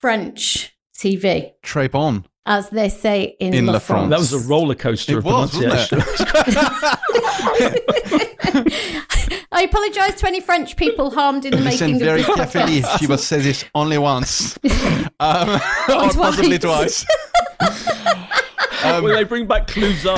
[0.01, 2.25] French TV, Très bon.
[2.47, 4.09] as they say in, In La, La France.
[4.09, 4.31] France.
[4.31, 5.99] That was a roller coaster It of was, wasn't pronunciation.
[9.51, 12.81] I apologise to any French people harmed in the Listen making very of this carefully.
[12.81, 12.99] podcast.
[12.99, 14.59] She will say this only once,
[15.21, 15.49] um,
[15.89, 17.05] or possibly twice.
[18.85, 20.17] Um, when they bring back Clouseau,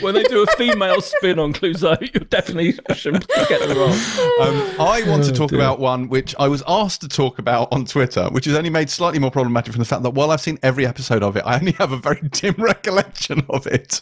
[0.02, 3.92] when they do a female spin on Clouseau, you definitely shouldn't get them wrong.
[4.40, 5.60] Um, I want to talk dear.
[5.60, 8.90] about one which I was asked to talk about on Twitter, which is only made
[8.90, 11.58] slightly more problematic from the fact that while I've seen every episode of it, I
[11.58, 14.00] only have a very dim recollection of it.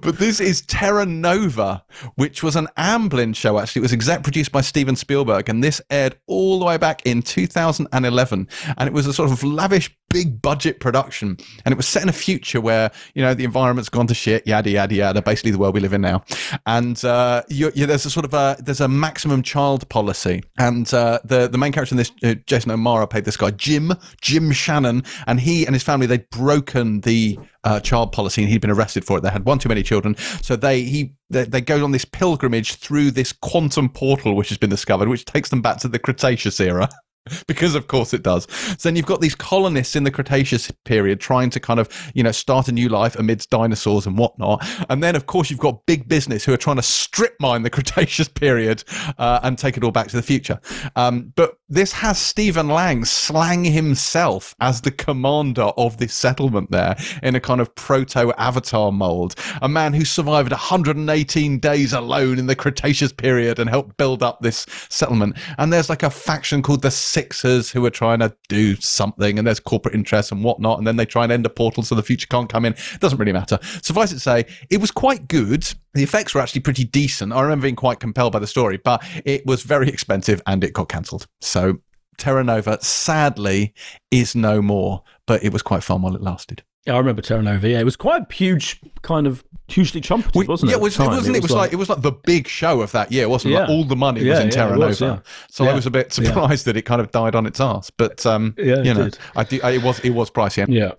[0.00, 1.84] But this is Terra Nova,
[2.14, 3.80] which was an Amblin show, actually.
[3.80, 7.22] It was exec produced by Steven Spielberg, and this aired all the way back in
[7.22, 8.48] 2011.
[8.78, 11.36] And it was a sort of lavish, big budget production.
[11.64, 14.46] And it was set in a future where, you know, the environment's gone to shit,
[14.46, 16.22] yada, yada, yada, basically the world we live in now.
[16.66, 20.44] And uh, you, you, there's a sort of a, there's a maximum child policy.
[20.56, 23.92] And uh, the, the main character in this, uh, Jason O'Mara played this guy, Jim,
[24.20, 25.02] Jim Shannon.
[25.26, 29.04] And he and his family, they'd broken the uh, child policy and he'd been arrested
[29.04, 29.22] for it.
[29.22, 30.16] They had one too many children.
[30.42, 34.58] So they, he, they, they go on this pilgrimage through this quantum portal, which has
[34.58, 36.88] been discovered, which takes them back to the Cretaceous era.
[37.46, 38.46] because of course it does.
[38.50, 42.22] So then you've got these colonists in the Cretaceous period trying to kind of, you
[42.22, 44.64] know, start a new life amidst dinosaurs and whatnot.
[44.90, 47.70] And then of course you've got big business who are trying to strip mine the
[47.74, 48.84] Cretaceous period
[49.18, 50.60] uh, and take it all back to the future.
[50.96, 56.94] Um, but this has Stephen Lang slang himself as the commander of this settlement there
[57.22, 59.34] in a kind of proto avatar mold.
[59.62, 64.40] A man who survived 118 days alone in the Cretaceous period and helped build up
[64.40, 65.36] this settlement.
[65.58, 69.46] And there's like a faction called the Sixers who are trying to do something, and
[69.46, 70.78] there's corporate interests and whatnot.
[70.78, 72.72] And then they try and end a portal so the future can't come in.
[72.72, 73.58] It Doesn't really matter.
[73.82, 75.64] Suffice it to say, it was quite good.
[75.94, 77.32] The effects were actually pretty decent.
[77.32, 80.72] I remember being quite compelled by the story, but it was very expensive and it
[80.72, 81.28] got cancelled.
[81.40, 81.78] So
[82.18, 83.74] Terra Nova, sadly,
[84.10, 86.64] is no more, but it was quite fun while it lasted.
[86.86, 87.66] Yeah, I remember Terra Nova.
[87.68, 90.72] Yeah, it was quite a huge, kind of hugely trumpeted, We- wasn't it?
[90.72, 91.36] yeah, it, was, the it.
[91.36, 93.58] It was like it was like the big show of that year, wasn't it?
[93.60, 93.74] Like Yeah.
[93.74, 95.04] all the money was in yeah, Terra Nova.
[95.04, 95.18] yeah.
[95.50, 96.26] So I was a bit Yeah.
[96.26, 97.90] surprised that it kind of died on its ass.
[97.90, 99.08] But um, Yeah, it you know.
[99.34, 100.66] I, do- I, it was it was pricey.
[100.68, 100.92] Yeah.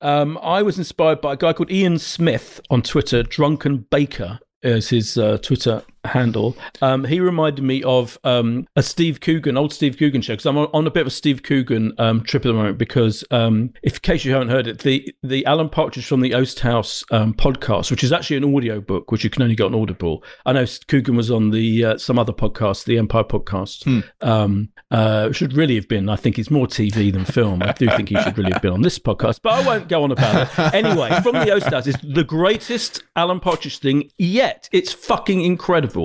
[0.00, 3.22] Um, I was inspired by a guy called Ian Smith on Twitter.
[3.22, 6.56] Drunken Baker is his uh, Twitter handle.
[6.80, 10.34] Um, he reminded me of um, a Steve Coogan, old Steve Coogan show.
[10.34, 12.78] Because I'm on, a bit of a Steve Coogan um, trip at the moment.
[12.78, 16.34] Because um, if in case you haven't heard it, the the Alan Partridge from the
[16.34, 19.64] Oast House um, podcast, which is actually an audio book, which you can only get
[19.64, 20.22] on Audible.
[20.44, 24.04] I know Coogan was on the uh, some other podcast, the Empire podcast.
[24.20, 26.08] Um, uh, should really have been.
[26.08, 27.62] I think it's more TV than film.
[27.62, 30.04] I do think he should really have been on this podcast, but I won't go
[30.04, 30.74] on about it.
[30.74, 34.68] Anyway, from the Oast House is the greatest Alan Partridge thing yet.
[34.72, 35.95] It's fucking incredible.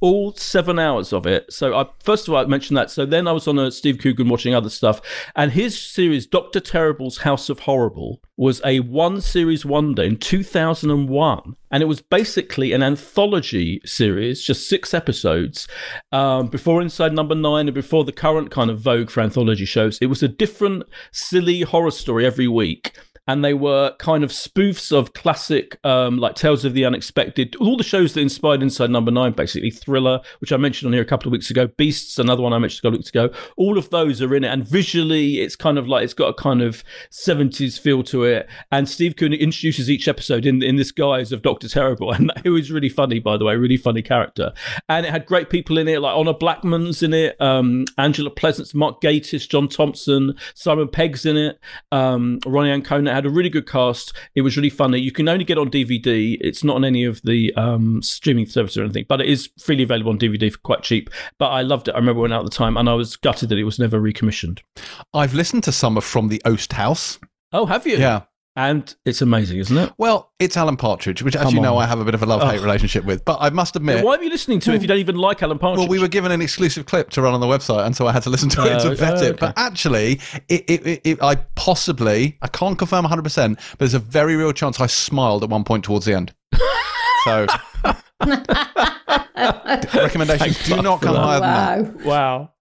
[0.00, 1.52] All seven hours of it.
[1.52, 2.90] So I first of all I mentioned that.
[2.90, 5.00] So then I was on a Steve Coogan watching other stuff,
[5.34, 11.56] and his series Doctor Terrible's House of Horrible was a one series wonder in 2001
[11.70, 15.68] and it was basically an anthology series just six episodes
[16.10, 19.98] um, before inside number nine and before the current kind of vogue for anthology shows
[20.00, 20.82] it was a different
[21.12, 22.96] silly horror story every week
[23.30, 27.76] and they were kind of spoofs of classic, um, like Tales of the Unexpected, all
[27.76, 31.06] the shows that inspired Inside Number Nine, basically Thriller, which I mentioned on here a
[31.06, 33.30] couple of weeks ago, Beasts, another one I mentioned a couple of weeks ago.
[33.56, 36.34] All of those are in it, and visually, it's kind of like it's got a
[36.34, 38.48] kind of seventies feel to it.
[38.72, 42.56] And Steve Coogan introduces each episode in in this guise of Doctor Terrible, and who
[42.56, 44.52] is really funny, by the way, really funny character.
[44.88, 48.74] And it had great people in it, like Honor Blackman's in it, um, Angela Pleasence,
[48.74, 51.60] Mark Gatiss, John Thompson, Simon Pegg's in it,
[51.92, 54.12] um, Ronni Ancona had a really good cast.
[54.34, 54.98] It was really funny.
[54.98, 56.36] You can only get on DVD.
[56.40, 59.84] It's not on any of the um, streaming services or anything, but it is freely
[59.84, 61.10] available on DVD for quite cheap.
[61.38, 61.92] But I loved it.
[61.92, 64.00] I remember when out at the time, and I was gutted that it was never
[64.00, 64.62] recommissioned.
[65.12, 67.18] I've listened to some of from the Oast House.
[67.52, 67.96] Oh, have you?
[67.96, 68.22] Yeah.
[68.56, 69.92] And it's amazing, isn't it?
[69.96, 71.84] Well, it's Alan Partridge, which, as Come you know, on.
[71.84, 73.24] I have a bit of a love hate relationship with.
[73.24, 75.42] But I must admit, Why are you listening to it if you don't even like
[75.42, 75.78] Alan Partridge?
[75.78, 78.12] Well, we were given an exclusive clip to run on the website, and so I
[78.12, 79.38] had to listen to it Oh, to vet oh, it.
[79.38, 83.98] But actually, it, it, it, it, I possibly, I can't confirm 100%, but there's a
[84.00, 86.34] very real chance I smiled at one point towards the end.
[87.24, 87.46] So,
[89.94, 91.20] recommendations Thank do not come that.
[91.22, 92.04] higher than that.
[92.06, 92.52] Wow.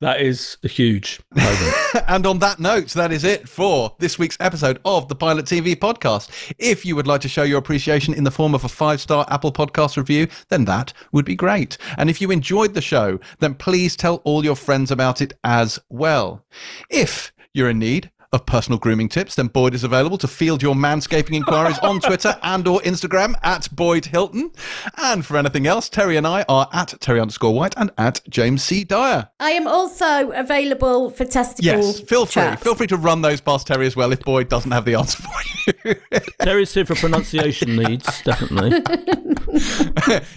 [0.00, 1.74] That is a huge moment.
[2.08, 5.76] And on that note, that is it for this week's episode of the Pilot TV
[5.76, 6.54] podcast.
[6.58, 9.26] If you would like to show your appreciation in the form of a five star
[9.30, 11.78] Apple Podcast review, then that would be great.
[11.98, 15.78] And if you enjoyed the show, then please tell all your friends about it as
[15.88, 16.44] well.
[16.90, 20.74] If you're in need, of personal grooming tips, then Boyd is available to field your
[20.74, 24.50] manscaping inquiries on Twitter and or Instagram at Boyd Hilton.
[24.96, 28.62] And for anything else, Terry and I are at Terry underscore White and at James
[28.64, 28.84] C.
[28.84, 29.28] Dyer.
[29.38, 31.64] I am also available for testicle.
[31.64, 32.42] Yes, feel free.
[32.42, 32.62] chats.
[32.62, 35.22] Feel free to run those past Terry as well if Boyd doesn't have the answer
[35.22, 35.94] for you.
[36.40, 38.82] Terry's here for pronunciation needs, definitely.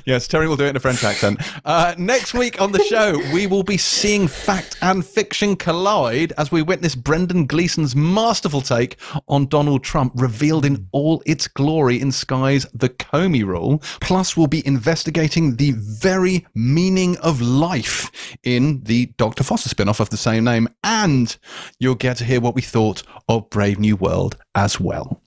[0.06, 1.40] yes, Terry will do it in a French accent.
[1.64, 6.52] Uh, next week on the show, we will be seeing fact and fiction collide as
[6.52, 7.46] we witness Brendan
[7.94, 8.96] Masterful take
[9.28, 13.80] on Donald Trump revealed in all its glory in Sky's The Comey Rule.
[14.00, 19.44] Plus, we'll be investigating the very meaning of life in the Dr.
[19.44, 20.70] Foster spin off of the same name.
[20.86, 21.36] And
[21.80, 25.22] you'll get to hear what we thought of Brave New World as well.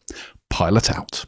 [0.48, 1.26] Pilot out.